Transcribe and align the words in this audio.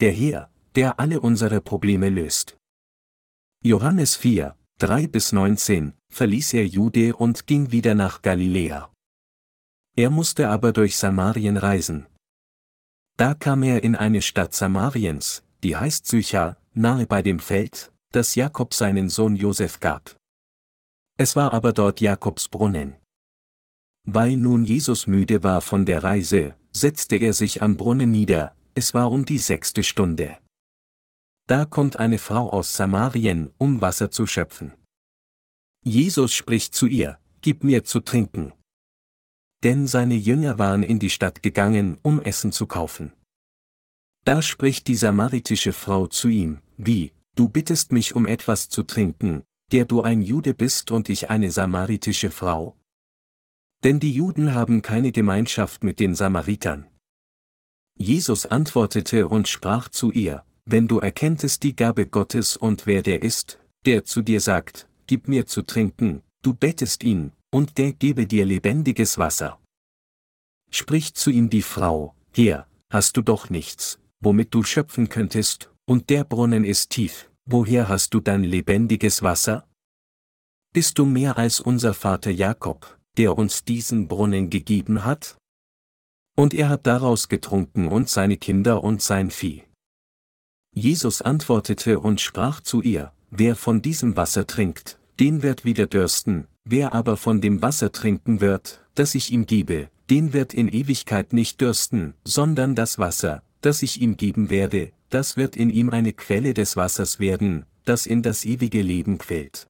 der 0.00 0.12
Herr, 0.12 0.50
der 0.74 1.00
alle 1.00 1.20
unsere 1.20 1.60
Probleme 1.60 2.08
löst. 2.08 2.56
Johannes 3.64 4.14
4, 4.14 4.56
3 4.78 5.08
bis 5.08 5.32
19, 5.32 5.92
verließ 6.12 6.54
er 6.54 6.66
Jude 6.66 7.16
und 7.16 7.46
ging 7.46 7.72
wieder 7.72 7.94
nach 7.94 8.22
Galiläa. 8.22 8.92
Er 9.96 10.10
musste 10.10 10.48
aber 10.48 10.72
durch 10.72 10.96
Samarien 10.96 11.56
reisen. 11.56 12.06
Da 13.16 13.34
kam 13.34 13.64
er 13.64 13.82
in 13.82 13.96
eine 13.96 14.22
Stadt 14.22 14.54
Samariens, 14.54 15.42
die 15.64 15.74
heißt 15.74 16.06
Sychar, 16.06 16.56
nahe 16.72 17.06
bei 17.06 17.20
dem 17.22 17.40
Feld, 17.40 17.92
das 18.12 18.36
Jakob 18.36 18.74
seinen 18.74 19.08
Sohn 19.08 19.34
Josef 19.34 19.80
gab. 19.80 20.16
Es 21.16 21.34
war 21.34 21.52
aber 21.52 21.72
dort 21.72 22.00
Jakobs 22.00 22.48
Brunnen. 22.48 22.94
Weil 24.04 24.36
nun 24.36 24.64
Jesus 24.64 25.08
müde 25.08 25.42
war 25.42 25.60
von 25.60 25.84
der 25.84 26.04
Reise, 26.04 26.54
setzte 26.70 27.16
er 27.16 27.32
sich 27.32 27.60
am 27.60 27.76
Brunnen 27.76 28.12
nieder, 28.12 28.54
es 28.74 28.94
war 28.94 29.10
um 29.10 29.24
die 29.24 29.38
sechste 29.38 29.82
Stunde. 29.82 30.38
Da 31.46 31.64
kommt 31.64 31.98
eine 31.98 32.18
Frau 32.18 32.50
aus 32.50 32.76
Samarien, 32.76 33.50
um 33.58 33.80
Wasser 33.80 34.10
zu 34.10 34.26
schöpfen. 34.26 34.74
Jesus 35.82 36.34
spricht 36.34 36.74
zu 36.74 36.86
ihr, 36.86 37.18
Gib 37.40 37.62
mir 37.62 37.84
zu 37.84 38.00
trinken. 38.00 38.52
Denn 39.62 39.86
seine 39.86 40.16
Jünger 40.16 40.58
waren 40.58 40.82
in 40.82 40.98
die 40.98 41.10
Stadt 41.10 41.42
gegangen, 41.42 41.98
um 42.02 42.20
Essen 42.20 42.52
zu 42.52 42.66
kaufen. 42.66 43.12
Da 44.24 44.42
spricht 44.42 44.88
die 44.88 44.96
samaritische 44.96 45.72
Frau 45.72 46.06
zu 46.08 46.28
ihm, 46.28 46.60
Wie, 46.76 47.12
du 47.36 47.48
bittest 47.48 47.92
mich 47.92 48.14
um 48.14 48.26
etwas 48.26 48.68
zu 48.68 48.82
trinken, 48.82 49.44
der 49.72 49.84
du 49.84 50.02
ein 50.02 50.20
Jude 50.20 50.52
bist 50.52 50.90
und 50.90 51.08
ich 51.08 51.30
eine 51.30 51.50
samaritische 51.50 52.30
Frau? 52.30 52.76
Denn 53.84 54.00
die 54.00 54.12
Juden 54.12 54.54
haben 54.54 54.82
keine 54.82 55.12
Gemeinschaft 55.12 55.84
mit 55.84 56.00
den 56.00 56.14
Samaritern. 56.14 56.86
Jesus 57.98 58.46
antwortete 58.46 59.26
und 59.28 59.48
sprach 59.48 59.88
zu 59.88 60.12
ihr, 60.12 60.44
Wenn 60.64 60.86
du 60.86 61.00
erkenntest 61.00 61.64
die 61.64 61.74
Gabe 61.74 62.06
Gottes 62.06 62.56
und 62.56 62.86
wer 62.86 63.02
der 63.02 63.22
ist, 63.22 63.58
der 63.84 64.04
zu 64.04 64.22
dir 64.22 64.40
sagt, 64.40 64.88
Gib 65.08 65.26
mir 65.26 65.46
zu 65.46 65.62
trinken, 65.62 66.22
du 66.42 66.54
bettest 66.54 67.02
ihn, 67.02 67.32
und 67.50 67.78
der 67.78 67.92
gebe 67.92 68.26
dir 68.26 68.44
lebendiges 68.44 69.16
Wasser. 69.16 69.58
Spricht 70.70 71.16
zu 71.16 71.30
ihm 71.30 71.48
die 71.48 71.62
Frau, 71.62 72.14
Herr, 72.32 72.66
hast 72.90 73.16
du 73.16 73.22
doch 73.22 73.48
nichts, 73.48 73.98
womit 74.20 74.54
du 74.54 74.62
schöpfen 74.62 75.08
könntest, 75.08 75.72
und 75.86 76.10
der 76.10 76.24
Brunnen 76.24 76.64
ist 76.64 76.90
tief, 76.90 77.30
woher 77.46 77.88
hast 77.88 78.12
du 78.12 78.20
dein 78.20 78.44
lebendiges 78.44 79.22
Wasser? 79.22 79.66
Bist 80.74 80.98
du 80.98 81.06
mehr 81.06 81.38
als 81.38 81.58
unser 81.58 81.94
Vater 81.94 82.30
Jakob, 82.30 82.98
der 83.16 83.38
uns 83.38 83.64
diesen 83.64 84.06
Brunnen 84.06 84.50
gegeben 84.50 85.06
hat? 85.06 85.37
Und 86.38 86.54
er 86.54 86.68
hat 86.68 86.86
daraus 86.86 87.28
getrunken 87.28 87.88
und 87.88 88.08
seine 88.08 88.36
Kinder 88.36 88.84
und 88.84 89.02
sein 89.02 89.32
Vieh. 89.32 89.64
Jesus 90.72 91.20
antwortete 91.20 91.98
und 91.98 92.20
sprach 92.20 92.60
zu 92.60 92.80
ihr, 92.80 93.10
Wer 93.30 93.56
von 93.56 93.82
diesem 93.82 94.16
Wasser 94.16 94.46
trinkt, 94.46 95.00
den 95.18 95.42
wird 95.42 95.64
wieder 95.64 95.88
dürsten, 95.88 96.46
wer 96.64 96.94
aber 96.94 97.16
von 97.16 97.40
dem 97.40 97.60
Wasser 97.60 97.90
trinken 97.90 98.40
wird, 98.40 98.84
das 98.94 99.16
ich 99.16 99.32
ihm 99.32 99.46
gebe, 99.46 99.90
den 100.10 100.32
wird 100.32 100.54
in 100.54 100.68
Ewigkeit 100.68 101.32
nicht 101.32 101.60
dürsten, 101.60 102.14
sondern 102.24 102.76
das 102.76 103.00
Wasser, 103.00 103.42
das 103.60 103.82
ich 103.82 104.00
ihm 104.00 104.16
geben 104.16 104.48
werde, 104.48 104.92
das 105.10 105.36
wird 105.36 105.56
in 105.56 105.70
ihm 105.70 105.90
eine 105.90 106.12
Quelle 106.12 106.54
des 106.54 106.76
Wassers 106.76 107.18
werden, 107.18 107.66
das 107.84 108.06
in 108.06 108.22
das 108.22 108.44
ewige 108.44 108.80
Leben 108.80 109.18
quält. 109.18 109.66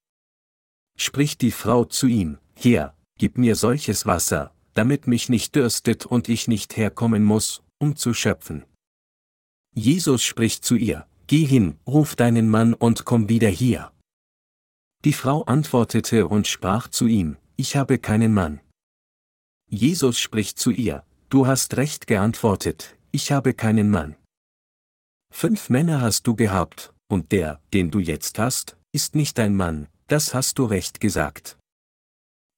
Spricht 0.99 1.41
die 1.41 1.51
Frau 1.51 1.87
zu 1.87 2.09
ihm, 2.09 2.37
Herr, 2.55 2.95
gib 3.17 3.39
mir 3.39 3.57
solches 3.57 4.05
Wasser, 4.05 4.53
damit 4.79 5.09
mich 5.09 5.29
nicht 5.29 5.57
dürstet 5.57 6.07
und 6.07 6.29
ich 6.29 6.47
nicht 6.47 6.77
herkommen 6.77 7.25
muss, 7.25 7.65
um 7.79 7.97
zu 7.97 8.15
schöpfen. 8.15 8.65
Jesus 9.75 10.23
spricht 10.23 10.65
zu 10.65 10.77
ihr, 10.77 11.09
Geh 11.27 11.45
hin, 11.45 11.77
ruf 11.85 12.15
deinen 12.15 12.49
Mann 12.49 12.75
und 12.75 13.05
komm 13.05 13.29
wieder 13.29 13.49
hier. 13.49 13.91
Die 15.05 15.13
Frau 15.13 15.43
antwortete 15.43 16.29
und 16.29 16.47
sprach 16.47 16.87
zu 16.87 17.09
ihm, 17.09 17.39
Ich 17.57 17.75
habe 17.75 17.99
keinen 17.99 18.33
Mann. 18.33 18.61
Jesus 19.69 20.21
spricht 20.21 20.61
zu 20.61 20.71
ihr, 20.71 21.05
Du 21.29 21.49
hast 21.49 21.77
recht 21.77 22.07
geantwortet, 22.07 22.97
ich 23.11 23.33
habe 23.33 23.55
keinen 23.55 23.91
Mann. 23.91 24.15
Fünf 25.35 25.71
Männer 25.71 26.03
hast 26.03 26.25
du 26.29 26.37
gehabt, 26.37 26.95
und 27.09 27.33
der, 27.33 27.61
den 27.75 27.91
du 27.91 27.99
jetzt 27.99 28.39
hast, 28.39 28.77
ist 28.93 29.17
nicht 29.17 29.39
dein 29.39 29.57
Mann, 29.57 29.89
das 30.07 30.35
hast 30.35 30.61
du 30.61 30.67
recht 30.67 31.01
gesagt. 31.01 31.59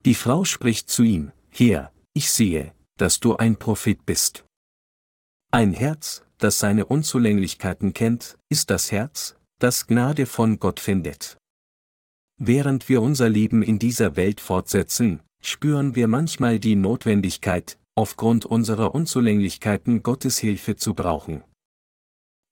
Die 0.04 0.14
Frau 0.14 0.44
spricht 0.44 0.91
zu 0.91 1.03
ihm, 1.03 1.32
Herr, 1.48 1.92
ich 2.15 2.31
sehe, 2.31 2.72
dass 2.97 3.21
du 3.21 3.37
ein 3.37 3.56
Prophet 3.56 4.04
bist. 4.04 4.44
Ein 5.53 5.72
Herz, 5.72 6.22
das 6.38 6.59
seine 6.59 6.87
Unzulänglichkeiten 6.87 7.93
kennt, 7.93 8.37
ist 8.48 8.71
das 8.71 8.93
Herz, 8.93 9.37
das 9.59 9.87
Gnade 9.87 10.26
von 10.26 10.59
Gott 10.59 10.81
findet. 10.81 11.38
Während 12.38 12.88
wir 12.88 13.03
unser 13.03 13.28
Leben 13.28 13.62
in 13.62 13.78
dieser 13.78 14.16
Welt 14.16 14.41
fortsetzen, 14.41 15.21
spüren 15.43 15.94
wir 15.94 16.09
manchmal 16.09 16.59
die 16.59 16.76
Notwendigkeit, 16.76 17.78
aufgrund 17.94 18.47
unserer 18.47 18.94
Unzulänglichkeiten 18.94 20.03
Gottes 20.03 20.38
Hilfe 20.38 20.77
zu 20.77 20.94
brauchen. 20.94 21.44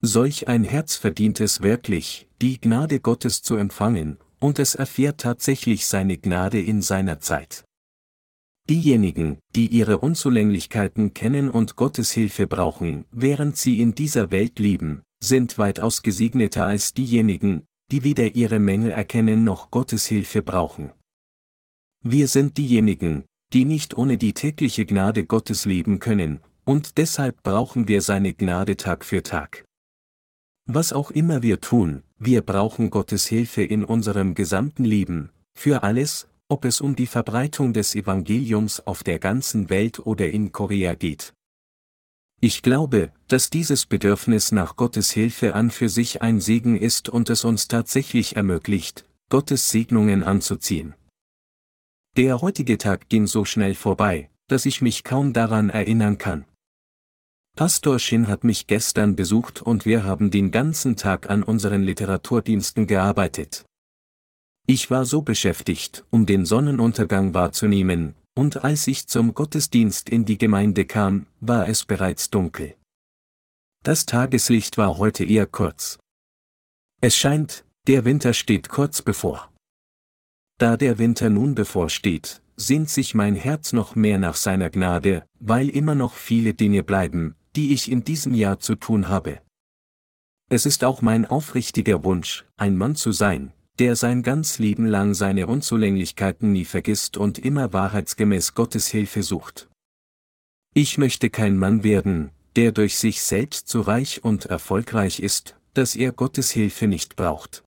Solch 0.00 0.46
ein 0.46 0.62
Herz 0.62 0.96
verdient 0.96 1.40
es 1.40 1.62
wirklich, 1.62 2.28
die 2.40 2.60
Gnade 2.60 3.00
Gottes 3.00 3.42
zu 3.42 3.56
empfangen, 3.56 4.18
und 4.38 4.58
es 4.58 4.74
erfährt 4.74 5.20
tatsächlich 5.20 5.86
seine 5.86 6.18
Gnade 6.18 6.60
in 6.60 6.82
seiner 6.82 7.18
Zeit. 7.18 7.64
Diejenigen, 8.68 9.38
die 9.56 9.68
ihre 9.68 9.98
Unzulänglichkeiten 9.98 11.14
kennen 11.14 11.48
und 11.48 11.76
Gottes 11.76 12.12
Hilfe 12.12 12.46
brauchen, 12.46 13.06
während 13.10 13.56
sie 13.56 13.80
in 13.80 13.94
dieser 13.94 14.30
Welt 14.30 14.58
leben, 14.58 15.02
sind 15.20 15.56
weitaus 15.56 16.02
gesegneter 16.02 16.66
als 16.66 16.92
diejenigen, 16.92 17.64
die 17.90 18.04
weder 18.04 18.34
ihre 18.34 18.58
Mängel 18.58 18.90
erkennen 18.90 19.42
noch 19.42 19.70
Gottes 19.70 20.06
Hilfe 20.06 20.42
brauchen. 20.42 20.92
Wir 22.04 22.28
sind 22.28 22.58
diejenigen, 22.58 23.24
die 23.54 23.64
nicht 23.64 23.96
ohne 23.96 24.18
die 24.18 24.34
tägliche 24.34 24.84
Gnade 24.84 25.24
Gottes 25.24 25.64
leben 25.64 25.98
können, 25.98 26.40
und 26.64 26.98
deshalb 26.98 27.42
brauchen 27.42 27.88
wir 27.88 28.02
seine 28.02 28.34
Gnade 28.34 28.76
Tag 28.76 29.04
für 29.04 29.22
Tag. 29.22 29.64
Was 30.66 30.92
auch 30.92 31.10
immer 31.10 31.42
wir 31.42 31.62
tun, 31.62 32.02
wir 32.18 32.42
brauchen 32.42 32.90
Gottes 32.90 33.26
Hilfe 33.26 33.62
in 33.62 33.82
unserem 33.82 34.34
gesamten 34.34 34.84
Leben, 34.84 35.30
für 35.54 35.82
alles, 35.82 36.28
ob 36.48 36.64
es 36.64 36.80
um 36.80 36.96
die 36.96 37.06
Verbreitung 37.06 37.72
des 37.72 37.94
Evangeliums 37.94 38.80
auf 38.86 39.02
der 39.02 39.18
ganzen 39.18 39.68
Welt 39.68 40.00
oder 40.00 40.30
in 40.30 40.50
Korea 40.50 40.94
geht. 40.94 41.34
Ich 42.40 42.62
glaube, 42.62 43.12
dass 43.26 43.50
dieses 43.50 43.84
Bedürfnis 43.84 44.52
nach 44.52 44.76
Gottes 44.76 45.10
Hilfe 45.10 45.54
an 45.54 45.70
für 45.70 45.88
sich 45.88 46.22
ein 46.22 46.40
Segen 46.40 46.76
ist 46.76 47.08
und 47.08 47.30
es 47.30 47.44
uns 47.44 47.68
tatsächlich 47.68 48.36
ermöglicht, 48.36 49.04
Gottes 49.28 49.70
Segnungen 49.70 50.22
anzuziehen. 50.22 50.94
Der 52.16 52.40
heutige 52.40 52.78
Tag 52.78 53.08
ging 53.08 53.26
so 53.26 53.44
schnell 53.44 53.74
vorbei, 53.74 54.30
dass 54.46 54.66
ich 54.66 54.80
mich 54.80 55.04
kaum 55.04 55.32
daran 55.32 55.68
erinnern 55.68 56.16
kann. 56.16 56.44
Pastor 57.56 57.98
Shin 57.98 58.28
hat 58.28 58.44
mich 58.44 58.68
gestern 58.68 59.16
besucht 59.16 59.60
und 59.60 59.84
wir 59.84 60.04
haben 60.04 60.30
den 60.30 60.52
ganzen 60.52 60.96
Tag 60.96 61.28
an 61.28 61.42
unseren 61.42 61.82
Literaturdiensten 61.82 62.86
gearbeitet. 62.86 63.67
Ich 64.70 64.90
war 64.90 65.06
so 65.06 65.22
beschäftigt, 65.22 66.04
um 66.10 66.26
den 66.26 66.44
Sonnenuntergang 66.44 67.32
wahrzunehmen, 67.32 68.14
und 68.34 68.64
als 68.64 68.86
ich 68.86 69.06
zum 69.06 69.32
Gottesdienst 69.32 70.10
in 70.10 70.26
die 70.26 70.36
Gemeinde 70.36 70.84
kam, 70.84 71.24
war 71.40 71.66
es 71.70 71.86
bereits 71.86 72.28
dunkel. 72.28 72.74
Das 73.82 74.04
Tageslicht 74.04 74.76
war 74.76 74.98
heute 74.98 75.24
eher 75.24 75.46
kurz. 75.46 75.98
Es 77.00 77.16
scheint, 77.16 77.64
der 77.86 78.04
Winter 78.04 78.34
steht 78.34 78.68
kurz 78.68 79.00
bevor. 79.00 79.50
Da 80.58 80.76
der 80.76 80.98
Winter 80.98 81.30
nun 81.30 81.54
bevorsteht, 81.54 82.42
sehnt 82.56 82.90
sich 82.90 83.14
mein 83.14 83.36
Herz 83.36 83.72
noch 83.72 83.94
mehr 83.94 84.18
nach 84.18 84.36
seiner 84.36 84.68
Gnade, 84.68 85.24
weil 85.40 85.70
immer 85.70 85.94
noch 85.94 86.12
viele 86.12 86.52
Dinge 86.52 86.82
bleiben, 86.82 87.36
die 87.56 87.72
ich 87.72 87.90
in 87.90 88.04
diesem 88.04 88.34
Jahr 88.34 88.60
zu 88.60 88.74
tun 88.74 89.08
habe. 89.08 89.40
Es 90.50 90.66
ist 90.66 90.84
auch 90.84 91.00
mein 91.00 91.24
aufrichtiger 91.24 92.04
Wunsch, 92.04 92.44
ein 92.58 92.76
Mann 92.76 92.96
zu 92.96 93.12
sein, 93.12 93.54
der 93.78 93.94
sein 93.94 94.22
ganz 94.22 94.58
Leben 94.58 94.86
lang 94.86 95.14
seine 95.14 95.46
Unzulänglichkeiten 95.46 96.52
nie 96.52 96.64
vergisst 96.64 97.16
und 97.16 97.38
immer 97.38 97.72
wahrheitsgemäß 97.72 98.54
Gottes 98.54 98.88
Hilfe 98.88 99.22
sucht. 99.22 99.68
Ich 100.74 100.98
möchte 100.98 101.30
kein 101.30 101.56
Mann 101.56 101.84
werden, 101.84 102.30
der 102.56 102.72
durch 102.72 102.98
sich 102.98 103.22
selbst 103.22 103.68
so 103.68 103.80
reich 103.80 104.24
und 104.24 104.46
erfolgreich 104.46 105.20
ist, 105.20 105.56
dass 105.74 105.94
er 105.94 106.12
Gottes 106.12 106.50
Hilfe 106.50 106.88
nicht 106.88 107.16
braucht. 107.16 107.62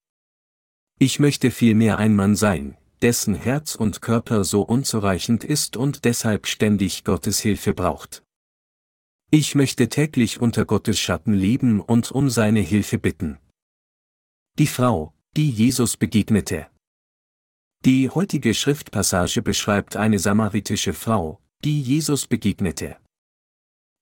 Ich 0.99 1.19
möchte 1.19 1.49
vielmehr 1.49 1.97
ein 1.97 2.15
Mann 2.15 2.35
sein, 2.35 2.77
dessen 3.01 3.33
Herz 3.33 3.75
und 3.75 4.01
Körper 4.01 4.43
so 4.43 4.61
unzureichend 4.61 5.43
ist 5.43 5.77
und 5.77 6.05
deshalb 6.05 6.45
ständig 6.45 7.03
Gottes 7.03 7.39
Hilfe 7.39 7.73
braucht. 7.73 8.21
Ich 9.31 9.55
möchte 9.55 9.87
täglich 9.87 10.41
unter 10.41 10.65
Gottes 10.65 10.99
Schatten 10.99 11.33
leben 11.33 11.79
und 11.79 12.11
um 12.11 12.29
seine 12.29 12.59
Hilfe 12.59 12.99
bitten. 12.99 13.39
Die 14.59 14.67
Frau, 14.67 15.13
die 15.37 15.49
Jesus 15.49 15.95
begegnete. 15.95 16.67
Die 17.85 18.09
heutige 18.09 18.53
Schriftpassage 18.53 19.41
beschreibt 19.41 19.95
eine 19.95 20.19
samaritische 20.19 20.91
Frau, 20.91 21.39
die 21.63 21.81
Jesus 21.81 22.27
begegnete. 22.27 22.97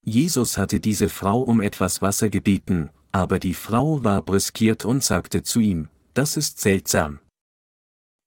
Jesus 0.04 0.58
hatte 0.58 0.80
diese 0.80 1.08
Frau 1.08 1.42
um 1.42 1.62
etwas 1.62 2.02
Wasser 2.02 2.32
gebeten, 2.32 2.90
aber 3.12 3.38
die 3.38 3.54
Frau 3.54 4.04
war 4.04 4.24
brüskiert 4.24 4.86
und 4.86 5.04
sagte 5.04 5.44
zu 5.44 5.60
ihm, 5.60 5.90
das 6.16 6.36
ist 6.36 6.60
seltsam. 6.60 7.20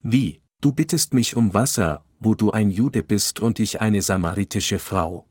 Wie, 0.04 0.40
du 0.60 0.70
bittest 0.70 1.12
mich 1.12 1.34
um 1.34 1.54
Wasser, 1.54 2.04
wo 2.20 2.36
du 2.36 2.52
ein 2.52 2.70
Jude 2.70 3.02
bist 3.02 3.40
und 3.40 3.58
ich 3.58 3.80
eine 3.80 4.00
samaritische 4.00 4.78
Frau. 4.78 5.26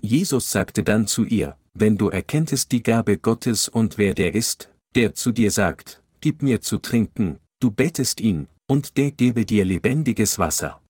Jesus 0.00 0.52
sagte 0.52 0.84
dann 0.84 1.08
zu 1.08 1.24
ihr, 1.24 1.58
wenn 1.74 1.98
du 1.98 2.10
erkenntest 2.10 2.70
die 2.70 2.84
Gabe 2.84 3.18
Gottes 3.18 3.68
und 3.68 3.98
wer 3.98 4.14
der 4.14 4.36
ist, 4.36 4.70
der 4.94 5.14
zu 5.14 5.32
dir 5.32 5.50
sagt, 5.50 6.00
gib 6.20 6.42
mir 6.42 6.60
zu 6.60 6.78
trinken, 6.78 7.38
du 7.60 7.70
bettest 7.70 8.20
ihn, 8.20 8.48
und 8.68 8.96
der 8.96 9.10
gebe 9.10 9.44
dir 9.44 9.64
lebendiges 9.64 10.38
Wasser. 10.38 10.80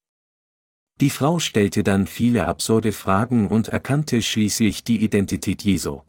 Die 1.00 1.11
Frau 1.11 1.38
stellte 1.38 1.82
dann 1.82 2.06
viele 2.06 2.47
absurde 2.47 2.93
Fragen 2.93 3.49
und 3.49 3.69
erkannte 3.69 4.21
schließlich 4.21 4.85
die 4.85 5.03
Identität 5.03 5.62
Jesu. 5.62 6.03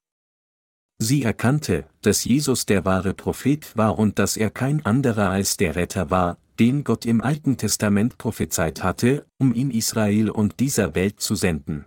Sie 0.98 1.24
erkannte, 1.24 1.86
dass 2.02 2.26
Jesus 2.26 2.66
der 2.66 2.86
wahre 2.86 3.14
Prophet 3.14 3.76
war 3.76 3.98
und 3.98 4.20
dass 4.20 4.38
er 4.38 4.50
kein 4.50 4.86
anderer 4.86 5.30
als 5.30 5.58
der 5.58 5.76
Retter 5.76 6.12
war, 6.12 6.38
den 6.60 6.84
Gott 6.84 7.06
im 7.06 7.22
Alten 7.22 7.58
Testament 7.58 8.18
prophezeit 8.18 8.84
hatte, 8.84 9.26
um 9.40 9.56
ihn 9.56 9.72
Israel 9.72 10.30
und 10.30 10.60
dieser 10.60 10.94
Welt 10.94 11.20
zu 11.20 11.36
senden. 11.36 11.86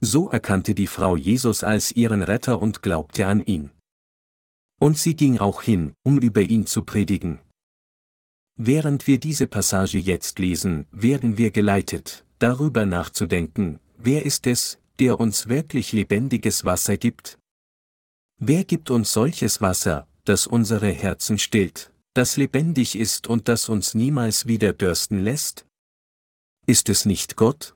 So 0.00 0.28
erkannte 0.28 0.74
die 0.74 0.86
Frau 0.86 1.16
Jesus 1.16 1.64
als 1.64 1.90
ihren 1.92 2.22
Retter 2.22 2.60
und 2.60 2.82
glaubte 2.82 3.26
an 3.26 3.44
ihn. 3.44 3.70
Und 4.78 4.98
sie 4.98 5.16
ging 5.16 5.38
auch 5.38 5.62
hin, 5.62 5.94
um 6.02 6.18
über 6.18 6.42
ihn 6.42 6.66
zu 6.66 6.82
predigen. 6.82 7.40
Während 8.58 9.06
wir 9.06 9.18
diese 9.18 9.46
Passage 9.46 9.98
jetzt 9.98 10.38
lesen, 10.38 10.86
werden 10.90 11.36
wir 11.38 11.50
geleitet, 11.50 12.24
darüber 12.38 12.86
nachzudenken, 12.86 13.80
wer 13.98 14.24
ist 14.24 14.46
es, 14.46 14.78
der 14.98 15.20
uns 15.20 15.48
wirklich 15.48 15.92
lebendiges 15.92 16.64
Wasser 16.64 16.96
gibt? 16.96 17.38
Wer 18.38 18.64
gibt 18.64 18.90
uns 18.90 19.12
solches 19.12 19.60
Wasser, 19.60 20.06
das 20.24 20.46
unsere 20.46 20.90
Herzen 20.90 21.38
stillt, 21.38 21.92
das 22.14 22.36
lebendig 22.36 22.96
ist 22.96 23.26
und 23.26 23.48
das 23.48 23.68
uns 23.68 23.94
niemals 23.94 24.46
wieder 24.46 24.72
dürsten 24.72 25.20
lässt? 25.20 25.66
Ist 26.66 26.88
es 26.88 27.04
nicht 27.06 27.36
Gott? 27.36 27.74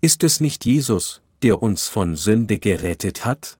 Ist 0.00 0.24
es 0.24 0.40
nicht 0.40 0.64
Jesus, 0.64 1.22
der 1.42 1.62
uns 1.62 1.88
von 1.88 2.16
Sünde 2.16 2.58
gerettet 2.58 3.24
hat? 3.24 3.59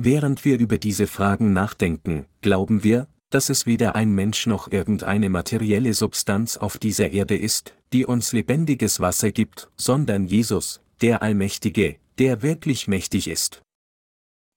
Während 0.00 0.44
wir 0.44 0.60
über 0.60 0.78
diese 0.78 1.08
Fragen 1.08 1.52
nachdenken, 1.52 2.26
glauben 2.40 2.84
wir, 2.84 3.08
dass 3.30 3.50
es 3.50 3.66
weder 3.66 3.96
ein 3.96 4.12
Mensch 4.12 4.46
noch 4.46 4.70
irgendeine 4.70 5.28
materielle 5.28 5.92
Substanz 5.92 6.56
auf 6.56 6.78
dieser 6.78 7.10
Erde 7.10 7.36
ist, 7.36 7.74
die 7.92 8.06
uns 8.06 8.32
lebendiges 8.32 9.00
Wasser 9.00 9.32
gibt, 9.32 9.68
sondern 9.76 10.28
Jesus, 10.28 10.80
der 11.00 11.20
Allmächtige, 11.22 11.96
der 12.20 12.42
wirklich 12.42 12.86
mächtig 12.86 13.26
ist. 13.26 13.60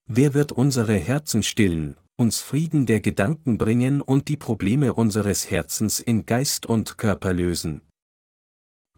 Wer 0.08 0.32
wird 0.32 0.52
unsere 0.52 0.94
Herzen 0.94 1.42
stillen, 1.42 1.96
uns 2.16 2.40
Frieden 2.40 2.86
der 2.86 3.00
Gedanken 3.00 3.58
bringen 3.58 4.00
und 4.00 4.28
die 4.28 4.36
Probleme 4.36 4.94
unseres 4.94 5.50
Herzens 5.50 5.98
in 5.98 6.24
Geist 6.24 6.66
und 6.66 6.98
Körper 6.98 7.32
lösen? 7.32 7.80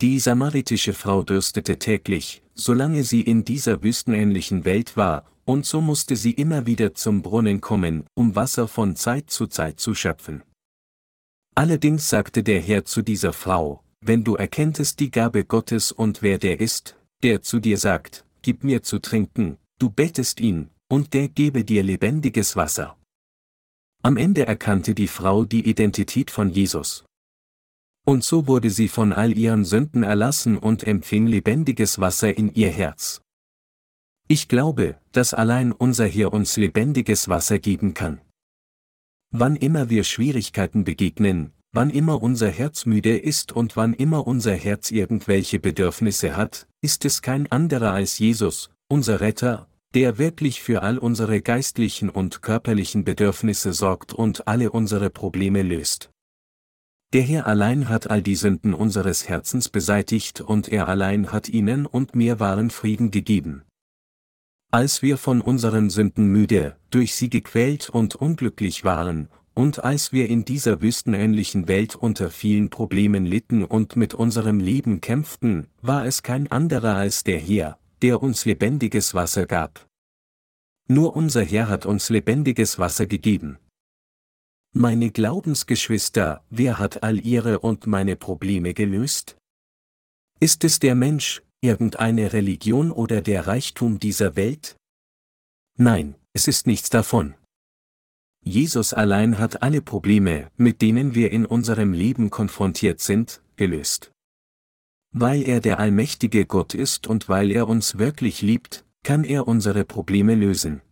Die 0.03 0.19
samaritische 0.19 0.93
Frau 0.93 1.23
dürstete 1.23 1.79
täglich, 1.79 2.43
solange 2.55 3.05
sie 3.05 3.21
in 3.21 3.45
dieser 3.45 3.83
wüstenähnlichen 3.83 4.65
Welt 4.65 4.97
war, 4.97 5.25
und 5.45 5.67
so 5.67 5.81
musste 5.81 6.17
sie 6.17 6.33
immer 6.33 6.67
wieder 6.67 6.95
zum 6.95 7.23
Brunnen 7.23 7.61
kommen, 7.61 8.05
um 8.15 8.35
Wasser 8.35 8.67
von 8.69 8.97
Zeit 8.97 9.31
zu 9.31 9.47
Zeit 9.47 9.79
zu 9.81 9.95
schöpfen. 9.95 10.43
Allerdings 11.55 12.09
sagte 12.09 12.43
der 12.43 12.61
Herr 12.61 12.85
zu 12.85 13.03
dieser 13.03 13.33
Frau, 13.33 13.83
wenn 14.01 14.25
du 14.25 14.35
erkenntest 14.35 15.01
die 15.01 15.11
Gabe 15.11 15.45
Gottes 15.45 15.93
und 15.93 16.23
wer 16.23 16.39
der 16.39 16.61
ist, 16.61 16.97
der 17.23 17.43
zu 17.43 17.61
dir 17.61 17.79
sagt, 17.79 18.25
gib 18.43 18.65
mir 18.65 18.83
zu 18.83 18.99
trinken, 18.99 19.57
du 19.79 19.89
bettest 19.91 20.41
ihn, 20.41 20.71
und 20.89 21.15
der 21.15 21.29
gebe 21.29 21.65
dir 21.65 21.83
lebendiges 21.83 22.57
Wasser. 22.57 22.97
Am 24.03 24.17
Ende 24.17 24.47
erkannte 24.47 24.95
die 24.95 25.09
Frau 25.09 25.45
die 25.45 25.67
Identität 25.67 26.31
von 26.31 26.51
Jesus. 26.51 27.05
Und 28.05 28.23
so 28.23 28.47
wurde 28.47 28.71
sie 28.71 28.89
von 28.89 29.13
all 29.13 29.37
ihren 29.37 29.65
Sünden 29.65 30.03
erlassen 30.03 30.59
und 30.59 30.85
empfing 30.85 31.27
lebendiges 31.27 31.99
Wasser 31.99 32.37
in 32.37 32.55
ihr 32.55 32.71
Herz. 32.71 33.23
Ich 34.29 34.49
glaube, 34.49 34.97
dass 35.13 35.35
allein 35.35 35.73
unser 35.73 36.07
Herr 36.07 36.33
uns 36.33 36.57
lebendiges 36.57 37.29
Wasser 37.29 37.59
geben 37.59 37.95
kann. 37.95 38.21
Wann 39.31 39.57
immer 39.57 39.91
wir 39.91 40.05
Schwierigkeiten 40.05 40.85
begegnen, 40.85 41.53
wann 41.73 41.91
immer 41.91 42.23
unser 42.23 42.49
Herz 42.49 42.87
müde 42.87 43.19
ist 43.19 43.53
und 43.53 43.77
wann 43.77 43.93
immer 43.93 44.27
unser 44.27 44.55
Herz 44.55 44.91
irgendwelche 44.91 45.59
Bedürfnisse 45.59 46.37
hat, 46.37 46.67
ist 46.83 47.05
es 47.05 47.21
kein 47.21 47.51
anderer 47.51 47.93
als 47.93 48.19
Jesus, 48.19 48.71
unser 48.89 49.21
Retter, 49.21 49.69
der 49.95 50.19
wirklich 50.19 50.63
für 50.63 50.83
all 50.83 50.99
unsere 50.99 51.41
geistlichen 51.41 52.11
und 52.11 52.43
körperlichen 52.43 53.05
Bedürfnisse 53.05 53.73
sorgt 53.73 54.13
und 54.13 54.47
alle 54.47 54.71
unsere 54.71 55.11
Probleme 55.11 55.63
löst. 55.63 56.14
Der 57.15 57.23
Herr 57.23 57.47
allein 57.47 57.89
hat 57.89 58.11
all 58.11 58.23
die 58.23 58.35
Sünden 58.35 58.75
unseres 58.75 59.29
Herzens 59.29 59.69
beseitigt 59.69 60.41
und 60.41 60.69
er 60.69 60.89
allein 60.89 61.31
hat 61.31 61.49
ihnen 61.49 61.87
und 61.87 62.17
mir 62.17 62.41
wahren 62.41 62.71
Frieden 62.71 63.13
gegeben. 63.13 63.63
Als 64.73 65.01
wir 65.01 65.17
von 65.17 65.41
unseren 65.41 65.91
Sünden 65.91 66.27
müde, 66.27 66.75
durch 66.91 67.15
sie 67.15 67.31
gequält 67.31 67.89
und 67.89 68.17
unglücklich 68.17 68.85
waren, 68.85 69.29
und 69.55 69.85
als 69.85 70.13
wir 70.13 70.29
in 70.29 70.45
dieser 70.45 70.83
wüstenähnlichen 70.83 71.69
Welt 71.69 71.95
unter 71.95 72.31
vielen 72.31 72.69
Problemen 72.69 73.27
litten 73.27 73.63
und 73.63 73.95
mit 73.95 74.15
unserem 74.15 74.59
Leben 74.59 75.01
kämpften, 75.01 75.69
war 75.83 76.05
es 76.07 76.25
kein 76.25 76.51
anderer 76.51 76.97
als 76.97 77.23
der 77.23 77.39
Herr, 77.39 77.79
der 78.03 78.25
uns 78.25 78.45
lebendiges 78.45 79.15
Wasser 79.15 79.47
gab. 79.47 79.87
Nur 80.89 81.15
unser 81.15 81.45
Herr 81.45 81.69
hat 81.69 81.87
uns 81.87 82.11
lebendiges 82.11 82.81
Wasser 82.81 83.07
gegeben. 83.07 83.59
Meine 84.77 85.13
Glaubensgeschwister, 85.13 86.43
wer 86.51 86.81
hat 86.81 87.05
all 87.05 87.25
ihre 87.25 87.61
und 87.61 87.87
meine 87.87 88.17
Probleme 88.17 88.75
gelöst? 88.75 89.37
Ist 90.41 90.65
es 90.65 90.81
der 90.81 90.97
Mensch, 90.97 91.45
irgendeine 91.61 92.33
Religion 92.33 92.91
oder 92.91 93.23
der 93.23 93.47
Reichtum 93.47 94.01
dieser 94.01 94.35
Welt? 94.35 94.75
Nein, 95.79 96.17
es 96.33 96.49
ist 96.49 96.67
nichts 96.67 96.91
davon. 96.91 97.35
Jesus 98.43 98.93
allein 98.93 99.39
hat 99.39 99.63
alle 99.63 99.81
Probleme, 99.81 100.51
mit 100.57 100.83
denen 100.83 101.15
wir 101.15 101.31
in 101.31 101.47
unserem 101.47 101.93
Leben 101.93 102.31
konfrontiert 102.31 102.99
sind, 102.99 103.43
gelöst. 103.55 104.11
Weil 105.13 105.45
er 105.45 105.61
der 105.61 105.79
allmächtige 105.79 106.47
Gott 106.47 106.75
ist 106.75 107.07
und 107.07 107.29
weil 107.29 107.53
er 107.53 107.69
uns 107.69 107.99
wirklich 107.99 108.43
liebt, 108.43 108.85
kann 109.05 109.23
er 109.23 109.47
unsere 109.47 109.85
Probleme 109.85 110.35
lösen. 110.35 110.83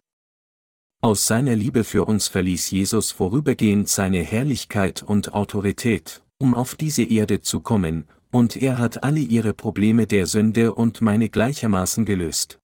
Aus 1.05 1.27
seiner 1.27 1.57
Liebe 1.57 1.83
für 1.83 2.05
uns 2.05 2.29
verließ 2.29 2.71
Jesus 2.71 3.11
vorübergehend 3.11 3.89
seine 3.89 4.23
Herrlichkeit 4.23 5.03
und 5.03 5.35
Autorität, 5.35 6.23
um 6.39 6.55
auf 6.55 6.77
diese 6.77 7.03
Erde 7.03 7.41
zu 7.41 7.59
kommen, 7.59 8.07
und 8.31 8.55
er 8.55 8.79
hat 8.79 9.03
alle 9.03 9.19
ihre 9.19 9.53
Probleme 9.53 10.07
der 10.07 10.27
Sünde 10.27 10.73
und 10.73 11.01
meine 11.01 11.29
gleichermaßen 11.29 12.05
gelöst. 12.05 12.61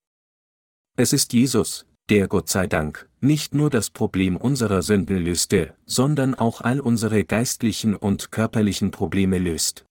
Es 0.97 1.13
ist 1.13 1.33
Jesus, 1.33 1.85
der 2.11 2.29
Gott 2.29 2.49
sei 2.49 2.69
Dank, 2.69 3.09
nicht 3.21 3.57
nur 3.57 3.71
das 3.71 3.91
Problem 3.91 4.37
unserer 4.37 4.83
Sünden 4.83 5.19
löste, 5.19 5.75
sondern 5.85 6.37
auch 6.37 6.61
all 6.61 6.79
unsere 6.79 7.25
geistlichen 7.25 7.97
und 7.97 8.31
körperlichen 8.31 8.93
Probleme 8.93 9.39
löst. 9.39 9.85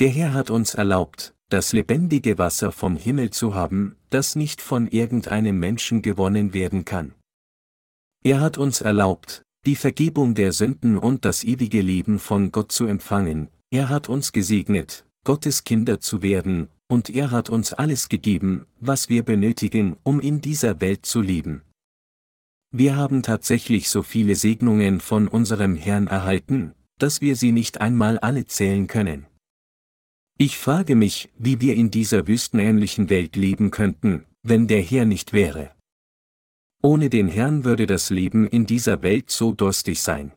Der 0.00 0.08
Herr 0.08 0.32
hat 0.32 0.48
uns 0.48 0.74
erlaubt, 0.74 1.34
das 1.50 1.74
lebendige 1.74 2.38
Wasser 2.38 2.72
vom 2.72 2.96
Himmel 2.96 3.30
zu 3.30 3.54
haben, 3.54 3.96
das 4.08 4.34
nicht 4.34 4.62
von 4.62 4.88
irgendeinem 4.88 5.58
Menschen 5.58 6.00
gewonnen 6.00 6.54
werden 6.54 6.86
kann. 6.86 7.12
Er 8.26 8.40
hat 8.40 8.56
uns 8.56 8.80
erlaubt, 8.80 9.42
die 9.66 9.76
Vergebung 9.76 10.34
der 10.34 10.52
Sünden 10.52 10.96
und 10.96 11.26
das 11.26 11.44
ewige 11.44 11.82
Leben 11.82 12.18
von 12.18 12.52
Gott 12.52 12.72
zu 12.72 12.86
empfangen, 12.86 13.48
er 13.70 13.90
hat 13.90 14.08
uns 14.08 14.32
gesegnet, 14.32 15.04
Gottes 15.24 15.64
Kinder 15.64 16.00
zu 16.00 16.22
werden, 16.22 16.68
und 16.88 17.10
er 17.10 17.30
hat 17.30 17.50
uns 17.50 17.74
alles 17.74 18.08
gegeben, 18.08 18.64
was 18.80 19.10
wir 19.10 19.24
benötigen, 19.24 19.96
um 20.04 20.20
in 20.20 20.40
dieser 20.40 20.80
Welt 20.80 21.04
zu 21.04 21.20
leben. 21.20 21.62
Wir 22.70 22.96
haben 22.96 23.22
tatsächlich 23.22 23.90
so 23.90 24.02
viele 24.02 24.36
Segnungen 24.36 25.00
von 25.00 25.28
unserem 25.28 25.76
Herrn 25.76 26.06
erhalten, 26.06 26.72
dass 26.98 27.20
wir 27.20 27.36
sie 27.36 27.52
nicht 27.52 27.82
einmal 27.82 28.18
alle 28.18 28.46
zählen 28.46 28.86
können. 28.86 29.26
Ich 30.38 30.56
frage 30.56 30.96
mich, 30.96 31.28
wie 31.38 31.60
wir 31.60 31.74
in 31.74 31.90
dieser 31.90 32.26
wüstenähnlichen 32.26 33.10
Welt 33.10 33.36
leben 33.36 33.70
könnten, 33.70 34.24
wenn 34.42 34.66
der 34.66 34.80
Herr 34.80 35.04
nicht 35.04 35.34
wäre. 35.34 35.73
Ohne 36.84 37.08
den 37.08 37.28
Herrn 37.28 37.64
würde 37.64 37.86
das 37.86 38.10
Leben 38.10 38.46
in 38.46 38.66
dieser 38.66 39.00
Welt 39.00 39.30
so 39.30 39.54
durstig 39.54 40.02
sein. 40.02 40.32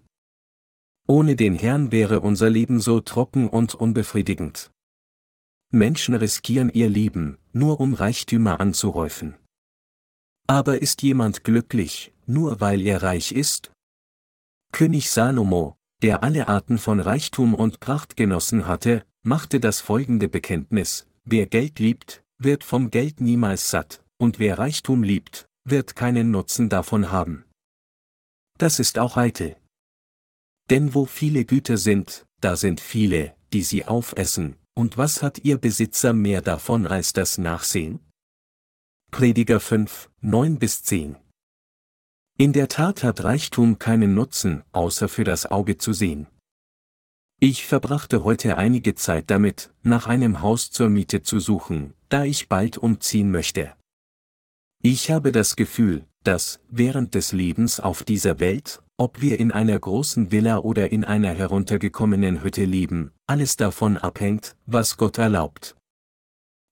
Ohne 1.05 1.35
den 1.35 1.55
Herrn 1.55 1.91
wäre 1.91 2.21
unser 2.21 2.49
Leben 2.49 2.79
so 2.79 3.01
trocken 3.01 3.49
und 3.49 3.75
unbefriedigend. 3.75 4.71
Menschen 5.73 6.15
riskieren 6.15 6.69
ihr 6.69 6.89
Leben, 6.89 7.37
nur 7.51 7.81
um 7.81 7.93
Reichtümer 7.93 8.61
anzuhäufen. 8.61 9.35
Aber 10.47 10.81
ist 10.81 11.03
jemand 11.03 11.43
glücklich, 11.43 12.13
nur 12.25 12.61
weil 12.61 12.79
er 12.79 13.03
reich 13.03 13.33
ist? 13.33 13.73
König 14.71 15.11
Salomo, 15.11 15.75
der 16.01 16.23
alle 16.23 16.47
Arten 16.47 16.77
von 16.77 17.01
Reichtum 17.01 17.55
und 17.55 17.81
Pracht 17.81 18.15
genossen 18.15 18.67
hatte, 18.67 19.03
machte 19.21 19.59
das 19.59 19.81
folgende 19.81 20.29
Bekenntnis, 20.29 21.07
wer 21.25 21.45
Geld 21.45 21.79
liebt, 21.79 22.23
wird 22.37 22.63
vom 22.63 22.89
Geld 22.89 23.19
niemals 23.19 23.69
satt, 23.69 24.01
und 24.17 24.39
wer 24.39 24.57
Reichtum 24.57 25.03
liebt, 25.03 25.46
wird 25.69 25.95
keinen 25.95 26.31
Nutzen 26.31 26.69
davon 26.69 27.11
haben. 27.11 27.45
Das 28.57 28.79
ist 28.79 28.97
auch 28.97 29.17
eitel. 29.17 29.55
Denn 30.69 30.93
wo 30.93 31.05
viele 31.05 31.45
Güter 31.45 31.77
sind, 31.77 32.25
da 32.41 32.55
sind 32.55 32.81
viele, 32.81 33.35
die 33.53 33.61
sie 33.61 33.85
aufessen, 33.85 34.57
und 34.73 34.97
was 34.97 35.23
hat 35.23 35.39
ihr 35.39 35.57
Besitzer 35.57 36.13
mehr 36.13 36.41
davon 36.41 36.87
als 36.87 37.13
das 37.13 37.37
Nachsehen? 37.37 37.99
Prediger 39.11 39.59
5, 39.59 40.09
9 40.21 40.59
bis 40.59 40.83
10 40.83 41.15
In 42.37 42.51
der 42.51 42.67
Tat 42.67 43.03
hat 43.03 43.23
Reichtum 43.23 43.79
keinen 43.79 44.13
Nutzen, 44.13 44.63
außer 44.73 45.07
für 45.07 45.23
das 45.23 45.45
Auge 45.45 45.77
zu 45.77 45.93
sehen. 45.93 46.27
Ich 47.39 47.65
verbrachte 47.65 48.23
heute 48.23 48.57
einige 48.57 48.95
Zeit 48.95 49.29
damit, 49.29 49.71
nach 49.83 50.07
einem 50.07 50.41
Haus 50.41 50.71
zur 50.71 50.89
Miete 50.89 51.21
zu 51.21 51.39
suchen, 51.39 51.93
da 52.09 52.23
ich 52.23 52.49
bald 52.49 52.77
umziehen 52.77 53.31
möchte. 53.31 53.76
Ich 54.83 55.09
habe 55.11 55.31
das 55.31 55.55
Gefühl, 55.55 56.05
dass, 56.23 56.59
während 56.69 57.15
des 57.15 57.31
Lebens 57.31 57.79
auf 57.79 58.03
dieser 58.03 58.39
Welt, 58.39 58.81
ob 58.97 59.21
wir 59.21 59.39
in 59.39 59.51
einer 59.51 59.79
großen 59.79 60.31
Villa 60.31 60.59
oder 60.59 60.91
in 60.91 61.03
einer 61.03 61.33
heruntergekommenen 61.33 62.43
Hütte 62.43 62.65
leben, 62.65 63.11
alles 63.27 63.57
davon 63.57 63.97
abhängt, 63.97 64.55
was 64.65 64.97
Gott 64.97 65.17
erlaubt. 65.17 65.75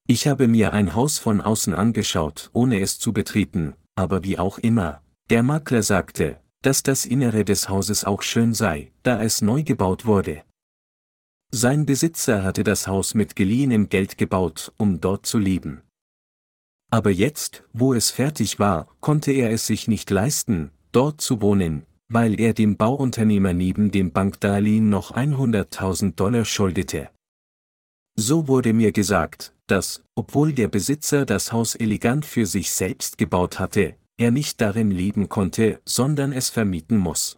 Ich 0.08 0.28
habe 0.28 0.48
mir 0.48 0.74
ein 0.74 0.94
Haus 0.94 1.18
von 1.18 1.42
außen 1.42 1.74
angeschaut, 1.74 2.52
ohne 2.54 2.80
es 2.80 3.00
zu 3.00 3.12
betreten, 3.12 3.74
aber 3.96 4.24
wie 4.24 4.38
auch 4.38 4.60
immer, 4.60 5.02
der 5.30 5.42
Makler 5.42 5.82
sagte, 5.82 6.40
dass 6.62 6.84
das 6.84 7.06
Innere 7.06 7.46
des 7.46 7.70
Hauses 7.70 8.06
auch 8.06 8.22
schön 8.22 8.54
sei, 8.54 8.92
da 9.04 9.22
es 9.24 9.42
neu 9.42 9.64
gebaut 9.64 10.06
wurde. 10.06 10.44
Sein 11.52 11.86
Besitzer 11.86 12.44
hatte 12.44 12.64
das 12.64 12.88
Haus 12.88 13.14
mit 13.14 13.36
geliehenem 13.36 13.90
Geld 13.90 14.18
gebaut, 14.18 14.74
um 14.78 15.00
dort 15.00 15.26
zu 15.26 15.38
leben. 15.38 15.82
Aber 16.96 17.12
jetzt, 17.12 17.66
wo 17.74 17.94
es 17.94 18.10
fertig 18.10 18.58
war, 18.58 18.88
konnte 19.02 19.34
er 19.34 19.52
es 19.52 19.68
sich 19.68 19.90
nicht 19.90 20.10
leisten, 20.10 20.72
dort 20.94 21.20
zu 21.20 21.42
wohnen, 21.42 21.86
weil 22.08 22.40
er 22.40 22.54
dem 22.54 22.78
Bauunternehmer 22.78 23.52
neben 23.52 23.92
dem 23.92 24.14
Bankdarlehen 24.14 24.88
noch 24.88 25.12
100.000 25.12 26.16
Dollar 26.16 26.46
schuldete. 26.46 27.10
So 28.16 28.48
wurde 28.48 28.72
mir 28.72 28.94
gesagt, 28.94 29.54
dass, 29.68 30.06
obwohl 30.16 30.54
der 30.54 30.70
Besitzer 30.70 31.26
das 31.26 31.52
Haus 31.52 31.76
elegant 31.76 32.26
für 32.26 32.46
sich 32.46 32.72
selbst 32.72 33.18
gebaut 33.18 33.60
hatte, 33.60 33.98
er 34.16 34.32
nicht 34.32 34.62
darin 34.62 34.90
leben 34.90 35.28
konnte, 35.28 35.82
sondern 35.84 36.32
es 36.32 36.50
vermieten 36.50 36.98
muss. 36.98 37.36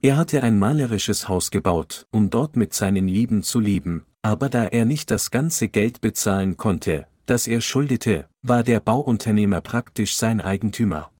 Er 0.00 0.16
hatte 0.16 0.44
ein 0.44 0.60
malerisches 0.60 1.28
Haus 1.28 1.50
gebaut, 1.50 2.06
um 2.12 2.30
dort 2.30 2.54
mit 2.54 2.72
seinen 2.72 3.08
Lieben 3.08 3.42
zu 3.42 3.58
leben, 3.58 4.06
aber 4.22 4.48
da 4.48 4.66
er 4.66 4.84
nicht 4.84 5.10
das 5.10 5.32
ganze 5.32 5.66
Geld 5.66 6.00
bezahlen 6.00 6.56
konnte, 6.56 7.08
das 7.26 7.46
er 7.46 7.60
schuldete, 7.60 8.28
war 8.42 8.62
der 8.62 8.80
Bauunternehmer 8.80 9.60
praktisch 9.60 10.16
sein 10.16 10.40
Eigentümer. 10.40 11.10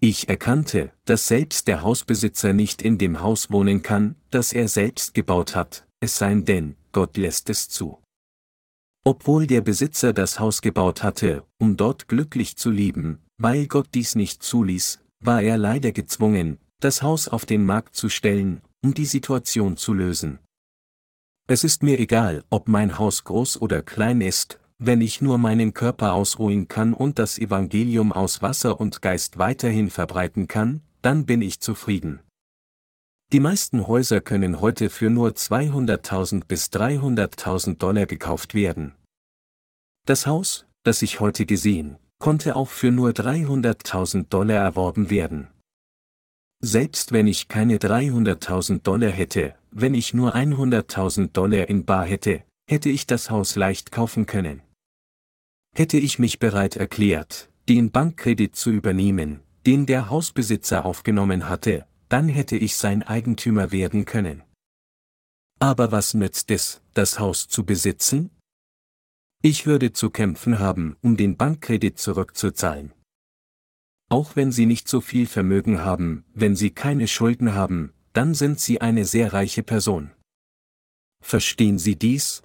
Ich 0.00 0.28
erkannte, 0.28 0.92
dass 1.04 1.28
selbst 1.28 1.68
der 1.68 1.82
Hausbesitzer 1.82 2.52
nicht 2.52 2.80
in 2.80 2.96
dem 2.96 3.20
Haus 3.20 3.50
wohnen 3.50 3.82
kann, 3.82 4.16
das 4.30 4.52
er 4.52 4.68
selbst 4.68 5.12
gebaut 5.12 5.54
hat, 5.54 5.86
es 6.00 6.16
sei 6.16 6.34
denn, 6.34 6.76
Gott 6.92 7.16
lässt 7.16 7.50
es 7.50 7.68
zu. 7.68 8.02
Obwohl 9.04 9.46
der 9.46 9.60
Besitzer 9.60 10.12
das 10.12 10.40
Haus 10.40 10.62
gebaut 10.62 11.02
hatte, 11.02 11.44
um 11.58 11.76
dort 11.76 12.08
glücklich 12.08 12.56
zu 12.56 12.70
leben, 12.70 13.20
weil 13.38 13.66
Gott 13.66 13.88
dies 13.94 14.14
nicht 14.14 14.42
zuließ, 14.42 15.00
war 15.20 15.42
er 15.42 15.58
leider 15.58 15.92
gezwungen, 15.92 16.58
das 16.80 17.02
Haus 17.02 17.28
auf 17.28 17.44
den 17.44 17.64
Markt 17.64 17.94
zu 17.94 18.08
stellen, 18.08 18.62
um 18.82 18.94
die 18.94 19.06
Situation 19.06 19.76
zu 19.76 19.92
lösen. 19.92 20.38
Es 21.46 21.64
ist 21.64 21.82
mir 21.82 21.98
egal, 21.98 22.44
ob 22.48 22.68
mein 22.68 22.98
Haus 22.98 23.24
groß 23.24 23.60
oder 23.60 23.82
klein 23.82 24.20
ist, 24.20 24.60
wenn 24.82 25.02
ich 25.02 25.20
nur 25.20 25.36
meinen 25.36 25.74
Körper 25.74 26.14
ausruhen 26.14 26.66
kann 26.66 26.94
und 26.94 27.18
das 27.18 27.38
Evangelium 27.38 28.12
aus 28.12 28.40
Wasser 28.40 28.80
und 28.80 29.02
Geist 29.02 29.36
weiterhin 29.36 29.90
verbreiten 29.90 30.48
kann, 30.48 30.80
dann 31.02 31.26
bin 31.26 31.42
ich 31.42 31.60
zufrieden. 31.60 32.20
Die 33.32 33.40
meisten 33.40 33.86
Häuser 33.86 34.22
können 34.22 34.62
heute 34.62 34.88
für 34.88 35.10
nur 35.10 35.28
200.000 35.30 36.46
bis 36.48 36.68
300.000 36.68 37.76
Dollar 37.76 38.06
gekauft 38.06 38.54
werden. 38.54 38.94
Das 40.06 40.26
Haus, 40.26 40.64
das 40.82 41.02
ich 41.02 41.20
heute 41.20 41.44
gesehen, 41.44 41.98
konnte 42.18 42.56
auch 42.56 42.68
für 42.68 42.90
nur 42.90 43.10
300.000 43.10 44.28
Dollar 44.30 44.56
erworben 44.56 45.10
werden. 45.10 45.48
Selbst 46.62 47.12
wenn 47.12 47.26
ich 47.26 47.48
keine 47.48 47.76
300.000 47.76 48.80
Dollar 48.80 49.10
hätte, 49.10 49.54
wenn 49.70 49.92
ich 49.92 50.14
nur 50.14 50.34
100.000 50.34 51.32
Dollar 51.32 51.68
in 51.68 51.84
Bar 51.84 52.06
hätte, 52.06 52.44
hätte 52.66 52.88
ich 52.88 53.06
das 53.06 53.30
Haus 53.30 53.56
leicht 53.56 53.92
kaufen 53.92 54.24
können. 54.24 54.62
Hätte 55.76 55.98
ich 55.98 56.18
mich 56.18 56.38
bereit 56.38 56.76
erklärt, 56.76 57.50
den 57.68 57.90
Bankkredit 57.90 58.56
zu 58.56 58.70
übernehmen, 58.70 59.40
den 59.66 59.86
der 59.86 60.10
Hausbesitzer 60.10 60.84
aufgenommen 60.84 61.48
hatte, 61.48 61.86
dann 62.08 62.28
hätte 62.28 62.56
ich 62.56 62.76
sein 62.76 63.02
Eigentümer 63.02 63.70
werden 63.70 64.04
können. 64.04 64.42
Aber 65.60 65.92
was 65.92 66.14
nützt 66.14 66.50
es, 66.50 66.82
das 66.94 67.18
Haus 67.18 67.46
zu 67.46 67.64
besitzen? 67.64 68.30
Ich 69.42 69.66
würde 69.66 69.92
zu 69.92 70.10
kämpfen 70.10 70.58
haben, 70.58 70.96
um 71.02 71.16
den 71.16 71.36
Bankkredit 71.36 71.98
zurückzuzahlen. 71.98 72.92
Auch 74.10 74.34
wenn 74.34 74.50
Sie 74.50 74.66
nicht 74.66 74.88
so 74.88 75.00
viel 75.00 75.26
Vermögen 75.26 75.84
haben, 75.84 76.24
wenn 76.34 76.56
Sie 76.56 76.70
keine 76.70 77.06
Schulden 77.06 77.54
haben, 77.54 77.92
dann 78.12 78.34
sind 78.34 78.58
Sie 78.58 78.80
eine 78.80 79.04
sehr 79.04 79.32
reiche 79.32 79.62
Person. 79.62 80.10
Verstehen 81.22 81.78
Sie 81.78 81.96
dies? 81.96 82.42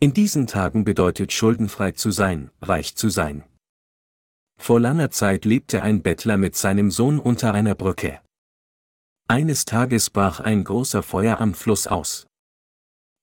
In 0.00 0.12
diesen 0.12 0.46
Tagen 0.46 0.84
bedeutet 0.84 1.32
schuldenfrei 1.32 1.92
zu 1.92 2.10
sein, 2.10 2.50
reich 2.60 2.94
zu 2.96 3.08
sein. 3.08 3.44
Vor 4.58 4.80
langer 4.80 5.10
Zeit 5.10 5.44
lebte 5.44 5.82
ein 5.82 6.02
Bettler 6.02 6.36
mit 6.36 6.56
seinem 6.56 6.90
Sohn 6.90 7.18
unter 7.18 7.54
einer 7.54 7.74
Brücke. 7.74 8.20
Eines 9.28 9.64
Tages 9.64 10.10
brach 10.10 10.40
ein 10.40 10.64
großer 10.64 11.02
Feuer 11.02 11.40
am 11.40 11.54
Fluss 11.54 11.86
aus. 11.86 12.26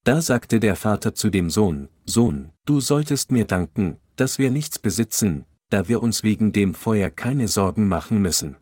Da 0.03 0.21
sagte 0.21 0.59
der 0.59 0.75
Vater 0.75 1.13
zu 1.13 1.29
dem 1.29 1.49
Sohn, 1.51 1.89
Sohn, 2.05 2.51
du 2.65 2.79
solltest 2.81 3.31
mir 3.31 3.45
danken, 3.45 3.97
dass 4.15 4.39
wir 4.39 4.49
nichts 4.49 4.79
besitzen, 4.79 5.45
da 5.69 5.87
wir 5.87 6.01
uns 6.01 6.23
wegen 6.23 6.51
dem 6.51 6.73
Feuer 6.73 7.11
keine 7.11 7.47
Sorgen 7.47 7.87
machen 7.87 8.21
müssen. 8.21 8.57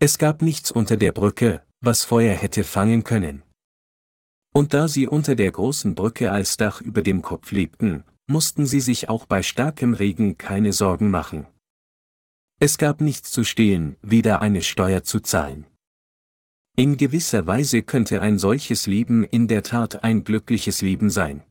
Es 0.00 0.18
gab 0.18 0.40
nichts 0.40 0.70
unter 0.70 0.96
der 0.96 1.12
Brücke, 1.12 1.62
was 1.80 2.04
Feuer 2.04 2.34
hätte 2.34 2.64
fangen 2.64 3.04
können. 3.04 3.42
Und 4.52 4.74
da 4.74 4.86
sie 4.86 5.08
unter 5.08 5.34
der 5.34 5.50
großen 5.50 5.94
Brücke 5.94 6.30
als 6.30 6.56
Dach 6.56 6.80
über 6.80 7.02
dem 7.02 7.22
Kopf 7.22 7.52
lebten, 7.52 8.04
mussten 8.26 8.66
sie 8.66 8.80
sich 8.80 9.08
auch 9.08 9.26
bei 9.26 9.42
starkem 9.42 9.94
Regen 9.94 10.38
keine 10.38 10.72
Sorgen 10.72 11.10
machen. 11.10 11.46
Es 12.60 12.78
gab 12.78 13.00
nichts 13.00 13.32
zu 13.32 13.44
stehlen, 13.44 13.96
weder 14.02 14.40
eine 14.40 14.62
Steuer 14.62 15.02
zu 15.02 15.20
zahlen. 15.20 15.66
In 16.76 16.96
gewisser 16.96 17.46
Weise 17.46 17.82
könnte 17.82 18.22
ein 18.22 18.38
solches 18.38 18.86
Leben 18.86 19.24
in 19.24 19.48
der 19.48 19.62
Tat 19.62 20.04
ein 20.04 20.24
glückliches 20.24 20.80
Leben 20.80 21.10
sein. 21.10 21.42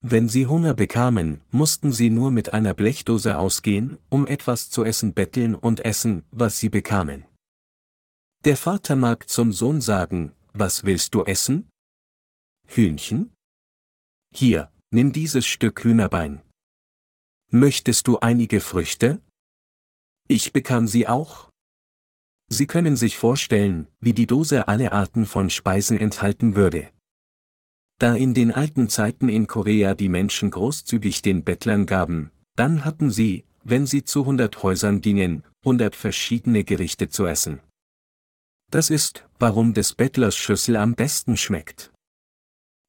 Wenn 0.00 0.28
sie 0.28 0.46
Hunger 0.46 0.74
bekamen, 0.74 1.40
mussten 1.50 1.92
sie 1.92 2.10
nur 2.10 2.30
mit 2.30 2.52
einer 2.52 2.74
Blechdose 2.74 3.38
ausgehen, 3.38 3.98
um 4.10 4.26
etwas 4.26 4.68
zu 4.68 4.84
essen 4.84 5.14
betteln 5.14 5.54
und 5.54 5.84
essen, 5.84 6.24
was 6.30 6.58
sie 6.58 6.68
bekamen. 6.68 7.24
Der 8.44 8.56
Vater 8.56 8.96
mag 8.96 9.28
zum 9.28 9.52
Sohn 9.52 9.80
sagen, 9.80 10.32
was 10.52 10.84
willst 10.84 11.14
du 11.14 11.22
essen? 11.24 11.68
Hühnchen? 12.74 13.34
Hier, 14.34 14.72
nimm 14.90 15.12
dieses 15.12 15.44
Stück 15.44 15.84
Hühnerbein. 15.84 16.40
Möchtest 17.50 18.06
du 18.06 18.18
einige 18.20 18.60
Früchte? 18.60 19.20
Ich 20.26 20.54
bekam 20.54 20.88
sie 20.88 21.06
auch. 21.06 21.50
Sie 22.48 22.66
können 22.66 22.96
sich 22.96 23.18
vorstellen, 23.18 23.88
wie 24.00 24.14
die 24.14 24.26
Dose 24.26 24.68
alle 24.68 24.92
Arten 24.92 25.26
von 25.26 25.50
Speisen 25.50 25.98
enthalten 25.98 26.56
würde. 26.56 26.90
Da 27.98 28.14
in 28.14 28.32
den 28.32 28.52
alten 28.52 28.88
Zeiten 28.88 29.28
in 29.28 29.46
Korea 29.46 29.94
die 29.94 30.08
Menschen 30.08 30.50
großzügig 30.50 31.20
den 31.20 31.44
Bettlern 31.44 31.84
gaben, 31.84 32.30
dann 32.56 32.86
hatten 32.86 33.10
sie, 33.10 33.44
wenn 33.64 33.86
sie 33.86 34.04
zu 34.04 34.24
hundert 34.24 34.62
Häusern 34.62 35.02
gingen, 35.02 35.44
hundert 35.62 35.94
verschiedene 35.94 36.64
Gerichte 36.64 37.10
zu 37.10 37.26
essen. 37.26 37.60
Das 38.70 38.88
ist, 38.88 39.28
warum 39.38 39.74
des 39.74 39.92
Bettlers 39.92 40.36
Schüssel 40.36 40.76
am 40.76 40.94
besten 40.94 41.36
schmeckt. 41.36 41.91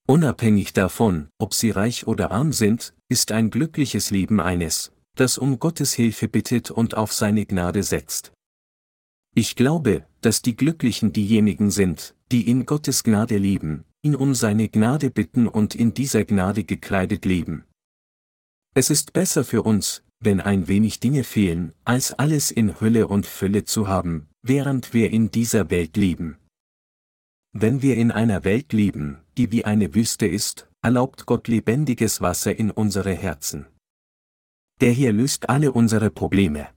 Unabhängig 0.05 0.73
davon, 0.73 1.29
ob 1.37 1.53
sie 1.53 1.71
reich 1.71 2.07
oder 2.07 2.31
arm 2.31 2.51
sind, 2.51 2.93
ist 3.07 3.31
ein 3.31 3.49
glückliches 3.49 4.11
Leben 4.11 4.41
eines, 4.41 4.91
das 5.15 5.37
um 5.37 5.59
Gottes 5.59 5.93
Hilfe 5.93 6.27
bittet 6.27 6.71
und 6.71 6.95
auf 6.95 7.13
seine 7.13 7.45
Gnade 7.45 7.83
setzt. 7.83 8.33
Ich 9.33 9.55
glaube, 9.55 10.05
dass 10.21 10.41
die 10.41 10.55
Glücklichen 10.55 11.13
diejenigen 11.13 11.71
sind, 11.71 12.15
die 12.31 12.49
in 12.49 12.65
Gottes 12.65 13.03
Gnade 13.03 13.37
leben, 13.37 13.85
ihn 14.01 14.15
um 14.15 14.35
seine 14.35 14.67
Gnade 14.67 15.09
bitten 15.09 15.47
und 15.47 15.73
in 15.73 15.93
dieser 15.93 16.25
Gnade 16.25 16.65
gekleidet 16.65 17.23
leben. 17.23 17.63
Es 18.75 18.89
ist 18.89 19.13
besser 19.13 19.43
für 19.45 19.63
uns, 19.63 20.03
wenn 20.19 20.41
ein 20.41 20.67
wenig 20.67 20.99
Dinge 20.99 21.23
fehlen, 21.23 21.73
als 21.85 22.13
alles 22.13 22.51
in 22.51 22.79
Hülle 22.81 23.07
und 23.07 23.25
Fülle 23.25 23.63
zu 23.63 23.87
haben, 23.87 24.27
während 24.41 24.93
wir 24.93 25.11
in 25.11 25.31
dieser 25.31 25.69
Welt 25.69 25.95
leben. 25.95 26.37
Wenn 27.55 27.83
wir 27.83 27.97
in 27.97 28.11
einer 28.11 28.43
Welt 28.43 28.73
leben, 28.73 29.19
die 29.37 29.51
wie 29.51 29.63
eine 29.63 29.93
Wüste 29.93 30.25
ist, 30.25 30.67
erlaubt 30.81 31.27
Gott 31.27 31.47
lebendiges 31.47 32.19
Wasser 32.19 32.57
in 32.57 32.71
unsere 32.71 33.13
Herzen. 33.13 33.67
Der 34.81 34.91
Herr 34.91 35.13
löst 35.13 35.49
alle 35.49 35.71
unsere 35.71 36.09
Probleme. 36.09 36.67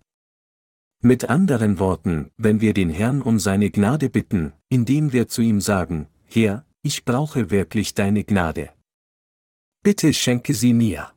Mit 1.03 1.31
anderen 1.31 1.79
Worten, 1.79 2.31
wenn 2.37 2.61
wir 2.61 2.75
den 2.75 2.91
Herrn 2.91 3.23
um 3.23 3.39
seine 3.39 3.71
Gnade 3.71 4.11
bitten, 4.11 4.53
indem 4.69 5.15
wir 5.15 5.29
zu 5.29 5.41
ihm 5.41 5.63
sagen, 5.63 6.09
Herr, 6.25 6.67
ich 6.83 7.07
brauche 7.07 7.51
wirklich 7.51 7.95
deine 7.95 8.25
Gnade. 8.25 8.71
Bitte 9.83 10.13
schenke 10.13 10.53
sie 10.53 10.75
mir. 10.75 11.11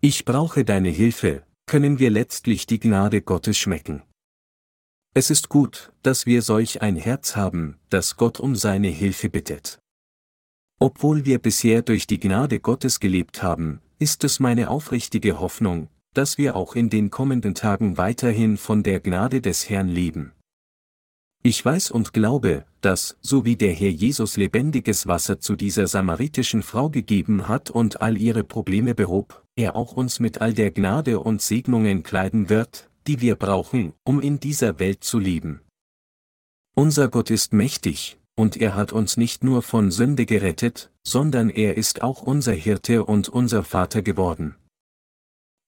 Ich 0.00 0.24
brauche 0.24 0.64
deine 0.64 0.88
Hilfe, 0.88 1.46
können 1.66 1.98
wir 1.98 2.10
letztlich 2.10 2.66
die 2.66 2.80
Gnade 2.80 3.20
Gottes 3.20 3.58
schmecken. 3.58 4.02
Es 5.16 5.30
ist 5.30 5.48
gut, 5.48 5.94
dass 6.02 6.26
wir 6.26 6.42
solch 6.42 6.82
ein 6.82 6.94
Herz 6.94 7.36
haben, 7.36 7.78
das 7.88 8.18
Gott 8.18 8.38
um 8.38 8.54
seine 8.54 8.88
Hilfe 8.88 9.30
bittet. 9.30 9.78
Obwohl 10.78 11.24
wir 11.24 11.38
bisher 11.38 11.80
durch 11.80 12.06
die 12.06 12.20
Gnade 12.20 12.60
Gottes 12.60 13.00
gelebt 13.00 13.42
haben, 13.42 13.80
ist 13.98 14.24
es 14.24 14.40
meine 14.40 14.68
aufrichtige 14.68 15.40
Hoffnung, 15.40 15.88
dass 16.12 16.36
wir 16.36 16.54
auch 16.54 16.74
in 16.74 16.90
den 16.90 17.08
kommenden 17.08 17.54
Tagen 17.54 17.96
weiterhin 17.96 18.58
von 18.58 18.82
der 18.82 19.00
Gnade 19.00 19.40
des 19.40 19.70
Herrn 19.70 19.88
leben. 19.88 20.32
Ich 21.42 21.64
weiß 21.64 21.92
und 21.92 22.12
glaube, 22.12 22.66
dass, 22.82 23.16
so 23.22 23.46
wie 23.46 23.56
der 23.56 23.72
Herr 23.72 23.88
Jesus 23.88 24.36
lebendiges 24.36 25.06
Wasser 25.06 25.40
zu 25.40 25.56
dieser 25.56 25.86
samaritischen 25.86 26.62
Frau 26.62 26.90
gegeben 26.90 27.48
hat 27.48 27.70
und 27.70 28.02
all 28.02 28.18
ihre 28.18 28.44
Probleme 28.44 28.94
behob, 28.94 29.46
er 29.56 29.76
auch 29.76 29.92
uns 29.92 30.20
mit 30.20 30.42
all 30.42 30.52
der 30.52 30.72
Gnade 30.72 31.20
und 31.20 31.40
Segnungen 31.40 32.02
kleiden 32.02 32.50
wird, 32.50 32.90
die 33.06 33.20
wir 33.20 33.36
brauchen, 33.36 33.92
um 34.04 34.20
in 34.20 34.40
dieser 34.40 34.78
Welt 34.78 35.04
zu 35.04 35.18
leben. 35.18 35.60
Unser 36.74 37.08
Gott 37.08 37.30
ist 37.30 37.52
mächtig, 37.52 38.18
und 38.34 38.56
er 38.56 38.74
hat 38.74 38.92
uns 38.92 39.16
nicht 39.16 39.42
nur 39.42 39.62
von 39.62 39.90
Sünde 39.90 40.26
gerettet, 40.26 40.92
sondern 41.02 41.48
er 41.48 41.76
ist 41.76 42.02
auch 42.02 42.22
unser 42.22 42.52
Hirte 42.52 43.04
und 43.04 43.28
unser 43.28 43.64
Vater 43.64 44.02
geworden. 44.02 44.56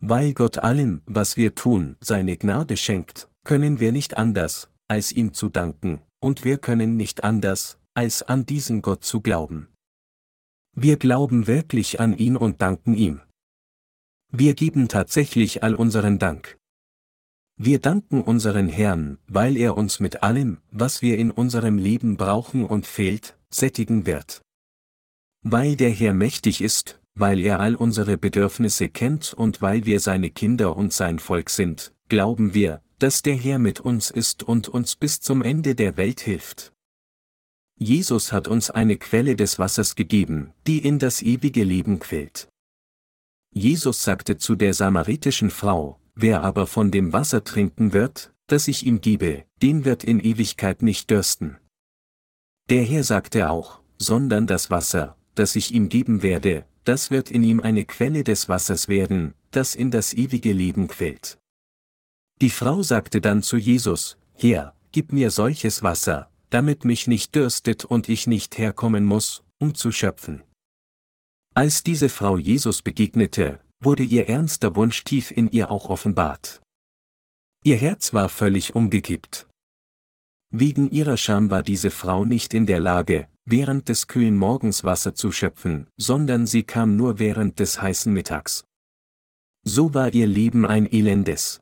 Weil 0.01 0.35
Gott 0.35 0.59
allem, 0.59 1.03
was 1.07 1.37
wir 1.37 1.55
tun, 1.55 1.97
seine 2.01 2.37
Gnade 2.37 2.77
schenkt, 2.77 3.29
können 3.45 3.81
wir 3.81 3.91
nicht 3.91 4.17
anders, 4.17 4.71
als 4.87 5.13
ihm 5.13 5.33
zu 5.33 5.49
danken, 5.49 6.03
und 6.21 6.45
wir 6.45 6.59
können 6.59 6.97
nicht 6.97 7.25
anders, 7.25 7.79
als 7.95 8.23
an 8.23 8.47
diesen 8.47 8.83
Gott 8.83 9.03
zu 9.03 9.21
glauben. 9.21 9.69
Wir 10.77 10.97
glauben 10.97 11.47
wirklich 11.47 11.99
an 11.99 12.17
ihn 12.17 12.37
und 12.37 12.63
danken 12.63 12.95
ihm. 12.95 13.21
Wir 14.31 14.55
geben 14.55 14.89
tatsächlich 14.89 15.63
all 15.63 15.75
unseren 15.75 16.19
Dank. 16.19 16.59
Wir 17.61 17.81
danken 17.81 18.23
unseren 18.23 18.69
Herrn, 18.69 19.19
weil 19.27 19.57
er 19.57 19.77
uns 19.77 19.99
mit 19.99 20.23
allem, 20.23 20.59
was 20.71 21.03
wir 21.03 21.19
in 21.19 21.33
unserem 21.33 21.77
Leben 21.77 22.17
brauchen 22.17 22.65
und 22.65 22.87
fehlt, 22.87 23.37
sättigen 23.51 24.07
wird. 24.07 24.43
Weil 25.43 25.75
der 25.75 25.91
Herr 25.91 26.15
mächtig 26.15 26.61
ist, 26.61 27.01
weil 27.17 27.41
er 27.41 27.59
all 27.59 27.75
unsere 27.75 28.17
Bedürfnisse 28.17 28.89
kennt 28.89 29.35
und 29.35 29.61
weil 29.61 29.87
wir 29.87 29.99
seine 29.99 30.31
Kinder 30.31 30.77
und 30.77 30.93
sein 30.93 31.19
Volk 31.19 31.51
sind, 31.51 31.93
glauben 32.09 32.55
wir, 32.55 32.81
dass 33.01 33.23
der 33.23 33.35
Herr 33.35 33.59
mit 33.59 33.81
uns 33.81 34.13
ist 34.13 34.45
und 34.45 34.69
uns 34.69 34.95
bis 34.95 35.21
zum 35.21 35.43
Ende 35.43 35.75
der 35.75 35.97
Welt 35.97 36.21
hilft. 36.21 36.73
Jesus 37.77 38.33
hat 38.33 38.47
uns 38.47 38.71
eine 38.71 38.99
Quelle 38.99 39.35
des 39.35 39.59
Wassers 39.59 39.97
gegeben, 39.97 40.53
die 40.69 40.79
in 40.79 41.01
das 41.01 41.23
ewige 41.23 41.65
Leben 41.65 41.99
quillt. 41.99 42.49
Jesus 43.53 44.05
sagte 44.05 44.37
zu 44.37 44.55
der 44.55 44.75
samaritischen 44.75 45.51
Frau, 45.51 45.99
wer 46.21 46.43
aber 46.43 46.67
von 46.67 46.91
dem 46.91 47.13
Wasser 47.13 47.45
trinken 47.45 47.93
wird, 47.93 48.33
das 48.49 48.67
ich 48.67 48.85
ihm 48.85 49.01
gebe, 49.01 49.45
den 49.63 49.85
wird 49.85 50.03
in 50.03 50.19
Ewigkeit 50.19 50.83
nicht 50.83 51.11
dürsten. 51.11 51.59
Der 52.69 52.83
Herr 52.83 53.05
sagte 53.05 53.51
auch, 53.51 53.81
sondern 53.99 54.47
das 54.47 54.71
Wasser, 54.71 55.17
das 55.35 55.55
ich 55.55 55.73
ihm 55.73 55.89
geben 55.89 56.23
werde, 56.23 56.67
das 56.85 57.11
wird 57.11 57.31
in 57.31 57.43
ihm 57.43 57.61
eine 57.61 57.85
Quelle 57.85 58.25
des 58.25 58.49
Wassers 58.49 58.89
werden, 58.89 59.35
das 59.53 59.75
in 59.75 59.91
das 59.91 60.13
ewige 60.13 60.53
Leben 60.53 60.89
quillt. 60.89 61.39
Die 62.41 62.51
Frau 62.51 62.83
sagte 62.83 63.21
dann 63.21 63.43
zu 63.43 63.57
Jesus, 63.57 64.19
Herr, 64.35 64.75
gib 64.93 65.13
mir 65.13 65.31
solches 65.31 65.83
Wasser, 65.83 66.31
damit 66.51 66.85
mich 66.85 67.07
nicht 67.07 67.35
dürstet 67.35 67.85
und 67.85 68.09
ich 68.09 68.27
nicht 68.27 68.59
herkommen 68.59 69.05
muss, 69.05 69.45
um 69.59 69.75
zu 69.75 69.93
schöpfen. 69.93 70.43
Als 71.55 71.83
diese 71.83 72.09
Frau 72.09 72.39
Jesus 72.39 72.83
begegnete, 72.83 73.61
wurde 73.81 74.03
ihr 74.03 74.29
ernster 74.29 74.77
Wunsch 74.77 75.05
tief 75.05 75.31
in 75.31 75.51
ihr 75.51 75.71
auch 75.71 75.89
offenbart. 75.89 76.61
Ihr 77.65 77.77
Herz 77.77 78.13
war 78.13 78.29
völlig 78.29 78.75
umgekippt. 78.75 79.47
Wegen 80.51 80.91
ihrer 80.91 81.17
Scham 81.17 81.51
war 81.51 81.63
diese 81.63 81.91
Frau 81.91 82.25
nicht 82.25 82.55
in 82.55 82.67
der 82.67 82.81
Lage, 82.81 83.29
während 83.45 83.89
des 83.89 84.07
kühlen 84.07 84.37
Morgens 84.37 84.85
Wasser 84.85 85.15
zu 85.15 85.33
schöpfen, 85.33 85.89
sondern 85.97 86.47
sie 86.47 86.63
kam 86.63 86.97
nur 86.97 87.19
während 87.19 87.59
des 87.59 87.81
heißen 87.81 88.13
Mittags. 88.13 88.65
So 89.65 89.93
war 89.95 90.15
ihr 90.15 90.27
Leben 90.27 90.65
ein 90.65 90.91
elendes. 90.91 91.61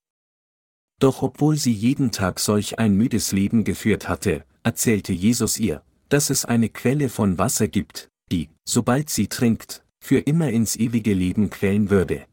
Doch 1.01 1.23
obwohl 1.23 1.57
sie 1.57 1.73
jeden 1.73 2.13
Tag 2.13 2.39
solch 2.41 2.79
ein 2.79 2.97
müdes 2.97 3.33
Leben 3.33 3.65
geführt 3.65 4.09
hatte, 4.09 4.45
erzählte 4.63 5.13
Jesus 5.13 5.59
ihr, 5.59 5.83
dass 6.09 6.31
es 6.31 6.45
eine 6.45 6.69
Quelle 6.69 7.09
von 7.09 7.39
Wasser 7.39 7.69
gibt, 7.69 8.09
die, 8.31 8.49
sobald 8.65 9.11
sie 9.11 9.29
trinkt, 9.29 9.85
für 10.07 10.21
immer 10.21 10.51
ins 10.51 10.77
ewige 10.77 11.15
Leben 11.15 11.51
quellen 11.51 11.91
würde. 11.91 12.27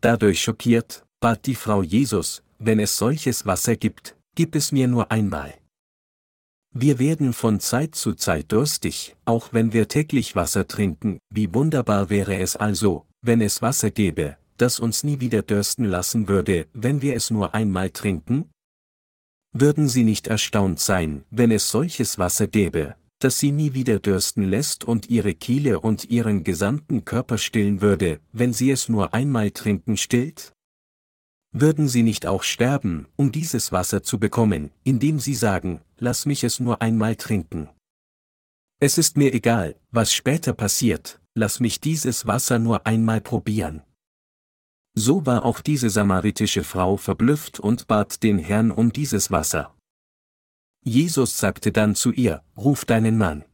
Dadurch 0.00 0.40
schockiert, 0.40 1.04
bat 1.20 1.44
die 1.44 1.54
Frau 1.54 1.82
Jesus, 1.82 2.42
wenn 2.58 2.80
es 2.80 2.96
solches 2.96 3.44
Wasser 3.44 3.76
gibt, 3.76 4.16
gib 4.34 4.54
es 4.54 4.72
mir 4.72 4.88
nur 4.88 5.12
einmal. 5.12 5.52
Wir 6.74 6.98
werden 6.98 7.34
von 7.34 7.60
Zeit 7.60 7.94
zu 7.94 8.14
Zeit 8.14 8.50
durstig, 8.50 9.14
auch 9.26 9.52
wenn 9.52 9.74
wir 9.74 9.86
täglich 9.86 10.34
Wasser 10.34 10.66
trinken, 10.66 11.18
wie 11.28 11.52
wunderbar 11.52 12.08
wäre 12.08 12.38
es 12.38 12.56
also, 12.56 13.04
wenn 13.20 13.42
es 13.42 13.60
Wasser 13.60 13.90
gäbe, 13.90 14.38
das 14.56 14.80
uns 14.80 15.04
nie 15.04 15.20
wieder 15.20 15.42
dürsten 15.42 15.84
lassen 15.84 16.26
würde, 16.26 16.68
wenn 16.72 17.02
wir 17.02 17.14
es 17.14 17.30
nur 17.30 17.54
einmal 17.54 17.90
trinken? 17.90 18.50
Würden 19.52 19.88
Sie 19.88 20.04
nicht 20.04 20.26
erstaunt 20.26 20.80
sein, 20.80 21.26
wenn 21.30 21.50
es 21.50 21.68
solches 21.68 22.18
Wasser 22.18 22.46
gäbe, 22.46 22.96
das 23.22 23.38
Sie 23.38 23.52
nie 23.52 23.74
wieder 23.74 23.98
dürsten 23.98 24.42
lässt 24.42 24.84
und 24.84 25.08
Ihre 25.10 25.34
Kiele 25.34 25.80
und 25.80 26.10
Ihren 26.10 26.44
gesamten 26.44 27.04
Körper 27.04 27.38
stillen 27.38 27.80
würde, 27.80 28.20
wenn 28.32 28.52
Sie 28.52 28.70
es 28.70 28.88
nur 28.88 29.14
einmal 29.14 29.50
trinken 29.50 29.96
stillt? 29.96 30.52
Würden 31.52 31.86
Sie 31.86 32.02
nicht 32.02 32.26
auch 32.26 32.42
sterben, 32.42 33.06
um 33.16 33.30
dieses 33.30 33.72
Wasser 33.72 34.02
zu 34.02 34.18
bekommen, 34.18 34.70
indem 34.84 35.20
Sie 35.20 35.34
sagen, 35.34 35.82
lass 35.98 36.26
mich 36.26 36.44
es 36.44 36.60
nur 36.60 36.80
einmal 36.80 37.16
trinken. 37.16 37.68
Es 38.80 38.98
ist 38.98 39.16
mir 39.16 39.32
egal, 39.34 39.76
was 39.90 40.12
später 40.12 40.54
passiert, 40.54 41.20
lass 41.34 41.60
mich 41.60 41.80
dieses 41.80 42.26
Wasser 42.26 42.58
nur 42.58 42.86
einmal 42.86 43.20
probieren. 43.20 43.82
So 44.94 45.24
war 45.24 45.44
auch 45.44 45.60
diese 45.60 45.88
samaritische 45.88 46.64
Frau 46.64 46.96
verblüfft 46.96 47.60
und 47.60 47.86
bat 47.86 48.22
den 48.22 48.38
Herrn 48.38 48.70
um 48.70 48.92
dieses 48.92 49.30
Wasser. 49.30 49.74
Jesus 50.84 51.38
sagte 51.38 51.70
dann 51.70 51.94
zu 51.94 52.10
ihr, 52.10 52.42
Ruf 52.56 52.84
deinen 52.84 53.16
Mann. 53.16 53.44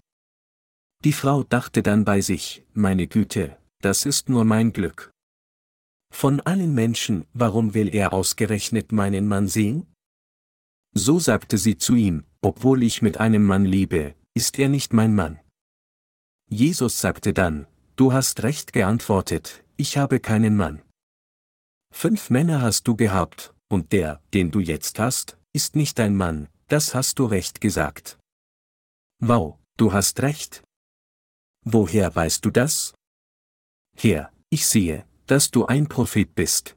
Die 1.04 1.12
Frau 1.12 1.42
dachte 1.42 1.82
dann 1.82 2.04
bei 2.04 2.20
sich, 2.22 2.64
meine 2.72 3.06
Güte, 3.06 3.58
das 3.80 4.06
ist 4.06 4.28
nur 4.28 4.44
mein 4.44 4.72
Glück. 4.72 5.12
Von 6.10 6.40
allen 6.40 6.74
Menschen, 6.74 7.26
warum 7.34 7.74
will 7.74 7.94
er 7.94 8.14
ausgerechnet 8.14 8.92
meinen 8.92 9.28
Mann 9.28 9.46
sehen? 9.46 9.86
So 10.94 11.18
sagte 11.18 11.58
sie 11.58 11.76
zu 11.76 11.94
ihm, 11.94 12.24
obwohl 12.40 12.82
ich 12.82 13.02
mit 13.02 13.18
einem 13.18 13.44
Mann 13.44 13.66
lebe, 13.66 14.14
ist 14.34 14.58
er 14.58 14.70
nicht 14.70 14.94
mein 14.94 15.14
Mann. 15.14 15.38
Jesus 16.48 17.00
sagte 17.00 17.34
dann, 17.34 17.66
Du 17.96 18.12
hast 18.12 18.42
recht 18.42 18.72
geantwortet, 18.72 19.64
ich 19.76 19.98
habe 19.98 20.18
keinen 20.18 20.56
Mann. 20.56 20.82
Fünf 21.92 22.30
Männer 22.30 22.62
hast 22.62 22.88
du 22.88 22.96
gehabt, 22.96 23.52
und 23.68 23.92
der, 23.92 24.22
den 24.32 24.50
du 24.50 24.60
jetzt 24.60 24.98
hast, 24.98 25.36
ist 25.52 25.76
nicht 25.76 25.98
dein 25.98 26.16
Mann, 26.16 26.48
das 26.68 26.94
hast 26.94 27.18
du 27.18 27.24
recht 27.26 27.60
gesagt. 27.60 28.18
Wow, 29.20 29.58
du 29.76 29.92
hast 29.92 30.20
recht. 30.22 30.62
Woher 31.64 32.14
weißt 32.14 32.44
du 32.44 32.50
das? 32.50 32.94
Herr, 33.96 34.32
ich 34.50 34.66
sehe, 34.66 35.06
dass 35.26 35.50
du 35.50 35.66
ein 35.66 35.88
Prophet 35.88 36.34
bist. 36.34 36.76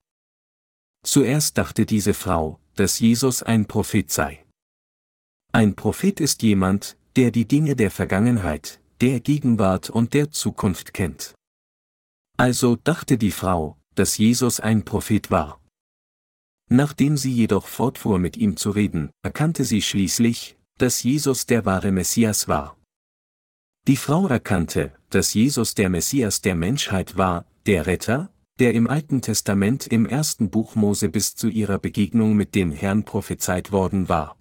Zuerst 1.03 1.57
dachte 1.57 1.85
diese 1.85 2.13
Frau, 2.13 2.59
dass 2.75 2.99
Jesus 2.99 3.43
ein 3.43 3.67
Prophet 3.67 4.11
sei. 4.11 4.45
Ein 5.51 5.75
Prophet 5.75 6.19
ist 6.19 6.41
jemand, 6.41 6.97
der 7.15 7.31
die 7.31 7.47
Dinge 7.47 7.75
der 7.75 7.91
Vergangenheit, 7.91 8.81
der 9.01 9.19
Gegenwart 9.19 9.89
und 9.89 10.13
der 10.13 10.31
Zukunft 10.31 10.93
kennt. 10.93 11.35
Also 12.37 12.75
dachte 12.75 13.17
die 13.17 13.31
Frau, 13.31 13.77
dass 13.95 14.17
Jesus 14.17 14.59
ein 14.59 14.83
Prophet 14.85 15.29
war. 15.29 15.60
Nachdem 16.73 17.17
sie 17.17 17.33
jedoch 17.33 17.67
fortfuhr 17.67 18.17
mit 18.17 18.37
ihm 18.37 18.55
zu 18.55 18.69
reden, 18.69 19.09
erkannte 19.23 19.65
sie 19.65 19.81
schließlich, 19.81 20.57
dass 20.77 21.03
Jesus 21.03 21.45
der 21.45 21.65
wahre 21.65 21.91
Messias 21.91 22.47
war. 22.47 22.77
Die 23.89 23.97
Frau 23.97 24.25
erkannte, 24.27 24.93
dass 25.09 25.33
Jesus 25.33 25.75
der 25.75 25.89
Messias 25.89 26.39
der 26.39 26.55
Menschheit 26.55 27.17
war, 27.17 27.45
der 27.65 27.87
Retter, 27.87 28.31
der 28.57 28.73
im 28.73 28.87
Alten 28.87 29.21
Testament 29.21 29.85
im 29.87 30.05
ersten 30.05 30.49
Buch 30.49 30.75
Mose 30.75 31.09
bis 31.09 31.35
zu 31.35 31.49
ihrer 31.49 31.77
Begegnung 31.77 32.37
mit 32.37 32.55
dem 32.55 32.71
Herrn 32.71 33.03
prophezeit 33.03 33.73
worden 33.73 34.07
war. 34.07 34.37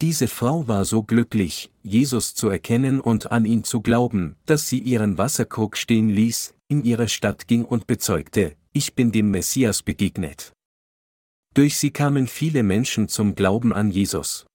Diese 0.00 0.28
Frau 0.28 0.66
war 0.66 0.86
so 0.86 1.02
glücklich, 1.02 1.70
Jesus 1.82 2.34
zu 2.34 2.48
erkennen 2.48 3.00
und 3.00 3.30
an 3.30 3.44
ihn 3.44 3.64
zu 3.64 3.82
glauben, 3.82 4.36
dass 4.46 4.70
sie 4.70 4.78
ihren 4.78 5.18
Wasserkrug 5.18 5.76
stehen 5.76 6.08
ließ, 6.08 6.54
in 6.68 6.84
ihre 6.84 7.08
Stadt 7.08 7.48
ging 7.48 7.66
und 7.66 7.86
bezeugte, 7.86 8.56
ich 8.72 8.94
bin 8.94 9.12
dem 9.12 9.30
Messias 9.30 9.82
begegnet. 9.82 10.54
Durch 11.58 11.76
sie 11.76 11.90
kamen 11.90 12.28
viele 12.28 12.62
Menschen 12.62 13.08
zum 13.08 13.34
Glauben 13.34 13.72
an 13.72 13.90
Jesus. 13.90 14.46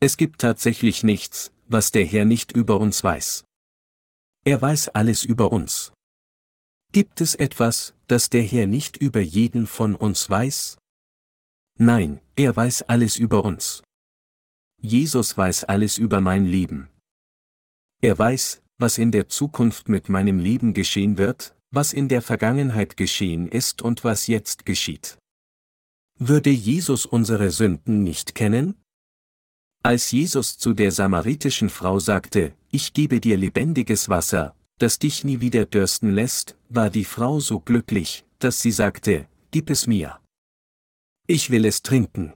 Es 0.00 0.18
gibt 0.18 0.42
tatsächlich 0.42 1.02
nichts, 1.02 1.50
was 1.66 1.92
der 1.92 2.04
Herr 2.04 2.26
nicht 2.26 2.52
über 2.52 2.78
uns 2.78 3.02
weiß. 3.02 3.46
Er 4.44 4.60
weiß 4.60 4.90
alles 4.90 5.24
über 5.24 5.50
uns. 5.50 5.94
Gibt 6.92 7.22
es 7.22 7.34
etwas, 7.34 7.94
das 8.06 8.28
der 8.28 8.42
Herr 8.42 8.66
nicht 8.66 8.98
über 8.98 9.20
jeden 9.20 9.66
von 9.66 9.94
uns 9.94 10.28
weiß? 10.28 10.76
Nein, 11.78 12.20
er 12.36 12.54
weiß 12.54 12.82
alles 12.82 13.16
über 13.16 13.42
uns. 13.42 13.82
Jesus 14.82 15.38
weiß 15.38 15.64
alles 15.64 15.96
über 15.96 16.20
mein 16.20 16.44
Leben. 16.44 16.90
Er 18.02 18.18
weiß, 18.18 18.60
was 18.76 18.98
in 18.98 19.10
der 19.10 19.30
Zukunft 19.30 19.88
mit 19.88 20.10
meinem 20.10 20.38
Leben 20.38 20.74
geschehen 20.74 21.16
wird, 21.16 21.56
was 21.70 21.94
in 21.94 22.10
der 22.10 22.20
Vergangenheit 22.20 22.98
geschehen 22.98 23.48
ist 23.48 23.80
und 23.80 24.04
was 24.04 24.26
jetzt 24.26 24.66
geschieht. 24.66 25.16
Würde 26.18 26.50
Jesus 26.50 27.06
unsere 27.06 27.50
Sünden 27.50 28.02
nicht 28.02 28.34
kennen? 28.34 28.76
Als 29.82 30.12
Jesus 30.12 30.56
zu 30.56 30.72
der 30.72 30.92
samaritischen 30.92 31.68
Frau 31.68 31.98
sagte, 31.98 32.54
ich 32.70 32.92
gebe 32.92 33.20
dir 33.20 33.36
lebendiges 33.36 34.08
Wasser, 34.08 34.56
das 34.78 34.98
dich 34.98 35.24
nie 35.24 35.40
wieder 35.40 35.66
dürsten 35.66 36.12
lässt, 36.12 36.56
war 36.68 36.88
die 36.88 37.04
Frau 37.04 37.40
so 37.40 37.60
glücklich, 37.60 38.24
dass 38.38 38.60
sie 38.60 38.70
sagte, 38.70 39.28
gib 39.50 39.70
es 39.70 39.86
mir. 39.86 40.20
Ich 41.26 41.50
will 41.50 41.64
es 41.64 41.82
trinken. 41.82 42.32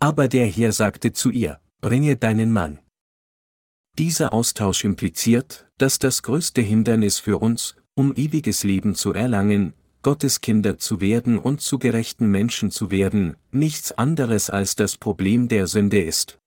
Aber 0.00 0.28
der 0.28 0.46
Herr 0.46 0.72
sagte 0.72 1.12
zu 1.12 1.30
ihr, 1.30 1.60
bringe 1.80 2.16
deinen 2.16 2.52
Mann. 2.52 2.78
Dieser 3.98 4.32
Austausch 4.32 4.84
impliziert, 4.84 5.68
dass 5.76 5.98
das 5.98 6.22
größte 6.22 6.62
Hindernis 6.62 7.18
für 7.18 7.38
uns, 7.38 7.76
um 7.94 8.14
ewiges 8.14 8.64
Leben 8.64 8.94
zu 8.94 9.12
erlangen, 9.12 9.74
Gottes 10.02 10.40
Kinder 10.40 10.78
zu 10.78 11.00
werden 11.00 11.38
und 11.38 11.60
zu 11.60 11.78
gerechten 11.78 12.30
Menschen 12.30 12.70
zu 12.70 12.90
werden, 12.90 13.36
nichts 13.52 13.92
anderes 13.92 14.48
als 14.48 14.74
das 14.74 14.96
Problem 14.96 15.48
der 15.48 15.66
Sünde 15.66 16.00
ist. 16.00 16.38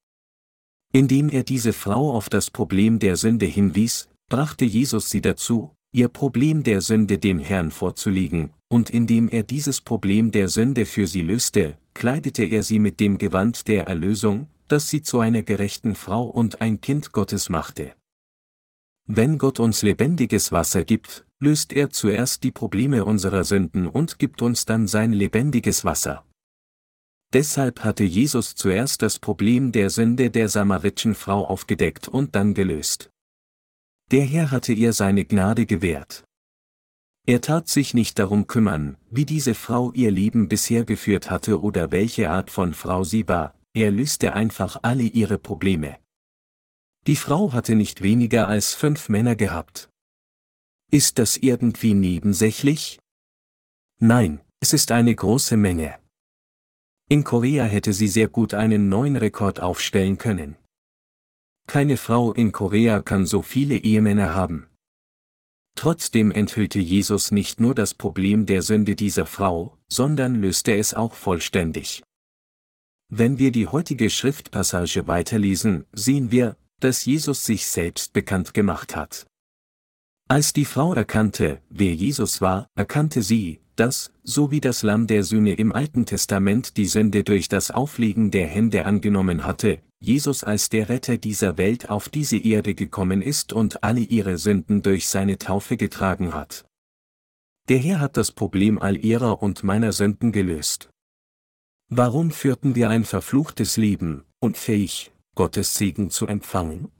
Indem 0.91 1.29
er 1.29 1.43
diese 1.43 1.73
Frau 1.73 2.13
auf 2.13 2.29
das 2.29 2.49
Problem 2.49 2.99
der 2.99 3.15
Sünde 3.15 3.45
hinwies, 3.45 4.09
brachte 4.29 4.65
Jesus 4.65 5.09
sie 5.09 5.21
dazu, 5.21 5.71
ihr 5.91 6.07
Problem 6.07 6.63
der 6.63 6.81
Sünde 6.81 7.19
dem 7.19 7.37
Herrn 7.37 7.69
vorzulegen, 7.69 8.51
und 8.69 8.89
indem 8.89 9.29
er 9.29 9.43
dieses 9.43 9.81
Problem 9.81 10.31
der 10.31 10.49
Sünde 10.49 10.85
für 10.85 11.05
sie 11.05 11.21
löste, 11.21 11.77
kleidete 11.93 12.43
er 12.43 12.63
sie 12.63 12.79
mit 12.79 12.99
dem 12.99 13.19
Gewand 13.19 13.67
der 13.67 13.85
Erlösung, 13.87 14.47
das 14.67 14.89
sie 14.89 15.03
zu 15.03 15.19
einer 15.19 15.43
gerechten 15.43 15.93
Frau 15.93 16.23
und 16.23 16.61
ein 16.61 16.81
Kind 16.81 17.11
Gottes 17.11 17.49
machte. 17.49 17.93
Wenn 19.05 19.37
Gott 19.37 19.59
uns 19.59 19.81
lebendiges 19.81 20.51
Wasser 20.51 20.85
gibt, 20.85 21.25
löst 21.39 21.73
er 21.73 21.89
zuerst 21.89 22.43
die 22.43 22.51
Probleme 22.51 23.03
unserer 23.03 23.43
Sünden 23.43 23.87
und 23.87 24.17
gibt 24.17 24.41
uns 24.41 24.65
dann 24.65 24.87
sein 24.87 25.11
lebendiges 25.11 25.83
Wasser. 25.83 26.25
Deshalb 27.33 27.83
hatte 27.83 28.03
Jesus 28.03 28.55
zuerst 28.55 29.01
das 29.01 29.19
Problem 29.19 29.71
der 29.71 29.89
Sünde 29.89 30.29
der 30.29 30.47
samaritischen 30.47 31.15
Frau 31.15 31.45
aufgedeckt 31.45 32.07
und 32.07 32.35
dann 32.35 32.53
gelöst. 32.53 33.09
Der 34.11 34.23
Herr 34.23 34.51
hatte 34.51 34.71
ihr 34.71 34.93
seine 34.93 35.25
Gnade 35.25 35.65
gewährt. 35.65 36.23
Er 37.25 37.41
tat 37.41 37.67
sich 37.67 37.93
nicht 37.93 38.19
darum 38.19 38.47
kümmern, 38.47 38.97
wie 39.09 39.25
diese 39.25 39.55
Frau 39.55 39.91
ihr 39.93 40.11
Leben 40.11 40.47
bisher 40.47 40.85
geführt 40.85 41.31
hatte 41.31 41.61
oder 41.61 41.91
welche 41.91 42.29
Art 42.29 42.51
von 42.51 42.73
Frau 42.73 43.03
sie 43.03 43.27
war, 43.27 43.55
er 43.73 43.91
löste 43.91 44.33
einfach 44.33 44.77
alle 44.83 45.03
ihre 45.03 45.39
Probleme. 45.39 45.97
Die 47.05 47.17
Frau 47.17 47.51
hatte 47.51 47.75
nicht 47.75 48.01
weniger 48.01 48.47
als 48.47 48.73
fünf 48.73 49.09
Männer 49.09 49.35
gehabt. 49.35 49.89
Ist 50.89 51.19
das 51.19 51.35
irgendwie 51.35 51.93
nebensächlich? 51.93 52.99
Nein, 53.99 54.39
es 54.61 54.71
ist 54.71 54.91
eine 54.91 55.13
große 55.13 55.57
Menge. 55.57 55.99
In 57.09 57.25
Korea 57.25 57.65
hätte 57.65 57.91
sie 57.91 58.07
sehr 58.07 58.29
gut 58.29 58.53
einen 58.53 58.87
neuen 58.87 59.17
Rekord 59.17 59.59
aufstellen 59.59 60.17
können. 60.17 60.55
Keine 61.67 61.97
Frau 61.97 62.31
in 62.31 62.51
Korea 62.51 63.01
kann 63.01 63.25
so 63.25 63.41
viele 63.41 63.75
Ehemänner 63.75 64.33
haben. 64.33 64.67
Trotzdem 65.75 66.31
enthüllte 66.31 66.79
Jesus 66.79 67.31
nicht 67.31 67.59
nur 67.59 67.75
das 67.75 67.93
Problem 67.93 68.45
der 68.45 68.61
Sünde 68.61 68.95
dieser 68.95 69.25
Frau, 69.25 69.77
sondern 69.89 70.35
löste 70.35 70.75
es 70.75 70.93
auch 70.93 71.13
vollständig. 71.13 72.03
Wenn 73.09 73.39
wir 73.39 73.51
die 73.51 73.67
heutige 73.67 74.09
Schriftpassage 74.09 75.07
weiterlesen, 75.07 75.85
sehen 75.91 76.31
wir, 76.31 76.57
dass 76.83 77.05
Jesus 77.05 77.45
sich 77.45 77.65
selbst 77.65 78.13
bekannt 78.13 78.53
gemacht 78.53 78.95
hat. 78.95 79.25
Als 80.27 80.51
die 80.51 80.65
Frau 80.65 80.93
erkannte, 80.93 81.61
wer 81.69 81.93
Jesus 81.93 82.41
war, 82.41 82.67
erkannte 82.75 83.21
sie, 83.21 83.61
dass, 83.75 84.11
so 84.23 84.51
wie 84.51 84.61
das 84.61 84.83
Lamm 84.83 85.07
der 85.07 85.23
Sühne 85.23 85.53
im 85.53 85.71
Alten 85.71 86.05
Testament 86.05 86.77
die 86.77 86.85
Sünde 86.85 87.23
durch 87.23 87.47
das 87.47 87.71
Auflegen 87.71 88.31
der 88.31 88.47
Hände 88.47 88.85
angenommen 88.85 89.45
hatte, 89.45 89.79
Jesus 89.99 90.43
als 90.43 90.69
der 90.69 90.89
Retter 90.89 91.17
dieser 91.17 91.57
Welt 91.57 91.89
auf 91.89 92.09
diese 92.09 92.37
Erde 92.37 92.75
gekommen 92.75 93.21
ist 93.21 93.53
und 93.53 93.83
alle 93.83 94.01
ihre 94.01 94.37
Sünden 94.37 94.81
durch 94.81 95.07
seine 95.07 95.37
Taufe 95.37 95.77
getragen 95.77 96.33
hat. 96.33 96.65
Der 97.69 97.77
Herr 97.77 98.01
hat 98.01 98.17
das 98.17 98.33
Problem 98.33 98.77
all 98.77 98.97
ihrer 98.97 99.41
und 99.41 99.63
meiner 99.63 99.93
Sünden 99.93 100.33
gelöst. 100.33 100.89
Warum 101.89 102.31
führten 102.31 102.75
wir 102.75 102.89
ein 102.89 103.05
verfluchtes 103.05 103.77
Leben, 103.77 104.25
unfähig, 104.39 105.12
Gottes 105.35 105.75
Segen 105.75 106.09
zu 106.09 106.27
empfangen? 106.27 106.91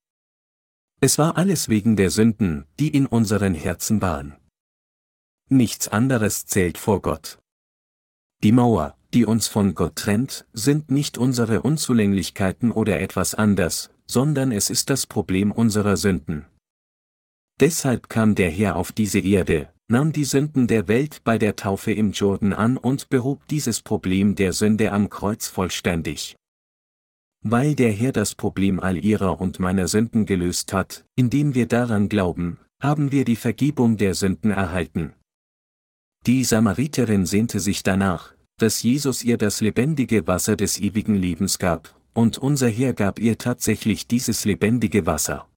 Es 0.99 1.17
war 1.17 1.37
alles 1.37 1.69
wegen 1.69 1.95
der 1.95 2.09
Sünden, 2.09 2.65
die 2.79 2.89
in 2.89 3.05
unseren 3.05 3.53
Herzen 3.53 4.01
waren. 4.01 4.35
Nichts 5.49 5.87
anderes 5.87 6.45
zählt 6.45 6.77
vor 6.77 7.01
Gott. 7.01 7.39
Die 8.41 8.51
Mauer, 8.51 8.97
die 9.13 9.25
uns 9.25 9.47
von 9.47 9.75
Gott 9.75 9.95
trennt, 9.95 10.45
sind 10.53 10.89
nicht 10.89 11.17
unsere 11.17 11.61
Unzulänglichkeiten 11.61 12.71
oder 12.71 12.99
etwas 12.99 13.35
anders, 13.35 13.91
sondern 14.07 14.51
es 14.51 14.69
ist 14.69 14.89
das 14.89 15.05
Problem 15.05 15.51
unserer 15.51 15.97
Sünden. 15.97 16.45
Deshalb 17.59 18.09
kam 18.09 18.35
der 18.35 18.49
Herr 18.49 18.75
auf 18.75 18.91
diese 18.91 19.19
Erde, 19.19 19.71
nahm 19.87 20.11
die 20.11 20.25
Sünden 20.25 20.67
der 20.67 20.87
Welt 20.87 21.23
bei 21.23 21.37
der 21.37 21.55
Taufe 21.55 21.91
im 21.91 22.11
Jordan 22.11 22.53
an 22.53 22.77
und 22.77 23.09
behob 23.09 23.47
dieses 23.47 23.81
Problem 23.81 24.35
der 24.35 24.53
Sünde 24.53 24.91
am 24.91 25.09
Kreuz 25.09 25.47
vollständig. 25.47 26.35
Weil 27.43 27.75
der 27.75 27.91
Herr 27.91 28.13
das 28.13 28.35
Problem 28.35 28.79
all 28.79 29.03
ihrer 29.03 29.41
und 29.41 29.59
meiner 29.59 29.89
Sünden 29.89 30.25
gelöst 30.25 30.71
hat, 30.71 31.05
indem 31.15 31.55
wir 31.55 31.67
daran 31.67 32.07
glauben, 32.07 32.57
haben 32.81 33.11
wir 33.11 33.25
die 33.25 33.35
Vergebung 33.35 33.97
der 33.97 34.15
Sünden 34.15 34.51
erhalten. 34.51 35.13
Die 36.25 36.45
Samariterin 36.45 37.25
sehnte 37.25 37.59
sich 37.59 37.83
danach, 37.83 38.33
dass 38.57 38.81
Jesus 38.81 39.23
ihr 39.23 39.37
das 39.37 39.59
lebendige 39.59 40.25
Wasser 40.25 40.55
des 40.55 40.79
ewigen 40.79 41.15
Lebens 41.15 41.59
gab, 41.59 41.99
und 42.13 42.37
unser 42.37 42.69
Herr 42.69 42.93
gab 42.93 43.19
ihr 43.19 43.37
tatsächlich 43.37 44.07
dieses 44.07 44.45
lebendige 44.45 45.05
Wasser. 45.05 45.49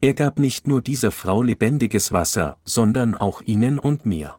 Er 0.00 0.14
gab 0.14 0.38
nicht 0.38 0.68
nur 0.68 0.80
dieser 0.80 1.10
Frau 1.10 1.42
lebendiges 1.42 2.12
Wasser, 2.12 2.58
sondern 2.64 3.14
auch 3.14 3.42
ihnen 3.42 3.78
und 3.78 4.06
mir. 4.06 4.38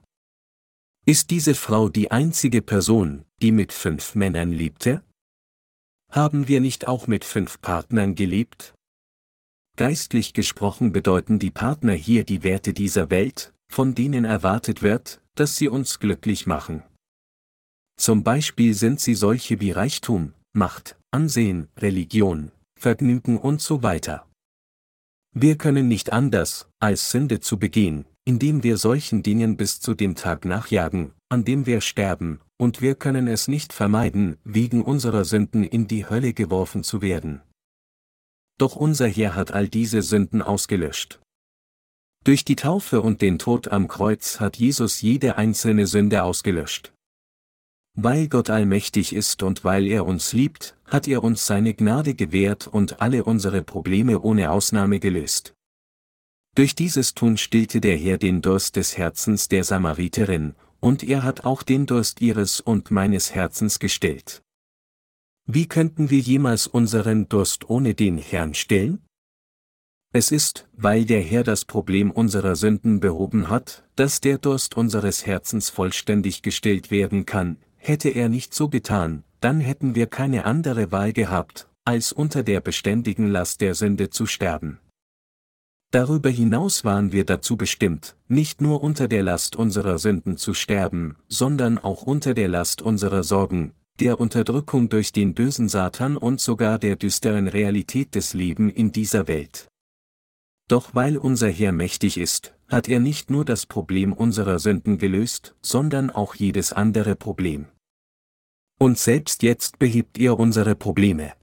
Ist 1.06 1.30
diese 1.32 1.54
Frau 1.54 1.90
die 1.90 2.12
einzige 2.12 2.62
Person, 2.62 3.26
die 3.42 3.52
mit 3.52 3.74
fünf 3.74 4.16
Männern 4.16 4.52
lebte? 4.52 5.04
Haben 6.12 6.48
wir 6.48 6.60
nicht 6.60 6.88
auch 6.88 7.06
mit 7.06 7.24
fünf 7.24 7.62
Partnern 7.62 8.16
gelebt? 8.16 8.74
Geistlich 9.78 10.34
gesprochen 10.34 10.92
bedeuten 10.92 11.38
die 11.38 11.52
Partner 11.52 11.94
hier 11.94 12.24
die 12.24 12.44
Werte 12.44 12.74
dieser 12.74 13.12
Welt, 13.12 13.54
von 13.72 13.94
denen 13.94 14.26
erwartet 14.26 14.82
wird, 14.82 15.22
dass 15.36 15.56
sie 15.56 15.70
uns 15.70 16.00
glücklich 16.00 16.48
machen. 16.48 16.82
Zum 17.96 18.24
Beispiel 18.24 18.74
sind 18.74 19.00
sie 19.00 19.14
solche 19.14 19.60
wie 19.60 19.72
Reichtum, 19.72 20.34
Macht, 20.52 20.98
Ansehen, 21.12 21.68
Religion, 21.78 22.52
Vergnügen 22.80 23.38
und 23.38 23.62
so 23.62 23.84
weiter. 23.84 24.26
Wir 25.32 25.58
können 25.58 25.88
nicht 25.88 26.12
anders, 26.12 26.68
als 26.80 27.12
Sünde 27.12 27.40
zu 27.40 27.60
begehen, 27.60 28.06
indem 28.26 28.64
wir 28.64 28.78
solchen 28.78 29.22
Dingen 29.22 29.58
bis 29.58 29.80
zu 29.80 29.94
dem 29.94 30.16
Tag 30.16 30.44
nachjagen, 30.44 31.14
an 31.30 31.46
dem 31.46 31.68
wir 31.68 31.82
sterben, 31.82 32.42
und 32.60 32.82
wir 32.82 32.96
können 32.96 33.28
es 33.28 33.48
nicht 33.48 33.72
vermeiden, 33.72 34.38
wegen 34.44 34.84
unserer 34.84 35.24
Sünden 35.24 35.64
in 35.64 35.88
die 35.88 36.10
Hölle 36.10 36.34
geworfen 36.34 36.84
zu 36.84 37.02
werden. 37.02 37.42
Doch 38.58 38.76
unser 38.76 39.08
Herr 39.08 39.34
hat 39.34 39.52
all 39.54 39.70
diese 39.70 40.02
Sünden 40.02 40.42
ausgelöscht. 40.42 41.22
Durch 42.26 42.44
die 42.44 42.58
Taufe 42.58 43.02
und 43.02 43.22
den 43.22 43.40
Tod 43.40 43.70
am 43.70 43.88
Kreuz 43.88 44.42
hat 44.42 44.58
Jesus 44.58 45.02
jede 45.02 45.38
einzelne 45.38 45.88
Sünde 45.88 46.24
ausgelöscht. 46.24 46.94
Weil 47.96 48.28
Gott 48.28 48.50
allmächtig 48.50 49.14
ist 49.14 49.42
und 49.42 49.64
weil 49.64 49.88
er 49.88 50.06
uns 50.06 50.34
liebt, 50.34 50.78
hat 50.86 51.08
er 51.08 51.24
uns 51.24 51.46
seine 51.46 51.74
Gnade 51.74 52.14
gewährt 52.14 52.68
und 52.68 53.02
alle 53.02 53.24
unsere 53.24 53.64
Probleme 53.64 54.20
ohne 54.20 54.52
Ausnahme 54.52 55.00
gelöst. 55.00 55.54
Durch 56.56 56.76
dieses 56.76 57.14
Tun 57.14 57.38
stillte 57.38 57.80
der 57.80 57.96
Herr 57.96 58.18
den 58.18 58.42
Durst 58.42 58.76
des 58.76 58.98
Herzens 58.98 59.48
der 59.48 59.64
Samariterin, 59.64 60.56
und 60.80 61.04
er 61.04 61.24
hat 61.24 61.46
auch 61.46 61.64
den 61.64 61.86
Durst 61.86 62.22
ihres 62.22 62.60
und 62.60 62.92
meines 62.92 63.34
Herzens 63.34 63.80
gestillt. 63.80 64.42
Wie 65.46 65.68
könnten 65.68 66.10
wir 66.10 66.20
jemals 66.20 66.68
unseren 66.68 67.28
Durst 67.28 67.70
ohne 67.70 67.96
den 67.96 68.18
Herrn 68.18 68.54
stillen? 68.54 69.02
Es 70.12 70.32
ist, 70.32 70.68
weil 70.74 71.06
der 71.06 71.22
Herr 71.22 71.44
das 71.44 71.66
Problem 71.66 72.10
unserer 72.10 72.56
Sünden 72.56 73.00
behoben 73.00 73.50
hat, 73.50 73.84
dass 73.96 74.22
der 74.22 74.38
Durst 74.38 74.76
unseres 74.76 75.26
Herzens 75.26 75.70
vollständig 75.70 76.42
gestillt 76.42 76.90
werden 76.90 77.26
kann, 77.26 77.58
hätte 77.78 78.10
er 78.10 78.30
nicht 78.30 78.54
so 78.54 78.70
getan, 78.70 79.24
dann 79.40 79.60
hätten 79.60 79.96
wir 79.96 80.08
keine 80.08 80.46
andere 80.46 80.92
Wahl 80.92 81.14
gehabt, 81.14 81.68
als 81.86 82.12
unter 82.12 82.44
der 82.44 82.62
beständigen 82.62 83.28
Last 83.28 83.62
der 83.62 83.76
Sünde 83.76 84.10
zu 84.10 84.26
sterben. 84.26 84.80
Darüber 85.92 86.30
hinaus 86.30 86.84
waren 86.84 87.12
wir 87.12 87.26
dazu 87.26 87.58
bestimmt, 87.58 88.16
nicht 88.28 88.62
nur 88.62 88.84
unter 88.84 89.08
der 89.08 89.24
Last 89.24 89.56
unserer 89.56 89.98
Sünden 89.98 90.38
zu 90.38 90.54
sterben, 90.54 91.16
sondern 91.28 91.80
auch 91.80 92.04
unter 92.04 92.36
der 92.36 92.48
Last 92.48 92.84
unserer 92.84 93.24
Sorgen, 93.24 93.74
der 94.00 94.20
Unterdrückung 94.20 94.90
durch 94.90 95.12
den 95.12 95.34
bösen 95.34 95.68
Satan 95.68 96.16
und 96.16 96.40
sogar 96.40 96.78
der 96.78 96.96
düsteren 96.96 97.48
Realität 97.48 98.14
des 98.14 98.34
Lebens 98.34 98.74
in 98.76 98.92
dieser 98.92 99.28
Welt. 99.28 99.68
Doch 100.68 100.94
weil 100.94 101.18
unser 101.18 101.50
Herr 101.50 101.72
mächtig 101.72 102.18
ist, 102.18 102.54
hat 102.68 102.88
er 102.88 103.00
nicht 103.00 103.32
nur 103.32 103.44
das 103.44 103.66
Problem 103.66 104.14
unserer 104.14 104.60
Sünden 104.60 105.00
gelöst, 105.00 105.56
sondern 105.64 106.12
auch 106.12 106.36
jedes 106.36 106.72
andere 106.72 107.16
Problem. 107.16 107.66
Und 108.78 109.00
selbst 109.00 109.42
jetzt 109.42 109.80
behebt 109.80 110.20
er 110.20 110.40
unsere 110.40 110.76
Probleme. 110.76 111.34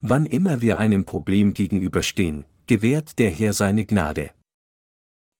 Wann 0.00 0.26
immer 0.26 0.60
wir 0.60 0.78
einem 0.78 1.06
Problem 1.06 1.54
gegenüberstehen, 1.54 2.44
gewährt 2.68 3.18
der 3.18 3.30
Herr 3.30 3.54
seine 3.54 3.86
Gnade. 3.86 4.30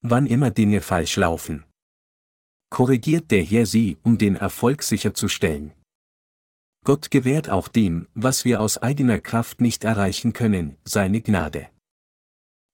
Wann 0.01 0.27
immer 0.27 0.51
Dinge 0.51 0.81
falsch 0.81 1.17
laufen, 1.17 1.65
korrigiert 2.71 3.31
der 3.31 3.43
Herr 3.43 3.67
sie, 3.67 3.99
um 4.03 4.17
den 4.17 4.35
Erfolg 4.35 4.83
sicherzustellen. 4.83 5.73
Gott 6.85 7.11
gewährt 7.11 7.51
auch 7.51 7.69
dem, 7.69 8.09
was 8.15 8.47
wir 8.47 8.63
aus 8.63 8.79
eigener 8.79 9.21
Kraft 9.21 9.61
nicht 9.61 9.85
erreichen 9.85 10.33
können, 10.33 10.79
seine 10.85 11.21
Gnade. 11.21 11.69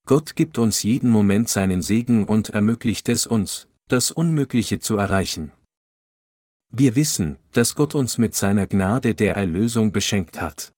Gott 0.07 0.37
gibt 0.37 0.59
uns 0.59 0.85
jeden 0.85 1.11
Moment 1.11 1.49
seinen 1.49 1.83
Segen 1.83 2.25
und 2.25 2.51
ermöglicht 2.51 3.09
es 3.09 3.27
uns, 3.27 3.67
das 3.89 4.13
Unmögliche 4.13 4.79
zu 4.79 4.97
erreichen. 4.97 5.51
Wir 6.71 6.95
wissen, 6.95 7.39
dass 7.53 7.75
Gott 7.75 7.97
uns 7.97 8.19
mit 8.19 8.37
seiner 8.37 8.69
Gnade 8.69 9.17
der 9.17 9.35
Erlösung 9.35 9.91
beschenkt 9.91 10.41
hat. 10.41 10.73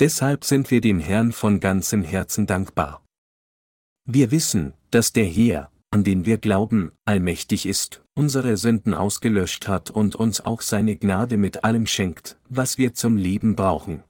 Deshalb 0.00 0.46
sind 0.46 0.70
wir 0.70 0.80
dem 0.80 0.98
Herrn 0.98 1.30
von 1.30 1.60
ganzem 1.60 2.02
Herzen 2.02 2.46
dankbar. 2.46 3.04
Wir 4.06 4.30
wissen, 4.30 4.72
dass 4.90 5.12
der 5.12 5.26
Herr, 5.26 5.70
an 5.90 6.04
den 6.04 6.24
wir 6.24 6.38
glauben, 6.38 6.92
allmächtig 7.04 7.66
ist, 7.66 8.02
unsere 8.14 8.56
Sünden 8.56 8.94
ausgelöscht 8.94 9.68
hat 9.68 9.90
und 9.90 10.16
uns 10.16 10.40
auch 10.40 10.62
seine 10.62 10.96
Gnade 10.96 11.36
mit 11.36 11.64
allem 11.64 11.86
schenkt, 11.86 12.38
was 12.48 12.78
wir 12.78 12.94
zum 12.94 13.18
Leben 13.18 13.56
brauchen. 13.56 14.02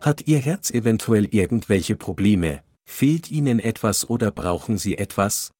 Hat 0.00 0.28
Ihr 0.28 0.38
Herz 0.38 0.70
eventuell 0.70 1.24
irgendwelche 1.34 1.96
Probleme, 1.96 2.62
fehlt 2.88 3.28
Ihnen 3.28 3.58
etwas 3.58 4.08
oder 4.08 4.30
brauchen 4.30 4.78
Sie 4.78 4.98
etwas? 4.98 5.50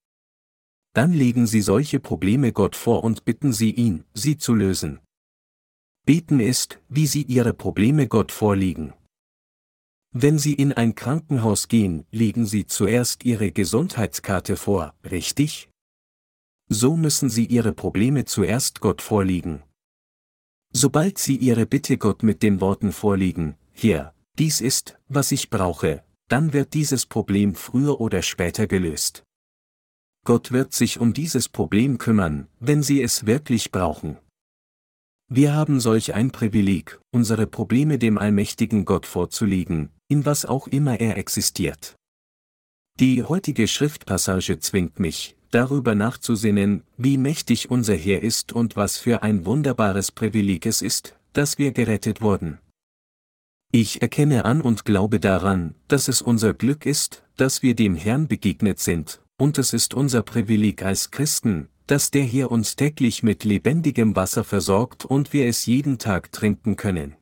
Dann 0.93 1.11
legen 1.11 1.47
Sie 1.47 1.61
solche 1.61 1.99
Probleme 1.99 2.53
Gott 2.53 2.77
vor 2.77 3.03
und 3.03 3.25
bitten 3.25 3.51
Sie 3.51 3.71
ihn, 3.71 4.05
sie 4.13 4.37
zu 4.37 4.53
lösen. 4.53 4.99
Beten 6.05 6.39
ist, 6.39 6.79
wie 6.87 7.07
Sie 7.07 7.23
Ihre 7.23 7.53
Probleme 7.53 8.07
Gott 8.07 8.31
vorlegen. 8.31 8.93
Wenn 10.11 10.39
Sie 10.39 10.53
in 10.53 10.73
ein 10.73 10.95
Krankenhaus 10.95 11.67
gehen, 11.67 12.05
legen 12.11 12.45
Sie 12.45 12.65
zuerst 12.65 13.25
Ihre 13.25 13.51
Gesundheitskarte 13.51 14.55
vor, 14.55 14.93
richtig? 15.03 15.69
So 16.69 16.97
müssen 16.97 17.29
Sie 17.29 17.45
Ihre 17.45 17.73
Probleme 17.73 18.25
zuerst 18.25 18.79
Gott 18.79 19.01
vorlegen. 19.01 19.63
Sobald 20.73 21.17
Sie 21.17 21.35
Ihre 21.35 21.65
Bitte 21.65 21.97
Gott 21.97 22.23
mit 22.23 22.43
den 22.43 22.61
Worten 22.61 22.91
vorlegen, 22.91 23.55
hier, 23.73 24.13
dies 24.37 24.61
ist, 24.61 24.97
was 25.07 25.31
ich 25.31 25.49
brauche, 25.49 26.03
dann 26.27 26.53
wird 26.53 26.73
dieses 26.73 27.05
Problem 27.05 27.55
früher 27.55 28.01
oder 28.01 28.21
später 28.21 28.67
gelöst. 28.67 29.23
Gott 30.25 30.51
wird 30.51 30.73
sich 30.73 30.99
um 30.99 31.13
dieses 31.13 31.47
Problem 31.47 31.97
kümmern, 31.97 32.47
wenn 32.59 32.83
Sie 32.83 33.01
es 33.01 33.25
wirklich 33.25 33.71
brauchen. 33.71 34.17
Wir 35.29 35.53
haben 35.53 35.79
solch 35.79 36.13
ein 36.13 36.31
Privileg, 36.31 36.99
unsere 37.11 37.47
Probleme 37.47 37.97
dem 37.97 38.17
allmächtigen 38.17 38.85
Gott 38.85 39.05
vorzulegen, 39.05 39.89
in 40.07 40.25
was 40.25 40.45
auch 40.45 40.67
immer 40.67 40.99
er 40.99 41.17
existiert. 41.17 41.95
Die 42.99 43.23
heutige 43.23 43.67
Schriftpassage 43.67 44.59
zwingt 44.59 44.99
mich, 44.99 45.35
darüber 45.51 45.95
nachzusinnen, 45.95 46.83
wie 46.97 47.17
mächtig 47.17 47.69
unser 47.69 47.95
Herr 47.95 48.23
ist 48.23 48.53
und 48.53 48.75
was 48.75 48.97
für 48.97 49.21
ein 49.23 49.45
wunderbares 49.45 50.11
Privileg 50.11 50.65
es 50.65 50.81
ist, 50.81 51.15
dass 51.33 51.57
wir 51.57 51.71
gerettet 51.71 52.21
wurden. 52.21 52.59
Ich 53.71 54.01
erkenne 54.01 54.45
an 54.45 54.61
und 54.61 54.85
glaube 54.85 55.19
daran, 55.19 55.75
dass 55.87 56.07
es 56.07 56.21
unser 56.21 56.53
Glück 56.53 56.85
ist, 56.85 57.23
dass 57.35 57.61
wir 57.61 57.75
dem 57.75 57.95
Herrn 57.95 58.27
begegnet 58.27 58.79
sind, 58.79 59.21
und 59.37 59.57
es 59.57 59.73
ist 59.73 59.93
unser 59.93 60.23
Privileg 60.23 60.83
als 60.83 61.11
Christen, 61.11 61.67
dass 61.85 62.11
der 62.11 62.23
Herr 62.23 62.49
uns 62.49 62.75
täglich 62.75 63.23
mit 63.23 63.43
lebendigem 63.43 64.15
Wasser 64.15 64.43
versorgt 64.43 65.05
und 65.05 65.33
wir 65.33 65.47
es 65.47 65.65
jeden 65.65 65.99
Tag 65.99 66.31
trinken 66.31 66.75
können. 66.75 67.15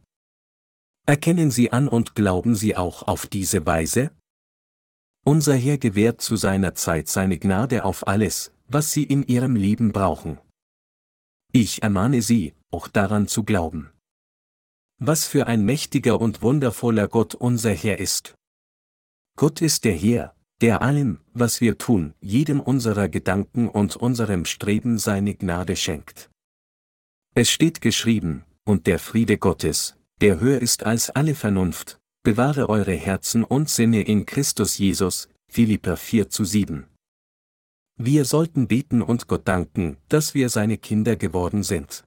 Erkennen 1.08 1.52
Sie 1.52 1.72
an 1.72 1.88
und 1.88 2.16
glauben 2.16 2.56
Sie 2.56 2.76
auch 2.76 3.04
auf 3.04 3.28
diese 3.28 3.66
Weise? 3.68 4.12
Unser 5.24 5.56
Herr 5.56 5.78
gewährt 5.78 6.20
zu 6.20 6.36
seiner 6.36 6.74
Zeit 6.74 7.08
seine 7.08 7.38
Gnade 7.38 7.86
auf 7.86 8.08
alles, 8.08 8.52
was 8.68 8.92
Sie 8.92 9.04
in 9.04 9.22
Ihrem 9.24 9.56
Leben 9.56 9.92
brauchen. 9.92 10.40
Ich 11.52 11.84
ermahne 11.84 12.24
Sie, 12.24 12.54
auch 12.72 12.88
daran 12.88 13.28
zu 13.28 13.44
glauben. 13.44 13.92
Was 14.98 15.26
für 15.26 15.46
ein 15.46 15.64
mächtiger 15.64 16.20
und 16.20 16.42
wundervoller 16.42 17.08
Gott 17.08 17.36
unser 17.36 17.72
Herr 17.72 18.00
ist. 18.00 18.36
Gott 19.38 19.62
ist 19.62 19.84
der 19.84 19.94
Herr, 19.94 20.36
der 20.62 20.82
allem, 20.82 21.20
was 21.34 21.62
wir 21.62 21.78
tun, 21.78 22.16
jedem 22.20 22.60
unserer 22.60 23.10
Gedanken 23.10 23.68
und 23.70 23.96
unserem 23.96 24.46
Streben 24.46 24.98
seine 24.98 25.36
Gnade 25.36 25.76
schenkt. 25.76 26.32
Es 27.36 27.52
steht 27.52 27.82
geschrieben, 27.82 28.44
und 28.64 28.88
der 28.88 28.98
Friede 28.98 29.38
Gottes, 29.38 29.96
der 30.22 30.40
höher 30.40 30.62
ist 30.62 30.86
als 30.86 31.10
alle 31.10 31.36
Vernunft, 31.36 32.00
bewahre 32.24 32.70
eure 32.70 32.94
Herzen 32.94 33.44
und 33.44 33.70
Sinne 33.70 34.02
in 34.02 34.26
Christus 34.26 34.78
Jesus, 34.78 35.30
Philipper 35.48 35.98
4 35.98 36.30
zu 36.30 36.46
7. 36.46 36.88
Wir 37.98 38.26
sollten 38.26 38.68
beten 38.68 39.02
und 39.02 39.28
Gott 39.28 39.48
danken, 39.48 39.98
dass 40.10 40.34
wir 40.34 40.50
seine 40.50 40.78
Kinder 40.78 41.16
geworden 41.16 41.64
sind. 41.64 42.04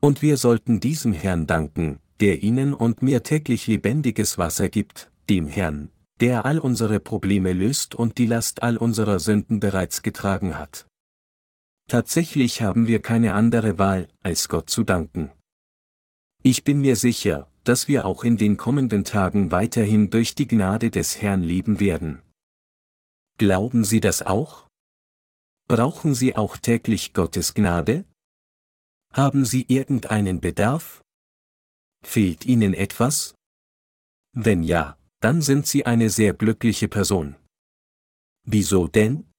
Und 0.00 0.22
wir 0.22 0.36
sollten 0.36 0.80
diesem 0.80 1.12
Herrn 1.12 1.46
danken, 1.46 2.00
der 2.20 2.42
ihnen 2.42 2.74
und 2.74 3.02
mir 3.02 3.22
täglich 3.22 3.66
lebendiges 3.66 4.38
Wasser 4.38 4.68
gibt, 4.68 5.10
dem 5.28 5.46
Herrn, 5.46 5.90
der 6.20 6.44
all 6.44 6.58
unsere 6.58 7.00
Probleme 7.00 7.52
löst 7.52 7.94
und 7.94 8.18
die 8.18 8.26
Last 8.26 8.62
all 8.62 8.76
unserer 8.76 9.18
Sünden 9.20 9.60
bereits 9.60 10.02
getragen 10.02 10.58
hat. 10.58 10.86
Tatsächlich 11.88 12.62
haben 12.62 12.86
wir 12.86 13.02
keine 13.02 13.34
andere 13.34 13.78
Wahl, 13.78 14.08
als 14.22 14.48
Gott 14.48 14.70
zu 14.70 14.84
danken. 14.84 15.30
Ich 16.42 16.64
bin 16.64 16.80
mir 16.80 16.96
sicher, 16.96 17.50
dass 17.64 17.86
wir 17.86 18.06
auch 18.06 18.24
in 18.24 18.38
den 18.38 18.56
kommenden 18.56 19.04
Tagen 19.04 19.50
weiterhin 19.50 20.08
durch 20.08 20.34
die 20.34 20.48
Gnade 20.48 20.90
des 20.90 21.20
Herrn 21.20 21.42
leben 21.42 21.80
werden. 21.80 22.22
Glauben 23.36 23.84
Sie 23.84 24.00
das 24.00 24.22
auch? 24.22 24.66
Brauchen 25.68 26.14
Sie 26.14 26.36
auch 26.36 26.56
täglich 26.56 27.12
Gottes 27.12 27.54
Gnade? 27.54 28.04
Haben 29.12 29.44
Sie 29.44 29.66
irgendeinen 29.68 30.40
Bedarf? 30.40 31.02
Fehlt 32.02 32.46
Ihnen 32.46 32.72
etwas? 32.74 33.34
Wenn 34.32 34.62
ja, 34.62 34.96
dann 35.20 35.42
sind 35.42 35.66
Sie 35.66 35.84
eine 35.84 36.08
sehr 36.08 36.32
glückliche 36.32 36.88
Person. 36.88 37.36
Wieso 38.44 38.88
denn? 38.88 39.29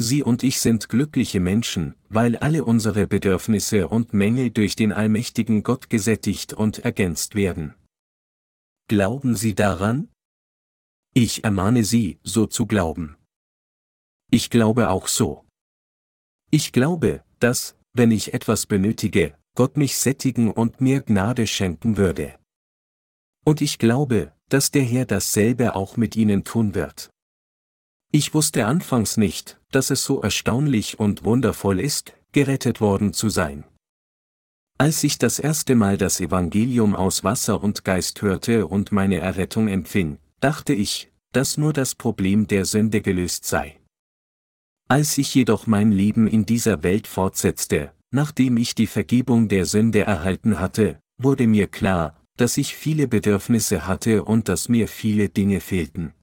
Sie 0.00 0.22
und 0.22 0.44
ich 0.44 0.60
sind 0.60 0.88
glückliche 0.88 1.40
Menschen, 1.40 1.96
weil 2.08 2.36
alle 2.36 2.64
unsere 2.64 3.08
Bedürfnisse 3.08 3.88
und 3.88 4.14
Mängel 4.14 4.50
durch 4.50 4.76
den 4.76 4.92
allmächtigen 4.92 5.64
Gott 5.64 5.90
gesättigt 5.90 6.52
und 6.52 6.78
ergänzt 6.78 7.34
werden. 7.34 7.74
Glauben 8.88 9.34
Sie 9.34 9.56
daran? 9.56 10.08
Ich 11.14 11.42
ermahne 11.42 11.82
Sie, 11.82 12.20
so 12.22 12.46
zu 12.46 12.66
glauben. 12.66 13.16
Ich 14.30 14.50
glaube 14.50 14.90
auch 14.90 15.08
so. 15.08 15.44
Ich 16.50 16.72
glaube, 16.72 17.24
dass, 17.40 17.76
wenn 17.92 18.12
ich 18.12 18.34
etwas 18.34 18.66
benötige, 18.66 19.36
Gott 19.56 19.76
mich 19.76 19.96
sättigen 19.96 20.52
und 20.52 20.80
mir 20.80 21.02
Gnade 21.02 21.48
schenken 21.48 21.96
würde. 21.96 22.38
Und 23.44 23.60
ich 23.60 23.78
glaube, 23.78 24.32
dass 24.48 24.70
der 24.70 24.84
Herr 24.84 25.06
dasselbe 25.06 25.74
auch 25.74 25.96
mit 25.96 26.14
Ihnen 26.14 26.44
tun 26.44 26.74
wird. 26.76 27.10
Ich 28.10 28.32
wusste 28.32 28.64
anfangs 28.66 29.16
nicht, 29.16 29.60
dass 29.70 29.90
es 29.90 30.04
so 30.04 30.22
erstaunlich 30.22 30.98
und 30.98 31.24
wundervoll 31.24 31.78
ist, 31.78 32.14
gerettet 32.32 32.80
worden 32.80 33.12
zu 33.12 33.28
sein. 33.28 33.64
Als 34.78 35.04
ich 35.04 35.18
das 35.18 35.38
erste 35.38 35.74
Mal 35.74 35.98
das 35.98 36.20
Evangelium 36.20 36.94
aus 36.94 37.24
Wasser 37.24 37.62
und 37.62 37.84
Geist 37.84 38.22
hörte 38.22 38.66
und 38.66 38.92
meine 38.92 39.18
Errettung 39.18 39.68
empfing, 39.68 40.18
dachte 40.40 40.72
ich, 40.72 41.12
dass 41.32 41.58
nur 41.58 41.72
das 41.72 41.94
Problem 41.94 42.46
der 42.46 42.64
Sünde 42.64 43.02
gelöst 43.02 43.44
sei. 43.44 43.78
Als 44.88 45.18
ich 45.18 45.34
jedoch 45.34 45.66
mein 45.66 45.92
Leben 45.92 46.26
in 46.26 46.46
dieser 46.46 46.82
Welt 46.82 47.06
fortsetzte, 47.06 47.92
nachdem 48.10 48.56
ich 48.56 48.74
die 48.74 48.86
Vergebung 48.86 49.48
der 49.48 49.66
Sünde 49.66 50.00
erhalten 50.00 50.60
hatte, 50.60 51.00
wurde 51.18 51.46
mir 51.46 51.66
klar, 51.66 52.18
dass 52.38 52.56
ich 52.56 52.74
viele 52.74 53.08
Bedürfnisse 53.08 53.86
hatte 53.86 54.24
und 54.24 54.48
dass 54.48 54.68
mir 54.70 54.88
viele 54.88 55.28
Dinge 55.28 55.60
fehlten. 55.60 56.14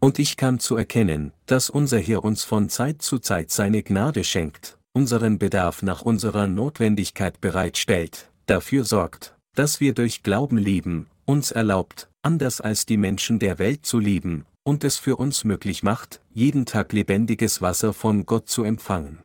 Und 0.00 0.18
ich 0.18 0.36
kam 0.36 0.58
zu 0.58 0.76
erkennen, 0.76 1.32
dass 1.46 1.70
unser 1.70 1.98
Herr 1.98 2.24
uns 2.24 2.44
von 2.44 2.68
Zeit 2.68 3.02
zu 3.02 3.18
Zeit 3.18 3.50
seine 3.50 3.82
Gnade 3.82 4.24
schenkt, 4.24 4.78
unseren 4.92 5.38
Bedarf 5.38 5.82
nach 5.82 6.02
unserer 6.02 6.46
Notwendigkeit 6.46 7.40
bereitstellt, 7.40 8.30
dafür 8.46 8.84
sorgt, 8.84 9.36
dass 9.54 9.80
wir 9.80 9.94
durch 9.94 10.22
Glauben 10.22 10.58
leben, 10.58 11.06
uns 11.24 11.50
erlaubt, 11.50 12.08
anders 12.22 12.60
als 12.60 12.86
die 12.86 12.96
Menschen 12.96 13.38
der 13.38 13.58
Welt 13.58 13.86
zu 13.86 13.98
leben, 13.98 14.46
und 14.62 14.84
es 14.84 14.96
für 14.96 15.16
uns 15.16 15.44
möglich 15.44 15.82
macht, 15.82 16.20
jeden 16.32 16.66
Tag 16.66 16.92
lebendiges 16.92 17.62
Wasser 17.62 17.92
von 17.92 18.26
Gott 18.26 18.48
zu 18.48 18.64
empfangen. 18.64 19.18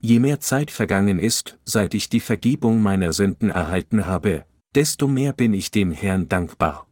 Je 0.00 0.18
mehr 0.18 0.40
Zeit 0.40 0.70
vergangen 0.70 1.18
ist, 1.18 1.58
seit 1.64 1.92
ich 1.94 2.08
die 2.08 2.20
Vergebung 2.20 2.80
meiner 2.80 3.12
Sünden 3.12 3.50
erhalten 3.50 4.06
habe, 4.06 4.46
desto 4.74 5.08
mehr 5.08 5.32
bin 5.34 5.52
ich 5.52 5.70
dem 5.70 5.92
Herrn 5.92 6.28
dankbar. 6.28 6.86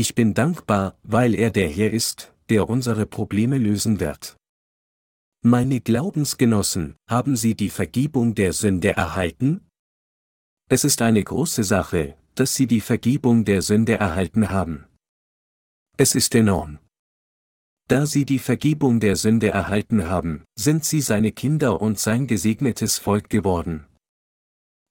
Ich 0.00 0.14
bin 0.14 0.32
dankbar, 0.32 0.96
weil 1.02 1.34
er 1.34 1.50
der 1.50 1.68
Herr 1.68 1.92
ist, 1.92 2.32
der 2.50 2.68
unsere 2.68 3.04
Probleme 3.04 3.58
lösen 3.58 3.98
wird. 3.98 4.36
Meine 5.42 5.80
Glaubensgenossen, 5.80 6.94
haben 7.10 7.34
Sie 7.34 7.56
die 7.56 7.68
Vergebung 7.68 8.36
der 8.36 8.52
Sünde 8.52 8.92
erhalten? 8.92 9.66
Es 10.70 10.84
ist 10.84 11.02
eine 11.02 11.24
große 11.24 11.64
Sache, 11.64 12.16
dass 12.36 12.54
Sie 12.54 12.68
die 12.68 12.80
Vergebung 12.80 13.44
der 13.44 13.60
Sünde 13.60 13.94
erhalten 13.94 14.50
haben. 14.50 14.84
Es 15.96 16.14
ist 16.14 16.32
enorm. 16.36 16.78
Da 17.88 18.06
Sie 18.06 18.24
die 18.24 18.38
Vergebung 18.38 19.00
der 19.00 19.16
Sünde 19.16 19.48
erhalten 19.48 20.08
haben, 20.08 20.44
sind 20.56 20.84
Sie 20.84 21.00
seine 21.00 21.32
Kinder 21.32 21.80
und 21.80 21.98
sein 21.98 22.28
gesegnetes 22.28 22.98
Volk 22.98 23.30
geworden. 23.30 23.84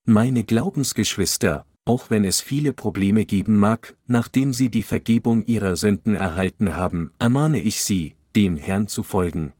Meine 0.03 0.43
Glaubensgeschwister, 0.43 1.65
auch 1.87 2.09
wenn 2.09 2.25
es 2.25 2.41
viele 2.41 2.73
Probleme 2.73 3.25
geben 3.25 3.57
mag, 3.57 3.95
nachdem 4.07 4.53
Sie 4.53 4.69
die 4.69 4.83
Vergebung 4.83 5.45
Ihrer 5.45 5.75
Sünden 5.75 6.15
erhalten 6.15 6.75
haben, 6.75 7.11
ermahne 7.17 7.61
ich 7.61 7.81
Sie, 7.81 8.15
dem 8.35 8.57
Herrn 8.57 8.87
zu 8.87 9.03
folgen. 9.03 9.53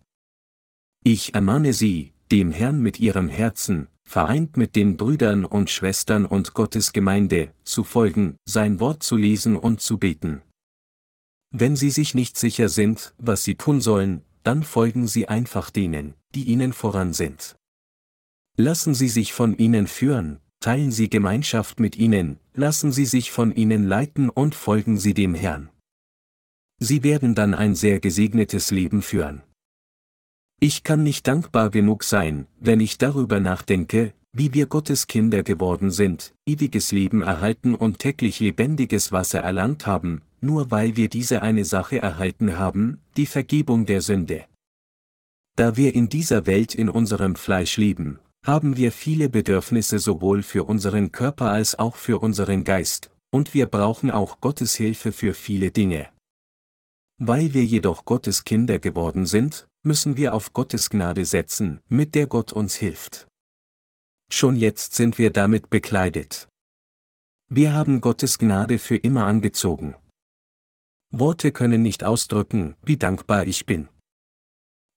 Ich 1.04 1.34
ermahne 1.34 1.72
Sie, 1.74 2.12
dem 2.32 2.52
Herrn 2.52 2.82
mit 2.82 3.00
Ihrem 3.00 3.30
Herzen, 3.30 3.88
vereint 4.04 4.58
mit 4.58 4.76
den 4.76 4.98
Brüdern 4.98 5.46
und 5.46 5.70
Schwestern 5.70 6.26
und 6.26 6.54
Gottes 6.54 6.92
Gemeinde, 6.92 7.54
zu 7.64 7.84
folgen, 7.84 8.36
sein 8.46 8.80
Wort 8.80 9.04
zu 9.04 9.16
lesen 9.16 9.56
und 9.56 9.80
zu 9.80 9.98
beten. 9.98 10.42
Wenn 11.52 11.78
Sie 11.78 11.92
sich 11.92 12.14
nicht 12.14 12.38
sicher 12.38 12.68
sind, 12.68 13.14
was 13.18 13.46
Sie 13.46 13.56
tun 13.56 13.80
sollen, 13.80 14.22
dann 14.44 14.64
folgen 14.64 15.08
Sie 15.08 15.30
einfach 15.30 15.70
denen, 15.70 16.14
die 16.36 16.44
Ihnen 16.44 16.74
voran 16.74 17.14
sind. 17.14 17.56
Lassen 18.58 18.94
Sie 18.94 19.08
sich 19.08 19.34
von 19.34 19.58
ihnen 19.58 19.88
führen, 19.88 20.40
teilen 20.68 20.92
Sie 20.92 21.10
Gemeinschaft 21.10 21.80
mit 21.80 21.96
ihnen, 21.96 22.42
lassen 22.54 22.92
Sie 22.92 23.06
sich 23.06 23.32
von 23.32 23.56
ihnen 23.56 23.88
leiten 23.88 24.30
und 24.30 24.54
folgen 24.54 24.98
Sie 24.98 25.14
dem 25.14 25.34
Herrn. 25.34 25.70
Sie 26.78 27.04
werden 27.04 27.36
dann 27.36 27.54
ein 27.54 27.74
sehr 27.74 28.02
gesegnetes 28.02 28.70
Leben 28.70 29.02
führen. 29.02 29.44
Ich 30.60 30.84
kann 30.84 31.04
nicht 31.04 31.26
dankbar 31.26 31.70
genug 31.70 32.04
sein, 32.04 32.48
wenn 32.60 32.82
ich 32.82 32.98
darüber 32.98 33.40
nachdenke, 33.40 34.14
wie 34.34 34.54
wir 34.54 34.66
Gottes 34.66 35.08
Kinder 35.08 35.42
geworden 35.42 35.90
sind, 35.90 36.34
ewiges 36.46 36.92
Leben 36.92 37.22
erhalten 37.22 37.74
und 37.74 38.00
täglich 38.00 38.42
lebendiges 38.42 39.14
Wasser 39.14 39.40
erlangt 39.40 39.88
haben, 39.88 40.22
nur 40.42 40.70
weil 40.70 40.98
wir 40.98 41.08
diese 41.08 41.44
eine 41.44 41.64
Sache 41.64 42.02
erhalten 42.02 42.58
haben, 42.58 43.00
die 43.16 43.26
Vergebung 43.26 43.86
der 43.86 44.02
Sünde. 44.02 44.44
Da 45.56 45.78
wir 45.78 45.96
in 45.96 46.10
dieser 46.10 46.46
Welt 46.46 46.76
in 46.76 46.90
unserem 46.90 47.38
Fleisch 47.38 47.78
leben, 47.78 48.20
haben 48.48 48.78
wir 48.78 48.94
viele 48.94 49.28
Bedürfnisse 49.28 50.00
sowohl 50.00 50.42
für 50.42 50.64
unseren 50.64 51.12
Körper 51.12 51.52
als 51.52 51.78
auch 51.78 51.98
für 51.98 52.20
unseren 52.20 52.64
Geist, 52.64 53.12
und 53.30 53.54
wir 53.54 53.66
brauchen 53.66 54.10
auch 54.10 54.40
Gottes 54.40 54.74
Hilfe 54.76 55.12
für 55.12 55.34
viele 55.34 55.70
Dinge. 55.72 56.10
Weil 57.20 57.54
wir 57.54 57.66
jedoch 57.66 58.06
Gottes 58.06 58.46
Kinder 58.46 58.80
geworden 58.80 59.26
sind, 59.26 59.68
müssen 59.84 60.16
wir 60.16 60.34
auf 60.34 60.54
Gottes 60.54 60.90
Gnade 60.90 61.26
setzen, 61.26 61.82
mit 61.90 62.16
der 62.16 62.28
Gott 62.28 62.54
uns 62.54 62.76
hilft. 62.76 63.28
Schon 64.32 64.56
jetzt 64.56 64.96
sind 64.96 65.18
wir 65.18 65.32
damit 65.32 65.70
bekleidet. 65.70 66.48
Wir 67.50 67.74
haben 67.74 68.00
Gottes 68.00 68.38
Gnade 68.38 68.80
für 68.80 68.96
immer 68.96 69.26
angezogen. 69.26 69.96
Worte 71.12 71.52
können 71.52 71.82
nicht 71.82 72.04
ausdrücken, 72.06 72.76
wie 72.84 72.98
dankbar 72.98 73.46
ich 73.46 73.66
bin. 73.66 73.90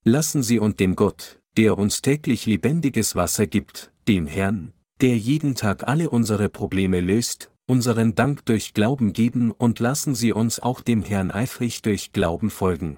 Lassen 0.05 0.41
Sie 0.41 0.59
und 0.59 0.79
dem 0.79 0.95
Gott, 0.95 1.40
der 1.57 1.77
uns 1.77 2.01
täglich 2.01 2.45
lebendiges 2.45 3.15
Wasser 3.15 3.47
gibt, 3.47 3.91
dem 4.07 4.25
Herrn, 4.25 4.73
der 5.01 5.17
jeden 5.17 5.55
Tag 5.55 5.87
alle 5.87 6.09
unsere 6.09 6.49
Probleme 6.49 7.01
löst, 7.01 7.51
unseren 7.67 8.15
Dank 8.15 8.45
durch 8.45 8.73
Glauben 8.73 9.13
geben 9.13 9.51
und 9.51 9.79
lassen 9.79 10.15
Sie 10.15 10.33
uns 10.33 10.59
auch 10.59 10.81
dem 10.81 11.03
Herrn 11.03 11.31
eifrig 11.31 11.81
durch 11.81 12.11
Glauben 12.11 12.49
folgen. 12.49 12.97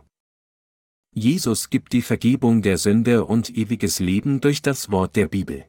Jesus 1.16 1.70
gibt 1.70 1.94
die 1.94 2.02
Vergebung 2.02 2.62
der 2.62 2.78
Sünde 2.78 3.26
und 3.26 3.56
ewiges 3.56 4.00
Leben 4.00 4.42
durch 4.42 4.62
das 4.62 4.90
Wort 4.90 5.16
der 5.16 5.28
Bibel. 5.28 5.66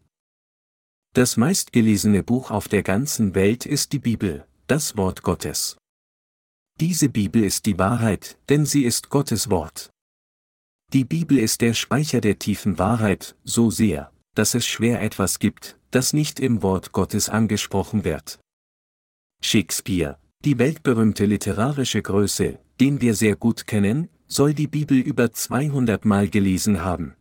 Das 1.13 1.37
meistgelesene 1.37 2.23
Buch 2.23 2.51
auf 2.51 2.67
der 2.67 2.83
ganzen 2.83 3.35
Welt 3.35 3.67
ist 3.67 3.93
die 3.93 3.99
Bibel, 3.99 4.47
das 4.67 4.97
Wort 4.97 5.23
Gottes. 5.23 5.77
Diese 6.81 7.09
Bibel 7.09 7.45
ist 7.45 7.67
die 7.67 7.79
Wahrheit, 7.79 8.39
denn 8.49 8.67
sie 8.67 8.85
ist 8.85 9.11
Gottes 9.11 9.51
Wort. 9.51 9.91
Die 10.95 11.05
Bibel 11.05 11.41
ist 11.41 11.61
der 11.61 11.75
Speicher 11.75 12.21
der 12.21 12.39
tiefen 12.39 12.79
Wahrheit, 12.79 13.35
so 13.43 13.69
sehr, 13.69 14.13
dass 14.37 14.55
es 14.55 14.65
schwer 14.65 15.03
etwas 15.03 15.41
gibt, 15.41 15.77
das 15.91 16.13
nicht 16.13 16.39
im 16.39 16.63
Wort 16.63 16.93
Gottes 16.93 17.29
angesprochen 17.29 18.05
wird. 18.05 18.39
Shakespeare, 19.43 20.19
die 20.45 20.57
weltberühmte 20.61 21.25
literarische 21.25 22.01
Größe, 22.01 22.61
den 22.79 23.01
wir 23.01 23.17
sehr 23.17 23.35
gut 23.35 23.67
kennen, 23.67 24.09
soll 24.29 24.55
die 24.55 24.69
Bibel 24.69 24.97
über 24.97 25.33
200 25.33 26.05
Mal 26.05 26.29
gelesen 26.29 26.85
haben. 26.85 27.17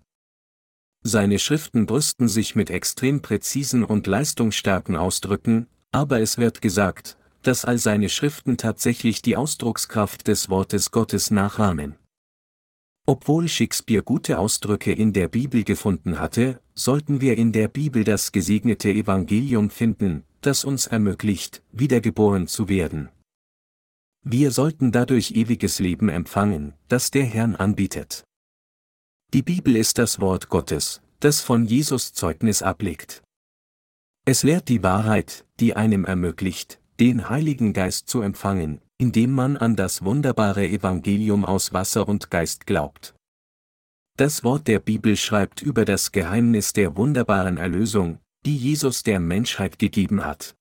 Seine 1.02 1.40
Schriften 1.40 1.88
brüsten 1.88 2.28
sich 2.28 2.56
mit 2.56 2.70
extrem 2.70 3.24
präzisen 3.24 3.84
und 3.84 4.06
leistungsstarken 4.06 4.96
Ausdrücken, 4.96 5.66
aber 5.92 6.22
es 6.22 6.38
wird 6.38 6.62
gesagt, 6.62 7.18
dass 7.42 7.66
all 7.66 7.80
seine 7.80 8.10
Schriften 8.10 8.58
tatsächlich 8.58 9.24
die 9.24 9.36
Ausdruckskraft 9.36 10.28
des 10.28 10.52
Wortes 10.52 10.92
Gottes 10.92 11.32
nachahmen. 11.32 11.96
Obwohl 13.06 13.50
Shakespeare 13.50 14.02
gute 14.02 14.40
Ausdrücke 14.40 14.94
in 14.94 15.12
der 15.12 15.28
Bibel 15.28 15.66
gefunden 15.66 16.20
hatte, 16.20 16.62
sollten 16.74 17.20
wir 17.20 17.38
in 17.38 17.52
der 17.52 17.68
Bibel 17.68 18.06
das 18.06 18.32
gesegnete 18.32 18.90
Evangelium 18.92 19.70
finden, 19.70 20.24
das 20.40 20.64
uns 20.64 20.88
ermöglicht, 20.88 21.64
wiedergeboren 21.74 22.48
zu 22.48 22.70
werden. 22.70 23.10
Wir 24.24 24.52
sollten 24.52 24.94
dadurch 24.94 25.32
ewiges 25.32 25.80
Leben 25.80 26.08
empfangen, 26.08 26.76
das 26.88 27.12
der 27.12 27.26
Herrn 27.26 27.56
anbietet. 27.58 28.24
Die 29.34 29.42
Bibel 29.42 29.76
ist 29.76 29.98
das 29.98 30.22
Wort 30.22 30.48
Gottes, 30.48 31.02
das 31.20 31.42
von 31.42 31.66
Jesus 31.66 32.14
Zeugnis 32.14 32.62
ablegt. 32.62 33.22
Es 34.26 34.44
lehrt 34.44 34.70
die 34.70 34.82
Wahrheit, 34.82 35.46
die 35.60 35.76
einem 35.76 36.06
ermöglicht, 36.06 36.80
den 37.02 37.28
Heiligen 37.28 37.74
Geist 37.74 38.08
zu 38.08 38.22
empfangen, 38.22 38.80
indem 39.04 39.32
man 39.32 39.58
an 39.58 39.76
das 39.76 40.06
wunderbare 40.06 40.66
Evangelium 40.66 41.44
aus 41.44 41.74
Wasser 41.74 42.08
und 42.08 42.32
Geist 42.32 42.66
glaubt. 42.66 43.14
Das 44.16 44.46
Wort 44.46 44.70
der 44.70 44.80
Bibel 44.80 45.18
schreibt 45.18 45.62
über 45.62 45.84
das 45.84 46.14
Geheimnis 46.14 46.72
der 46.72 46.96
wunderbaren 46.96 47.58
Erlösung, 47.58 48.20
die 48.46 48.56
Jesus 48.56 49.04
der 49.04 49.20
Menschheit 49.20 49.78
gegeben 49.78 50.24
hat. 50.24 50.56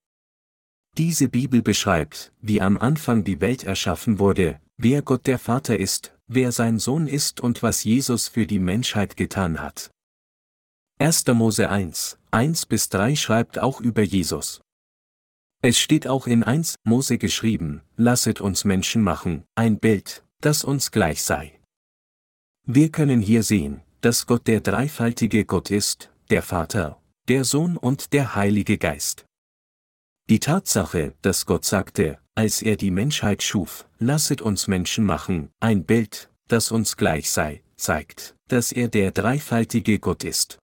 Diese 0.98 1.28
Bibel 1.28 1.62
beschreibt, 1.62 2.33
wie 2.40 2.61
am 2.61 2.78
Anfang 2.78 3.23
die 3.23 3.40
Welt 3.40 3.62
erschaffen 3.62 4.19
wurde, 4.19 4.60
wer 4.77 5.02
Gott 5.02 5.29
der 5.29 5.38
Vater 5.38 5.79
ist, 5.79 6.12
wer 6.27 6.50
sein 6.50 6.81
Sohn 6.81 7.06
ist 7.06 7.40
und 7.40 7.62
was 7.62 7.85
Jesus 7.85 8.27
für 8.27 8.48
die 8.48 8.58
Menschheit 8.58 9.16
getan 9.16 9.60
hat. 9.60 9.92
1. 10.98 11.29
Mose 11.29 11.71
1, 11.71 12.19
1 12.33 12.66
bis 12.66 12.88
3 12.88 13.14
schreibt 13.14 13.60
auch 13.60 13.81
über 13.81 14.02
Jesus. 14.02 14.62
Es 15.65 15.79
steht 15.79 16.08
auch 16.08 16.27
in 16.27 16.42
1 16.42 16.75
Mose 16.83 17.19
geschrieben, 17.19 17.83
lasset 17.96 18.40
uns 18.40 18.65
Menschen 18.65 19.00
machen, 19.00 19.44
ein 19.54 19.79
Bild, 19.79 20.25
das 20.40 20.65
uns 20.65 20.90
gleich 20.90 21.23
sei. 21.23 21.60
Wir 22.67 22.90
können 22.90 23.21
hier 23.21 23.44
sehen, 23.44 23.81
dass 24.00 24.27
Gott 24.27 24.48
der 24.48 24.60
dreifaltige 24.60 25.44
Gott 25.44 25.71
ist, 25.71 26.10
der 26.31 26.42
Vater, 26.42 27.00
der 27.29 27.44
Sohn 27.44 27.77
und 27.77 28.13
der 28.13 28.35
Heilige 28.35 28.77
Geist. 28.77 29.25
Die 30.29 30.40
Tatsache, 30.40 31.15
dass 31.23 31.46
Gott 31.46 31.65
sagte, 31.65 32.19
als 32.35 32.60
er 32.60 32.75
die 32.75 32.90
Menschheit 32.90 33.40
schuf, 33.44 33.87
lasset 34.00 34.42
uns 34.42 34.67
Menschen 34.67 35.04
machen, 35.04 35.50
ein 35.60 35.85
Bild, 35.85 36.29
das 36.48 36.73
uns 36.73 36.96
gleich 36.96 37.31
sei, 37.31 37.63
zeigt, 37.77 38.35
dass 38.48 38.73
er 38.73 38.88
der 38.88 39.13
dreifaltige 39.13 40.00
Gott 40.00 40.25
ist. 40.25 40.58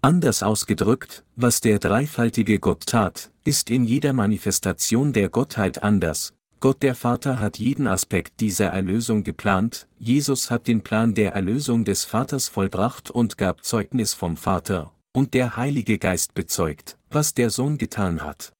Anders 0.00 0.42
ausgedrückt, 0.42 1.24
was 1.36 1.60
der 1.60 1.78
dreifaltige 1.78 2.58
Gott 2.58 2.86
tat, 2.86 3.31
ist 3.44 3.70
in 3.70 3.84
jeder 3.84 4.12
Manifestation 4.12 5.12
der 5.12 5.28
Gottheit 5.28 5.82
anders. 5.82 6.34
Gott 6.60 6.82
der 6.82 6.94
Vater 6.94 7.40
hat 7.40 7.58
jeden 7.58 7.88
Aspekt 7.88 8.38
dieser 8.38 8.66
Erlösung 8.66 9.24
geplant, 9.24 9.88
Jesus 9.98 10.50
hat 10.50 10.68
den 10.68 10.82
Plan 10.82 11.12
der 11.14 11.32
Erlösung 11.32 11.84
des 11.84 12.04
Vaters 12.04 12.48
vollbracht 12.48 13.10
und 13.10 13.36
gab 13.36 13.64
Zeugnis 13.64 14.14
vom 14.14 14.36
Vater, 14.36 14.92
und 15.12 15.34
der 15.34 15.56
Heilige 15.56 15.98
Geist 15.98 16.34
bezeugt, 16.34 16.98
was 17.10 17.34
der 17.34 17.50
Sohn 17.50 17.78
getan 17.78 18.22
hat. 18.22 18.52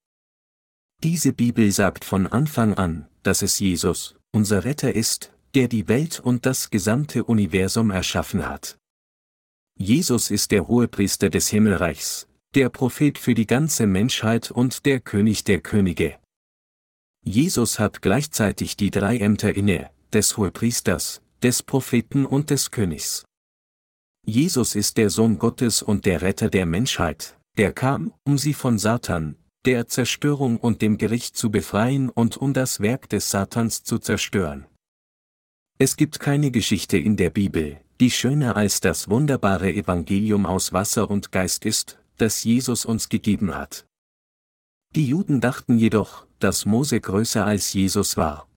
Diese 1.02 1.32
Bibel 1.32 1.70
sagt 1.70 2.04
von 2.04 2.26
Anfang 2.26 2.74
an, 2.74 3.06
dass 3.22 3.42
es 3.42 3.60
Jesus, 3.60 4.16
unser 4.32 4.64
Retter 4.64 4.94
ist, 4.94 5.32
der 5.54 5.68
die 5.68 5.86
Welt 5.86 6.18
und 6.18 6.44
das 6.44 6.70
gesamte 6.70 7.24
Universum 7.24 7.90
erschaffen 7.90 8.48
hat. 8.48 8.78
Jesus 9.78 10.30
ist 10.30 10.50
der 10.50 10.66
Hohepriester 10.66 11.30
des 11.30 11.48
Himmelreichs, 11.48 12.26
der 12.54 12.68
Prophet 12.68 13.18
für 13.18 13.34
die 13.34 13.46
ganze 13.46 13.86
Menschheit 13.86 14.50
und 14.50 14.84
der 14.84 15.00
König 15.00 15.44
der 15.44 15.60
Könige. 15.60 16.18
Jesus 17.24 17.78
hat 17.78 18.02
gleichzeitig 18.02 18.76
die 18.76 18.90
drei 18.90 19.16
Ämter 19.18 19.56
inne, 19.56 19.90
des 20.12 20.36
Hohepriesters, 20.36 21.22
des 21.42 21.62
Propheten 21.62 22.26
und 22.26 22.50
des 22.50 22.70
Königs. 22.70 23.24
Jesus 24.26 24.74
ist 24.74 24.98
der 24.98 25.08
Sohn 25.08 25.38
Gottes 25.38 25.82
und 25.82 26.04
der 26.04 26.20
Retter 26.20 26.50
der 26.50 26.66
Menschheit, 26.66 27.38
der 27.56 27.72
kam, 27.72 28.12
um 28.24 28.36
sie 28.36 28.52
von 28.52 28.78
Satan, 28.78 29.36
der 29.64 29.86
Zerstörung 29.86 30.58
und 30.58 30.82
dem 30.82 30.98
Gericht 30.98 31.36
zu 31.36 31.50
befreien 31.50 32.10
und 32.10 32.36
um 32.36 32.52
das 32.52 32.80
Werk 32.80 33.08
des 33.08 33.30
Satans 33.30 33.82
zu 33.82 33.98
zerstören. 33.98 34.66
Es 35.78 35.96
gibt 35.96 36.20
keine 36.20 36.50
Geschichte 36.50 36.98
in 36.98 37.16
der 37.16 37.30
Bibel, 37.30 37.80
die 37.98 38.10
schöner 38.10 38.56
als 38.56 38.80
das 38.80 39.08
wunderbare 39.08 39.72
Evangelium 39.72 40.44
aus 40.44 40.72
Wasser 40.72 41.10
und 41.10 41.32
Geist 41.32 41.64
ist, 41.64 41.98
das 42.16 42.44
Jesus 42.44 42.84
uns 42.84 43.08
gegeben 43.08 43.54
hat. 43.54 43.86
Die 44.94 45.06
Juden 45.06 45.40
dachten 45.40 45.78
jedoch, 45.78 46.26
dass 46.38 46.66
Mose 46.66 47.00
größer 47.00 47.44
als 47.44 47.72
Jesus 47.72 48.16
war. 48.16 48.48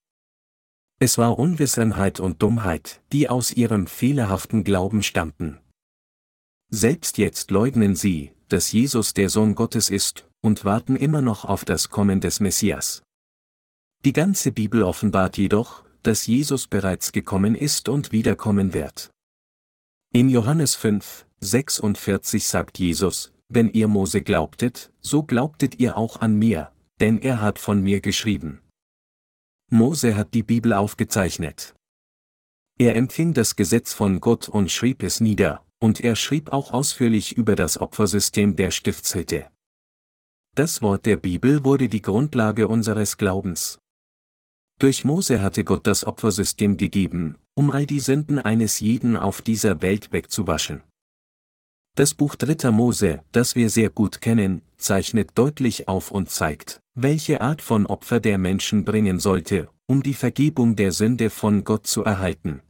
Es 1.00 1.18
war 1.18 1.38
Unwissenheit 1.38 2.20
und 2.20 2.42
Dummheit, 2.42 3.02
die 3.12 3.30
aus 3.30 3.52
ihrem 3.52 3.88
fehlerhaften 3.88 4.64
Glauben 4.64 5.04
stammten. 5.04 5.60
Selbst 6.70 7.18
jetzt 7.18 7.52
leugnen 7.52 7.96
sie, 7.96 8.32
dass 8.50 8.72
Jesus 8.72 9.14
der 9.14 9.30
Sohn 9.30 9.56
Gottes 9.56 9.90
ist, 9.90 10.28
und 10.42 10.64
warten 10.64 10.96
immer 10.96 11.22
noch 11.22 11.46
auf 11.46 11.66
das 11.66 11.90
Kommen 11.90 12.22
des 12.22 12.40
Messias. 12.40 13.02
Die 14.06 14.14
ganze 14.14 14.52
Bibel 14.52 14.84
offenbart 14.84 15.38
jedoch, 15.38 15.84
dass 16.04 16.28
Jesus 16.28 16.68
bereits 16.68 17.12
gekommen 17.12 17.56
ist 17.56 17.90
und 17.90 18.12
wiederkommen 18.12 18.74
wird. 18.74 19.10
In 20.14 20.30
Johannes 20.30 20.76
5, 20.76 21.26
46 21.40 22.48
sagt 22.48 22.78
Jesus, 22.78 23.34
wenn 23.48 23.70
ihr 23.70 23.88
Mose 23.88 24.22
glaubtet, 24.22 24.92
so 25.00 25.24
glaubtet 25.24 25.80
ihr 25.80 25.98
auch 25.98 26.22
an 26.22 26.36
mir, 26.38 26.72
denn 27.00 27.20
er 27.20 27.42
hat 27.42 27.60
von 27.60 27.82
mir 27.82 28.02
geschrieben. 28.02 28.62
Mose 29.70 30.16
hat 30.16 30.34
die 30.34 30.44
Bibel 30.44 30.74
aufgezeichnet. 30.74 31.76
Er 32.78 32.96
empfing 32.96 33.34
das 33.34 33.56
Gesetz 33.56 33.94
von 33.94 34.20
Gott 34.20 34.50
und 34.50 34.72
schrieb 34.72 35.02
es 35.04 35.20
nieder, 35.22 35.66
und 35.80 36.02
er 36.02 36.16
schrieb 36.16 36.52
auch 36.52 36.72
ausführlich 36.72 37.38
über 37.38 37.56
das 37.56 37.80
Opfersystem 37.80 38.56
der 38.56 38.72
Stiftshütte. 38.72 39.48
Das 40.56 40.82
Wort 40.82 41.06
der 41.06 41.18
Bibel 41.18 41.64
wurde 41.64 41.90
die 41.90 42.02
Grundlage 42.02 42.68
unseres 42.68 43.18
Glaubens. 43.18 43.80
Durch 44.80 45.06
Mose 45.06 45.42
hatte 45.42 45.64
Gott 45.64 45.88
das 45.88 46.06
Opfersystem 46.06 46.78
gegeben, 46.78 47.38
um 47.56 47.72
all 47.72 47.86
die 47.86 48.00
Sünden 48.00 48.40
eines 48.40 48.80
jeden 48.80 49.16
auf 49.16 49.42
dieser 49.42 49.82
Welt 49.82 50.12
wegzuwaschen. 50.12 50.84
Das 51.96 52.14
Buch 52.14 52.36
Dritter 52.36 52.74
Mose, 52.74 53.22
das 53.32 53.56
wir 53.56 53.70
sehr 53.70 53.90
gut 53.90 54.20
kennen, 54.20 54.62
zeichnet 54.76 55.30
deutlich 55.36 55.88
auf 55.88 56.12
und 56.12 56.30
zeigt, 56.30 56.82
welche 56.94 57.40
Art 57.40 57.62
von 57.62 57.86
Opfer 57.86 58.20
der 58.20 58.38
Menschen 58.38 58.84
bringen 58.84 59.22
sollte, 59.22 59.70
um 59.88 60.04
die 60.04 60.14
Vergebung 60.14 60.76
der 60.76 60.92
Sünde 60.92 61.30
von 61.30 61.64
Gott 61.64 61.88
zu 61.88 62.04
erhalten. 62.04 62.62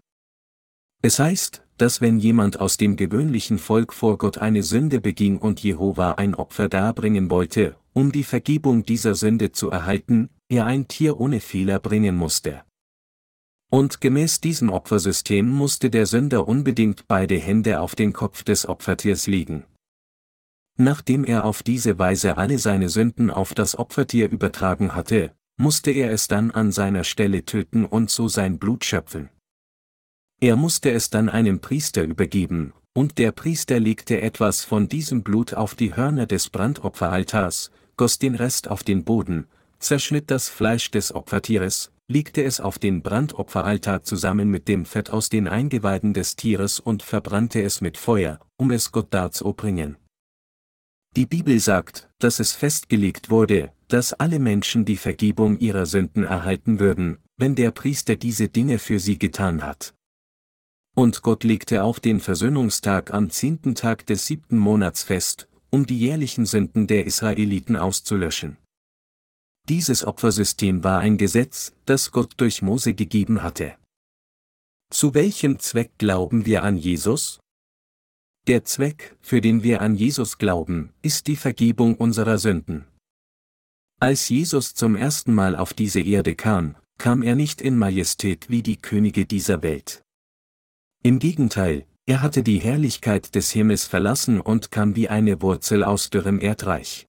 Es 1.01 1.17
heißt, 1.17 1.63
dass 1.77 2.01
wenn 2.01 2.19
jemand 2.19 2.59
aus 2.59 2.77
dem 2.77 2.97
gewöhnlichen 2.97 3.57
Volk 3.57 3.93
vor 3.93 4.19
Gott 4.19 4.37
eine 4.37 4.61
Sünde 4.61 5.01
beging 5.01 5.39
und 5.39 5.59
Jehova 5.59 6.11
ein 6.11 6.35
Opfer 6.35 6.69
darbringen 6.69 7.31
wollte, 7.31 7.77
um 7.93 8.11
die 8.11 8.23
Vergebung 8.23 8.83
dieser 8.85 9.15
Sünde 9.15 9.51
zu 9.51 9.71
erhalten, 9.71 10.29
er 10.49 10.67
ein 10.67 10.87
Tier 10.87 11.19
ohne 11.19 11.39
Fehler 11.39 11.79
bringen 11.79 12.15
musste. 12.15 12.61
Und 13.75 13.99
gemäß 13.99 14.39
diesem 14.39 14.69
Opfersystem 14.69 15.49
musste 15.49 15.89
der 15.89 16.05
Sünder 16.05 16.47
unbedingt 16.47 17.09
beide 17.09 17.35
Hände 17.35 17.81
auf 17.81 17.93
den 17.93 18.13
Kopf 18.13 18.45
des 18.45 18.69
Opfertiers 18.69 19.27
legen. 19.27 19.65
Nachdem 20.77 21.25
er 21.25 21.43
auf 21.43 21.61
diese 21.61 21.99
Weise 21.99 22.37
alle 22.37 22.57
seine 22.57 22.87
Sünden 22.87 23.29
auf 23.29 23.53
das 23.53 23.77
Opfertier 23.77 24.31
übertragen 24.31 24.95
hatte, 24.95 25.35
musste 25.57 25.91
er 25.91 26.09
es 26.13 26.29
dann 26.29 26.51
an 26.51 26.71
seiner 26.71 27.03
Stelle 27.03 27.43
töten 27.43 27.83
und 27.83 28.09
so 28.09 28.29
sein 28.29 28.59
Blut 28.59 28.85
schöpfen. 28.85 29.27
Er 30.39 30.55
musste 30.55 30.91
es 30.91 31.09
dann 31.09 31.27
einem 31.27 31.59
Priester 31.59 32.03
übergeben, 32.03 32.71
und 32.93 33.17
der 33.17 33.33
Priester 33.33 33.81
legte 33.81 34.21
etwas 34.21 34.63
von 34.63 34.87
diesem 34.87 35.21
Blut 35.21 35.53
auf 35.53 35.75
die 35.75 35.97
Hörner 35.97 36.27
des 36.27 36.49
Brandopferaltars, 36.49 37.71
goss 37.97 38.19
den 38.19 38.35
Rest 38.35 38.69
auf 38.69 38.83
den 38.83 39.03
Boden, 39.03 39.47
zerschnitt 39.79 40.31
das 40.31 40.49
Fleisch 40.49 40.91
des 40.91 41.13
Opfertieres, 41.13 41.91
legte 42.07 42.43
es 42.43 42.59
auf 42.59 42.77
den 42.77 43.01
Brandopferaltar 43.01 44.03
zusammen 44.03 44.49
mit 44.49 44.67
dem 44.67 44.85
Fett 44.85 45.09
aus 45.09 45.29
den 45.29 45.47
Eingeweiden 45.47 46.13
des 46.13 46.35
Tieres 46.35 46.79
und 46.79 47.03
verbrannte 47.03 47.61
es 47.61 47.81
mit 47.81 47.97
Feuer, 47.97 48.39
um 48.57 48.71
es 48.71 48.91
Gott 48.91 49.13
darzubringen. 49.13 49.97
Die 51.15 51.25
Bibel 51.25 51.59
sagt, 51.59 52.09
dass 52.19 52.39
es 52.39 52.51
festgelegt 52.51 53.29
wurde, 53.29 53.71
dass 53.87 54.13
alle 54.13 54.39
Menschen 54.39 54.85
die 54.85 54.97
Vergebung 54.97 55.57
ihrer 55.59 55.85
Sünden 55.85 56.23
erhalten 56.23 56.79
würden, 56.79 57.19
wenn 57.37 57.55
der 57.55 57.71
Priester 57.71 58.15
diese 58.15 58.49
Dinge 58.49 58.79
für 58.79 58.99
sie 58.99 59.17
getan 59.17 59.63
hat. 59.63 59.93
Und 60.95 61.21
Gott 61.23 61.43
legte 61.43 61.83
auch 61.83 61.99
den 61.99 62.19
Versöhnungstag 62.19 63.13
am 63.13 63.29
zehnten 63.29 63.75
Tag 63.75 64.05
des 64.05 64.27
siebten 64.27 64.57
Monats 64.57 65.03
fest, 65.03 65.47
um 65.69 65.85
die 65.85 65.97
jährlichen 65.97 66.45
Sünden 66.45 66.87
der 66.87 67.05
Israeliten 67.05 67.75
auszulöschen. 67.75 68.57
Dieses 69.67 70.05
Opfersystem 70.05 70.83
war 70.83 70.99
ein 70.99 71.17
Gesetz, 71.17 71.73
das 71.85 72.11
Gott 72.11 72.33
durch 72.37 72.61
Mose 72.61 72.93
gegeben 72.93 73.41
hatte. 73.41 73.75
Zu 74.91 75.15
welchem 75.15 75.57
Zweck 75.57 75.97
glauben 75.97 76.45
wir 76.45 76.63
an 76.63 76.77
Jesus? 76.77 77.39
Der 78.47 78.63
Zweck, 78.63 79.17
für 79.21 79.41
den 79.41 79.63
wir 79.63 79.81
an 79.81 79.95
Jesus 79.95 80.37
glauben, 80.37 80.93
ist 81.01 81.25
die 81.25 81.35
Vergebung 81.35 81.95
unserer 81.95 82.37
Sünden. 82.37 82.85
Als 83.99 84.29
Jesus 84.29 84.75
zum 84.75 84.95
ersten 84.95 85.33
Mal 85.33 85.55
auf 85.55 85.73
diese 85.73 86.01
Erde 86.01 86.35
kam, 86.35 86.75
kam 86.99 87.23
er 87.23 87.35
nicht 87.35 87.59
in 87.59 87.75
Majestät 87.75 88.49
wie 88.49 88.61
die 88.61 88.77
Könige 88.77 89.25
dieser 89.25 89.63
Welt. 89.63 90.03
Im 91.01 91.17
Gegenteil, 91.17 91.87
er 92.05 92.21
hatte 92.21 92.43
die 92.43 92.59
Herrlichkeit 92.59 93.33
des 93.33 93.49
Himmels 93.49 93.85
verlassen 93.85 94.39
und 94.39 94.69
kam 94.69 94.95
wie 94.95 95.09
eine 95.09 95.41
Wurzel 95.41 95.83
aus 95.83 96.11
dürrem 96.11 96.39
Erdreich. 96.39 97.07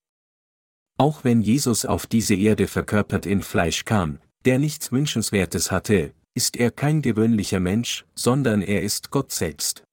Auch 0.99 1.25
wenn 1.25 1.43
Jesus 1.43 1.85
auf 1.85 2.07
diese 2.07 2.35
Erde 2.35 2.69
verkörpert 2.69 3.27
in 3.27 3.43
Fleisch 3.43 3.85
kam, 3.85 4.19
der 4.45 4.59
nichts 4.59 4.93
Wünschenswertes 4.93 5.71
hatte, 5.71 6.15
ist 6.35 6.57
er 6.57 6.71
kein 6.71 7.03
gewöhnlicher 7.03 7.61
Mensch, 7.61 8.07
sondern 8.15 8.63
er 8.63 8.83
ist 8.83 9.11
Gott 9.11 9.33
selbst. 9.33 9.85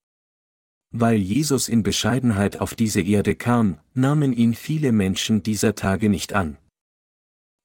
Weil 0.91 1.17
Jesus 1.17 1.69
in 1.69 1.83
Bescheidenheit 1.83 2.61
auf 2.61 2.75
diese 2.75 3.01
Erde 3.01 3.35
kam, 3.35 3.79
nahmen 3.93 4.31
ihn 4.31 4.53
viele 4.53 4.91
Menschen 4.91 5.43
dieser 5.43 5.75
Tage 5.75 6.07
nicht 6.07 6.33
an. 6.33 6.57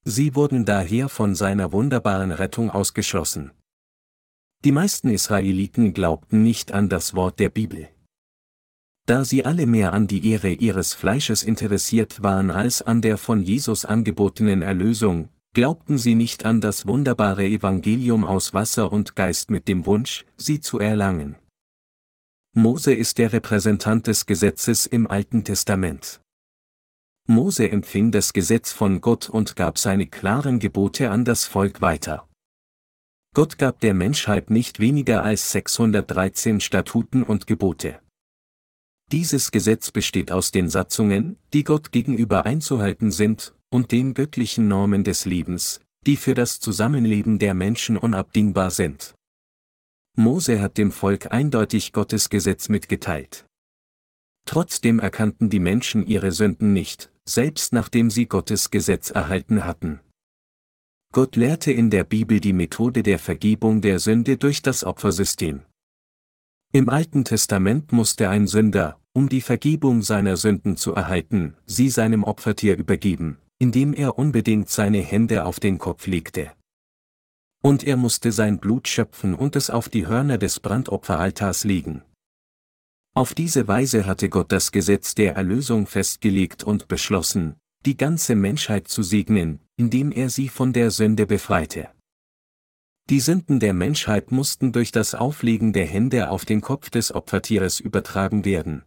Sie 0.05 0.35
wurden 0.35 0.65
daher 0.65 1.09
von 1.09 1.35
seiner 1.35 1.73
wunderbaren 1.73 2.33
Rettung 2.33 2.71
ausgeschlossen. 2.71 3.53
Die 4.65 4.73
meisten 4.73 5.11
Israeliten 5.11 5.93
glaubten 5.93 6.43
nicht 6.43 6.73
an 6.73 6.89
das 6.89 7.15
Wort 7.15 7.39
der 7.39 7.51
Bibel. 7.51 7.89
Da 9.09 9.25
sie 9.25 9.47
alle 9.47 9.67
mehr 9.67 9.95
an 9.95 10.07
die 10.07 10.31
Ehre 10.31 10.51
ihres 10.51 10.93
Fleisches 10.93 11.43
interessiert 11.43 12.23
waren 12.23 12.51
als 12.51 12.83
an 12.83 13.01
der 13.01 13.17
von 13.17 13.43
Jesus 13.43 13.87
angebotenen 13.87 14.61
Erlösung, 14.61 15.31
glaubten 15.55 15.97
sie 15.97 16.15
nicht 16.15 16.45
an 16.45 16.61
das 16.61 16.87
wunderbare 16.87 17.47
Evangelium 17.47 18.27
aus 18.27 18.53
Wasser 18.53 18.93
und 18.93 19.17
Geist 19.17 19.51
mit 19.51 19.67
dem 19.67 19.87
Wunsch, 19.87 20.27
sie 20.37 20.61
zu 20.61 20.79
erlangen. 20.79 21.37
Mose 22.55 22.93
ist 22.93 23.17
der 23.17 23.33
Repräsentant 23.33 24.07
des 24.07 24.27
Gesetzes 24.27 24.85
im 24.85 25.07
Alten 25.07 25.43
Testament. 25.43 26.21
Mose 27.27 27.71
empfing 27.71 28.11
das 28.11 28.35
Gesetz 28.35 28.73
von 28.73 29.01
Gott 29.01 29.31
und 29.31 29.57
gab 29.57 29.79
seine 29.79 30.07
klaren 30.07 30.59
Gebote 30.59 31.09
an 31.09 31.25
das 31.25 31.47
Volk 31.47 31.81
weiter. 31.81 32.29
Gott 33.35 33.57
gab 33.57 33.81
der 33.81 33.95
Menschheit 33.95 34.51
nicht 34.51 34.81
weniger 34.81 35.25
als 35.25 35.51
613 35.53 36.61
Statuten 36.61 37.23
und 37.23 37.47
Gebote. 37.47 38.01
Dieses 39.11 39.51
Gesetz 39.51 39.91
besteht 39.91 40.31
aus 40.31 40.51
den 40.51 40.69
Satzungen, 40.69 41.39
die 41.55 41.65
Gott 41.65 41.93
gegenüber 41.93 42.45
einzuhalten 42.45 43.11
sind, 43.11 43.55
und 43.71 43.93
den 43.93 44.15
göttlichen 44.15 44.69
Normen 44.69 45.05
des 45.05 45.25
Lebens, 45.25 45.81
die 46.07 46.17
für 46.17 46.35
das 46.35 46.61
Zusammenleben 46.61 47.39
der 47.39 47.55
Menschen 47.55 47.97
unabdingbar 47.97 48.71
sind. 48.71 49.15
Mose 50.17 50.61
hat 50.61 50.79
dem 50.79 50.91
Volk 50.91 51.33
eindeutig 51.33 51.93
Gottes 51.93 52.29
Gesetz 52.29 52.69
mitgeteilt. 52.69 53.47
Trotzdem 54.47 54.99
erkannten 54.99 55.51
die 55.51 55.61
Menschen 55.61 56.07
ihre 56.07 56.33
Sünden 56.33 56.73
nicht, 56.73 57.11
selbst 57.27 57.73
nachdem 57.73 58.11
sie 58.11 58.27
Gottes 58.27 58.71
Gesetz 58.71 59.11
erhalten 59.11 59.65
hatten. 59.65 60.01
Gott 61.13 61.37
lehrte 61.37 61.73
in 61.73 61.91
der 61.91 62.05
Bibel 62.05 62.41
die 62.41 62.53
Methode 62.53 63.03
der 63.03 63.19
Vergebung 63.19 63.81
der 63.81 63.99
Sünde 63.99 64.37
durch 64.37 64.61
das 64.61 64.85
Opfersystem. 64.85 65.63
Im 66.71 66.91
Alten 66.91 67.25
Testament 67.25 67.93
musste 67.93 68.29
ein 68.29 68.47
Sünder, 68.47 69.01
um 69.15 69.31
die 69.31 69.41
Vergebung 69.41 70.03
seiner 70.03 70.37
Sünden 70.37 70.77
zu 70.77 70.95
erhalten, 70.95 71.57
sie 71.65 71.89
seinem 71.89 72.25
Opfertier 72.25 72.77
übergeben, 72.77 73.39
indem 73.59 73.95
er 73.95 74.19
unbedingt 74.19 74.69
seine 74.69 74.99
Hände 74.99 75.47
auf 75.47 75.61
den 75.61 75.79
Kopf 75.79 76.07
legte. 76.07 76.53
Und 77.63 77.85
er 77.85 77.97
musste 77.97 78.33
sein 78.33 78.59
Blut 78.59 78.87
schöpfen 78.87 79.35
und 79.35 79.57
es 79.57 79.71
auf 79.71 79.89
die 79.89 80.07
Hörner 80.07 80.37
des 80.37 80.61
Brandopferaltars 80.61 81.65
legen. 81.65 82.03
Auf 83.15 83.33
diese 83.33 83.67
Weise 83.67 84.05
hatte 84.05 84.29
Gott 84.29 84.53
das 84.53 84.71
Gesetz 84.71 85.15
der 85.15 85.37
Erlösung 85.37 85.87
festgelegt 85.87 86.65
und 86.65 86.87
beschlossen, 86.87 87.57
die 87.87 87.97
ganze 87.97 88.35
Menschheit 88.35 88.89
zu 88.89 89.03
segnen, 89.03 89.61
indem 89.77 90.13
er 90.13 90.29
sie 90.29 90.51
von 90.51 90.75
der 90.75 90.91
Sünde 90.91 91.27
befreite. 91.27 91.89
Die 93.11 93.21
Sünden 93.21 93.59
der 93.59 93.73
Menschheit 93.73 94.33
mussten 94.33 94.71
durch 94.73 94.93
das 94.93 95.15
Auflegen 95.15 95.73
der 95.73 95.87
Hände 95.87 96.29
auf 96.29 96.45
den 96.45 96.61
Kopf 96.61 96.91
des 96.91 97.15
Opfertieres 97.15 97.81
übertragen 97.81 98.45
werden. 98.45 98.83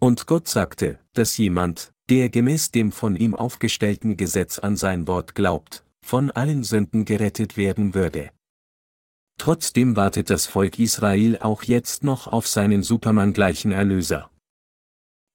Und 0.00 0.26
Gott 0.26 0.48
sagte, 0.48 0.98
dass 1.12 1.36
jemand, 1.36 1.92
der 2.08 2.30
gemäß 2.30 2.70
dem 2.70 2.90
von 2.90 3.14
ihm 3.14 3.34
aufgestellten 3.34 4.16
Gesetz 4.16 4.58
an 4.58 4.76
sein 4.76 5.06
Wort 5.06 5.34
glaubt, 5.34 5.84
von 6.04 6.30
allen 6.30 6.64
Sünden 6.64 7.04
gerettet 7.04 7.58
werden 7.58 7.94
würde. 7.94 8.30
Trotzdem 9.38 9.94
wartet 9.94 10.30
das 10.30 10.46
Volk 10.46 10.78
Israel 10.78 11.38
auch 11.38 11.64
jetzt 11.64 12.04
noch 12.04 12.26
auf 12.26 12.48
seinen 12.48 12.82
Supermann-gleichen 12.82 13.72
Erlöser. 13.72 14.30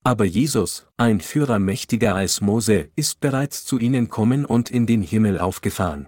Aber 0.03 0.25
Jesus, 0.25 0.87
ein 0.97 1.21
Führer 1.21 1.59
mächtiger 1.59 2.15
als 2.15 2.41
Mose, 2.41 2.89
ist 2.95 3.19
bereits 3.19 3.65
zu 3.65 3.77
ihnen 3.77 4.09
kommen 4.09 4.45
und 4.45 4.71
in 4.71 4.87
den 4.87 5.01
Himmel 5.01 5.37
aufgefahren. 5.37 6.07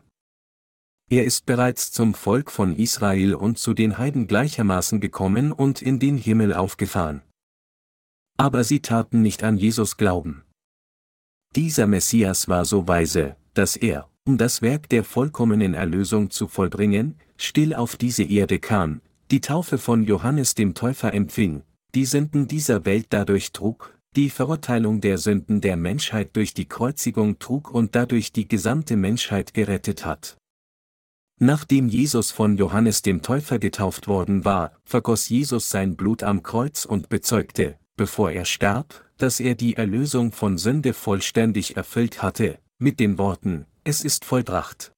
Er 1.12 1.26
ist 1.26 1.47
bereits 1.47 1.91
zum 1.91 2.14
Volk 2.14 2.51
von 2.51 2.76
Israel 2.76 3.34
und 3.34 3.57
zu 3.57 3.74
den 3.74 3.97
Heiden 3.97 4.28
gleichermaßen 4.28 4.99
gekommen 4.99 5.51
und 5.51 5.82
in 5.82 5.97
den 5.97 6.18
Himmel 6.18 6.53
aufgefahren. 6.53 7.24
Aber 8.38 8.64
sie 8.64 8.82
taten 8.82 9.24
nicht 9.24 9.43
an 9.43 9.57
Jesus 9.57 9.97
Glauben. 9.97 10.43
Dieser 11.55 11.88
Messias 11.88 12.47
war 12.47 12.64
so 12.64 12.88
weise, 12.88 13.36
dass 13.55 13.76
er, 13.76 14.07
um 14.24 14.38
das 14.38 14.62
Werk 14.62 14.88
der 14.89 15.03
vollkommenen 15.03 15.74
Erlösung 15.74 16.30
zu 16.30 16.47
vollbringen, 16.47 17.16
still 17.38 17.74
auf 17.74 17.95
diese 17.95 18.24
Erde 18.24 18.60
kam, 18.60 19.01
die 19.32 19.41
Taufe 19.41 19.80
von 19.80 20.03
Johannes 20.03 20.53
dem 20.53 20.76
Täufer 20.76 21.12
empfing, 21.12 21.64
die 21.95 22.05
Sünden 22.05 22.47
dieser 22.47 22.86
Welt 22.86 23.07
dadurch 23.10 23.51
trug, 23.51 23.97
die 24.16 24.30
Verurteilung 24.30 25.01
der 25.01 25.18
Sünden 25.18 25.60
der 25.60 25.76
Menschheit 25.76 26.36
durch 26.36 26.53
die 26.53 26.68
Kreuzigung 26.68 27.39
trug 27.39 27.72
und 27.72 27.95
dadurch 27.95 28.32
die 28.32 28.47
gesamte 28.47 28.95
Menschheit 28.95 29.55
gerettet 29.55 30.05
hat. 30.05 30.38
Nachdem 31.41 31.87
Jesus 31.87 32.31
von 32.31 32.57
Johannes 32.57 33.01
dem 33.01 33.21
Täufer 33.21 33.59
getauft 33.59 34.09
worden 34.09 34.43
war, 34.43 34.73
vergoss 34.83 35.29
Jesus 35.29 35.69
sein 35.69 35.95
Blut 35.95 36.21
am 36.21 36.43
Kreuz 36.43 36.83
und 36.83 37.07
bezeugte, 37.07 37.79
bevor 37.95 38.31
er 38.31 38.43
starb, 38.43 39.05
dass 39.17 39.39
er 39.39 39.55
die 39.55 39.77
Erlösung 39.77 40.33
von 40.33 40.57
Sünde 40.57 40.93
vollständig 40.93 41.77
erfüllt 41.77 42.21
hatte, 42.21 42.59
mit 42.77 42.99
den 42.99 43.17
Worten, 43.17 43.65
es 43.85 44.03
ist 44.03 44.25
vollbracht. 44.25 44.91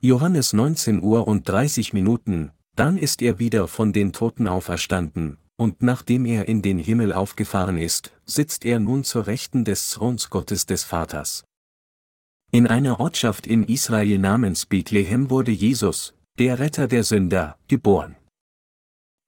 Johannes 0.00 0.52
19 0.52 1.00
Uhr 1.00 1.28
und 1.28 1.48
30 1.48 1.92
Minuten, 1.92 2.50
dann 2.74 2.98
ist 2.98 3.22
er 3.22 3.38
wieder 3.38 3.68
von 3.68 3.92
den 3.92 4.12
Toten 4.12 4.48
auferstanden, 4.48 5.38
und 5.56 5.80
nachdem 5.80 6.26
er 6.26 6.48
in 6.48 6.60
den 6.60 6.78
Himmel 6.78 7.12
aufgefahren 7.12 7.78
ist, 7.78 8.12
sitzt 8.24 8.64
er 8.64 8.80
nun 8.80 9.04
zur 9.04 9.28
Rechten 9.28 9.64
des 9.64 9.90
Throns 9.90 10.28
Gottes 10.28 10.66
des 10.66 10.82
Vaters. 10.82 11.44
In 12.56 12.66
einer 12.66 13.00
Ortschaft 13.00 13.46
in 13.46 13.64
Israel 13.64 14.18
namens 14.18 14.64
Bethlehem 14.64 15.28
wurde 15.28 15.50
Jesus, 15.50 16.14
der 16.38 16.58
Retter 16.58 16.88
der 16.88 17.04
Sünder, 17.04 17.58
geboren. 17.68 18.16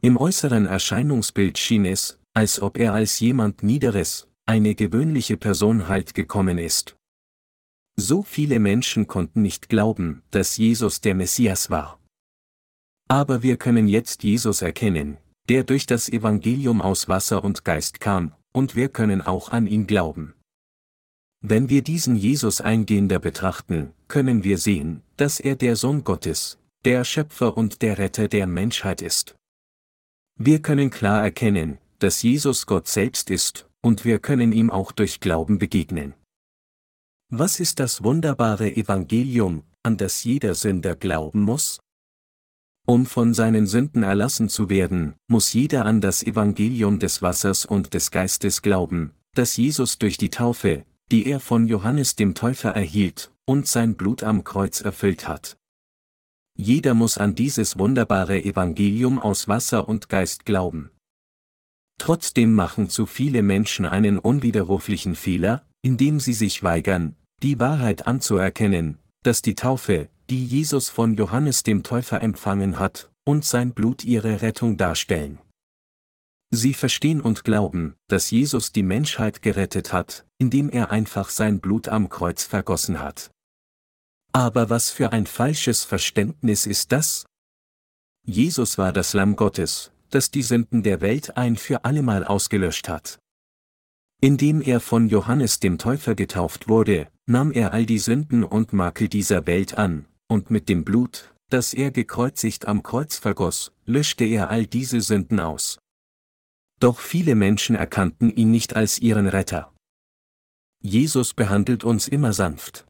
Im 0.01 0.17
äußeren 0.17 0.65
Erscheinungsbild 0.65 1.59
schien 1.59 1.85
es, 1.85 2.19
als 2.33 2.63
ob 2.63 2.79
er 2.79 2.95
als 2.95 3.21
jemand 3.21 3.63
Niederes, 3.63 4.29
eine 4.47 4.75
gewöhnliche 4.75 5.37
Person 5.37 5.89
halt 5.89 6.15
gekommen 6.15 6.57
ist. 6.57 6.97
So 7.97 8.23
viele 8.23 8.61
Menschen 8.61 9.07
konnten 9.07 9.43
nicht 9.43 9.69
glauben, 9.69 10.23
dass 10.31 10.57
Jesus 10.57 11.03
der 11.03 11.15
Messias 11.15 11.69
war. 11.69 12.01
Aber 13.09 13.43
wir 13.43 13.59
können 13.59 13.89
jetzt 13.89 14.23
Jesus 14.23 14.63
erkennen, 14.63 15.19
der 15.51 15.65
durch 15.65 15.85
das 15.85 16.09
Evangelium 16.09 16.81
aus 16.81 17.11
Wasser 17.11 17.45
und 17.45 17.63
Geist 17.67 18.01
kam, 18.01 18.33
und 18.55 18.75
wir 18.75 18.89
können 18.89 19.21
auch 19.21 19.51
an 19.53 19.67
ihn 19.67 19.87
glauben. 19.87 20.33
Wenn 21.41 21.69
wir 21.69 21.83
diesen 21.83 22.17
Jesus 22.17 22.61
eingehender 22.61 23.21
betrachten, 23.21 23.93
können 24.09 24.43
wir 24.43 24.59
sehen, 24.59 25.03
dass 25.17 25.39
er 25.39 25.55
der 25.55 25.77
Sohn 25.77 26.03
Gottes, 26.03 26.59
der 26.85 27.05
Schöpfer 27.05 27.57
und 27.57 27.81
der 27.83 27.99
Retter 27.99 28.27
der 28.27 28.47
Menschheit 28.47 29.03
ist. 29.03 29.37
Wir 30.37 30.61
können 30.61 30.91
klar 30.91 31.23
erkennen, 31.23 31.79
dass 32.01 32.23
Jesus 32.23 32.67
Gott 32.67 32.89
selbst 32.89 33.31
ist, 33.31 33.69
und 33.83 34.05
wir 34.05 34.19
können 34.19 34.53
ihm 34.53 34.71
auch 34.71 34.91
durch 34.91 35.21
Glauben 35.21 35.59
begegnen. 35.59 36.15
Was 37.31 37.61
ist 37.61 37.79
das 37.79 38.03
wunderbare 38.03 38.75
Evangelium, 38.75 39.63
an 39.83 39.97
das 39.97 40.25
jeder 40.25 40.55
Sünder 40.55 40.97
glauben 40.97 41.43
muss? 41.43 41.79
Um 42.87 43.05
von 43.07 43.35
seinen 43.35 43.67
Sünden 43.67 44.03
erlassen 44.03 44.49
zu 44.49 44.71
werden, 44.71 45.15
muss 45.29 45.53
jeder 45.53 45.85
an 45.85 46.01
das 46.01 46.23
Evangelium 46.23 46.99
des 46.99 47.21
Wassers 47.21 47.67
und 47.67 47.93
des 47.95 48.11
Geistes 48.11 48.63
glauben, 48.63 49.13
das 49.35 49.57
Jesus 49.57 49.99
durch 49.99 50.17
die 50.17 50.31
Taufe, 50.31 50.85
die 51.11 51.27
er 51.27 51.41
von 51.41 51.67
Johannes 51.67 52.17
dem 52.17 52.35
Täufer 52.35 52.71
erhielt, 52.71 53.33
und 53.45 53.67
sein 53.67 53.95
Blut 53.95 54.23
am 54.23 54.45
Kreuz 54.45 54.81
erfüllt 54.81 55.27
hat. 55.27 55.57
Jeder 56.55 56.95
muss 56.95 57.19
an 57.19 57.35
dieses 57.35 57.79
wunderbare 57.79 58.43
Evangelium 58.43 59.19
aus 59.19 59.49
Wasser 59.49 59.89
und 59.89 60.09
Geist 60.09 60.45
glauben. 60.45 60.91
Trotzdem 61.99 62.55
machen 62.55 62.91
zu 62.91 63.07
viele 63.07 63.43
Menschen 63.43 63.87
einen 63.87 64.19
unwiderruflichen 64.19 65.15
Fehler, 65.15 65.65
indem 65.83 66.21
sie 66.21 66.33
sich 66.33 66.63
weigern, 66.63 67.17
die 67.43 67.59
Wahrheit 67.61 68.07
anzuerkennen, 68.07 68.99
dass 69.23 69.43
die 69.43 69.55
Taufe, 69.55 70.09
die 70.31 70.45
Jesus 70.45 70.89
von 70.89 71.15
Johannes 71.15 71.63
dem 71.63 71.83
Täufer 71.83 72.23
empfangen 72.23 72.79
hat, 72.79 73.11
und 73.25 73.45
sein 73.45 73.73
Blut 73.73 74.05
ihre 74.05 74.43
Rettung 74.43 74.77
darstellen. 74.77 75.39
Sie 76.51 76.73
verstehen 76.73 77.21
und 77.21 77.45
glauben, 77.45 77.95
dass 78.09 78.31
Jesus 78.31 78.73
die 78.73 78.83
Menschheit 78.83 79.43
gerettet 79.43 79.93
hat, 79.93 80.27
indem 80.39 80.71
er 80.71 80.91
einfach 80.91 81.29
sein 81.29 81.61
Blut 81.61 81.89
am 81.89 82.09
Kreuz 82.09 82.45
vergossen 82.45 83.01
hat. 83.01 83.31
Aber 84.33 84.71
was 84.71 84.91
für 84.91 85.13
ein 85.13 85.27
falsches 85.27 85.85
Verständnis 85.85 86.65
ist 86.67 86.93
das? 86.93 87.27
Jesus 88.25 88.79
war 88.79 88.93
das 88.93 89.13
Lamm 89.13 89.37
Gottes, 89.37 89.93
das 90.11 90.31
die 90.31 90.43
Sünden 90.43 90.83
der 90.83 91.01
Welt 91.01 91.37
ein 91.37 91.57
für 91.57 91.85
allemal 91.85 92.25
ausgelöscht 92.25 92.89
hat. 92.89 93.19
Indem 94.21 94.63
er 94.63 94.81
von 94.81 95.09
Johannes 95.09 95.61
dem 95.61 95.79
Täufer 95.79 96.15
getauft 96.15 96.69
wurde, 96.69 97.09
nahm 97.27 97.53
er 97.53 97.73
all 97.73 97.87
die 97.87 97.99
Sünden 97.99 98.43
und 98.43 98.73
Makel 98.73 99.09
dieser 99.09 99.47
Welt 99.47 99.79
an, 99.79 100.07
und 100.29 100.51
mit 100.51 100.69
dem 100.69 100.85
Blut, 100.85 101.35
das 101.51 101.73
er 101.73 101.91
gekreuzigt 101.91 102.67
am 102.67 102.83
Kreuz 102.83 103.17
vergoss, 103.17 103.73
löschte 103.85 104.25
er 104.25 104.51
all 104.51 104.67
diese 104.67 105.01
Sünden 105.01 105.41
aus. 105.41 105.79
Doch 106.81 107.01
viele 107.01 107.35
Menschen 107.35 107.77
erkannten 107.77 108.31
ihn 108.31 108.51
nicht 108.51 108.77
als 108.77 108.99
ihren 108.99 109.27
Retter. 109.27 109.73
Jesus 110.81 111.35
behandelt 111.35 111.83
uns 111.85 112.07
immer 112.07 112.33
sanft. 112.33 112.87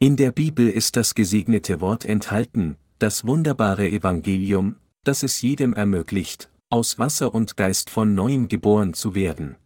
In 0.00 0.16
der 0.16 0.32
Bibel 0.32 0.68
ist 0.68 0.96
das 0.96 1.14
gesegnete 1.14 1.80
Wort 1.80 2.04
enthalten, 2.04 2.76
das 2.98 3.26
wunderbare 3.26 3.88
Evangelium, 3.88 4.76
das 5.04 5.22
es 5.22 5.42
jedem 5.42 5.74
ermöglicht, 5.74 6.50
aus 6.70 6.98
Wasser 6.98 7.34
und 7.34 7.56
Geist 7.56 7.90
von 7.90 8.14
neuem 8.14 8.48
geboren 8.48 8.94
zu 8.94 9.14
werden. 9.14 9.56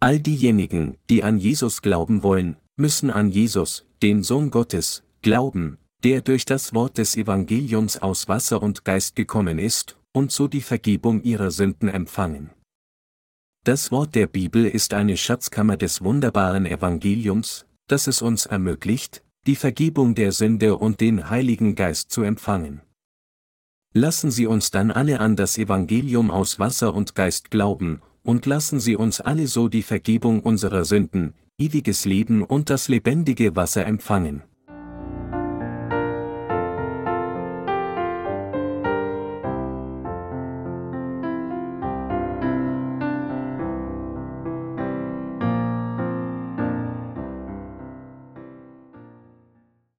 All 0.00 0.18
diejenigen, 0.20 0.96
die 1.10 1.22
an 1.24 1.38
Jesus 1.38 1.82
glauben 1.82 2.22
wollen, 2.22 2.56
müssen 2.76 3.10
an 3.10 3.30
Jesus, 3.30 3.84
den 4.02 4.22
Sohn 4.22 4.50
Gottes, 4.50 5.02
glauben, 5.22 5.78
der 6.04 6.20
durch 6.20 6.44
das 6.44 6.72
Wort 6.72 6.98
des 6.98 7.16
Evangeliums 7.16 7.98
aus 7.98 8.28
Wasser 8.28 8.62
und 8.62 8.84
Geist 8.84 9.16
gekommen 9.16 9.58
ist, 9.58 9.97
und 10.18 10.32
so 10.32 10.48
die 10.48 10.62
Vergebung 10.62 11.22
ihrer 11.22 11.52
Sünden 11.52 11.88
empfangen. 11.88 12.50
Das 13.64 13.92
Wort 13.92 14.16
der 14.16 14.26
Bibel 14.26 14.66
ist 14.66 14.92
eine 14.92 15.16
Schatzkammer 15.16 15.76
des 15.76 16.02
wunderbaren 16.02 16.66
Evangeliums, 16.66 17.66
das 17.86 18.08
es 18.08 18.20
uns 18.20 18.44
ermöglicht, 18.44 19.22
die 19.46 19.54
Vergebung 19.54 20.16
der 20.16 20.32
Sünde 20.32 20.76
und 20.76 21.00
den 21.00 21.30
Heiligen 21.30 21.76
Geist 21.76 22.10
zu 22.10 22.22
empfangen. 22.22 22.80
Lassen 23.94 24.32
Sie 24.32 24.46
uns 24.48 24.72
dann 24.72 24.90
alle 24.90 25.20
an 25.20 25.36
das 25.36 25.56
Evangelium 25.56 26.32
aus 26.32 26.58
Wasser 26.58 26.94
und 26.94 27.14
Geist 27.14 27.52
glauben, 27.52 28.02
und 28.24 28.44
lassen 28.44 28.80
Sie 28.80 28.96
uns 28.96 29.20
alle 29.20 29.46
so 29.46 29.68
die 29.68 29.84
Vergebung 29.84 30.40
unserer 30.40 30.84
Sünden, 30.84 31.34
ewiges 31.58 32.04
Leben 32.04 32.42
und 32.42 32.70
das 32.70 32.88
lebendige 32.88 33.54
Wasser 33.54 33.86
empfangen. 33.86 34.42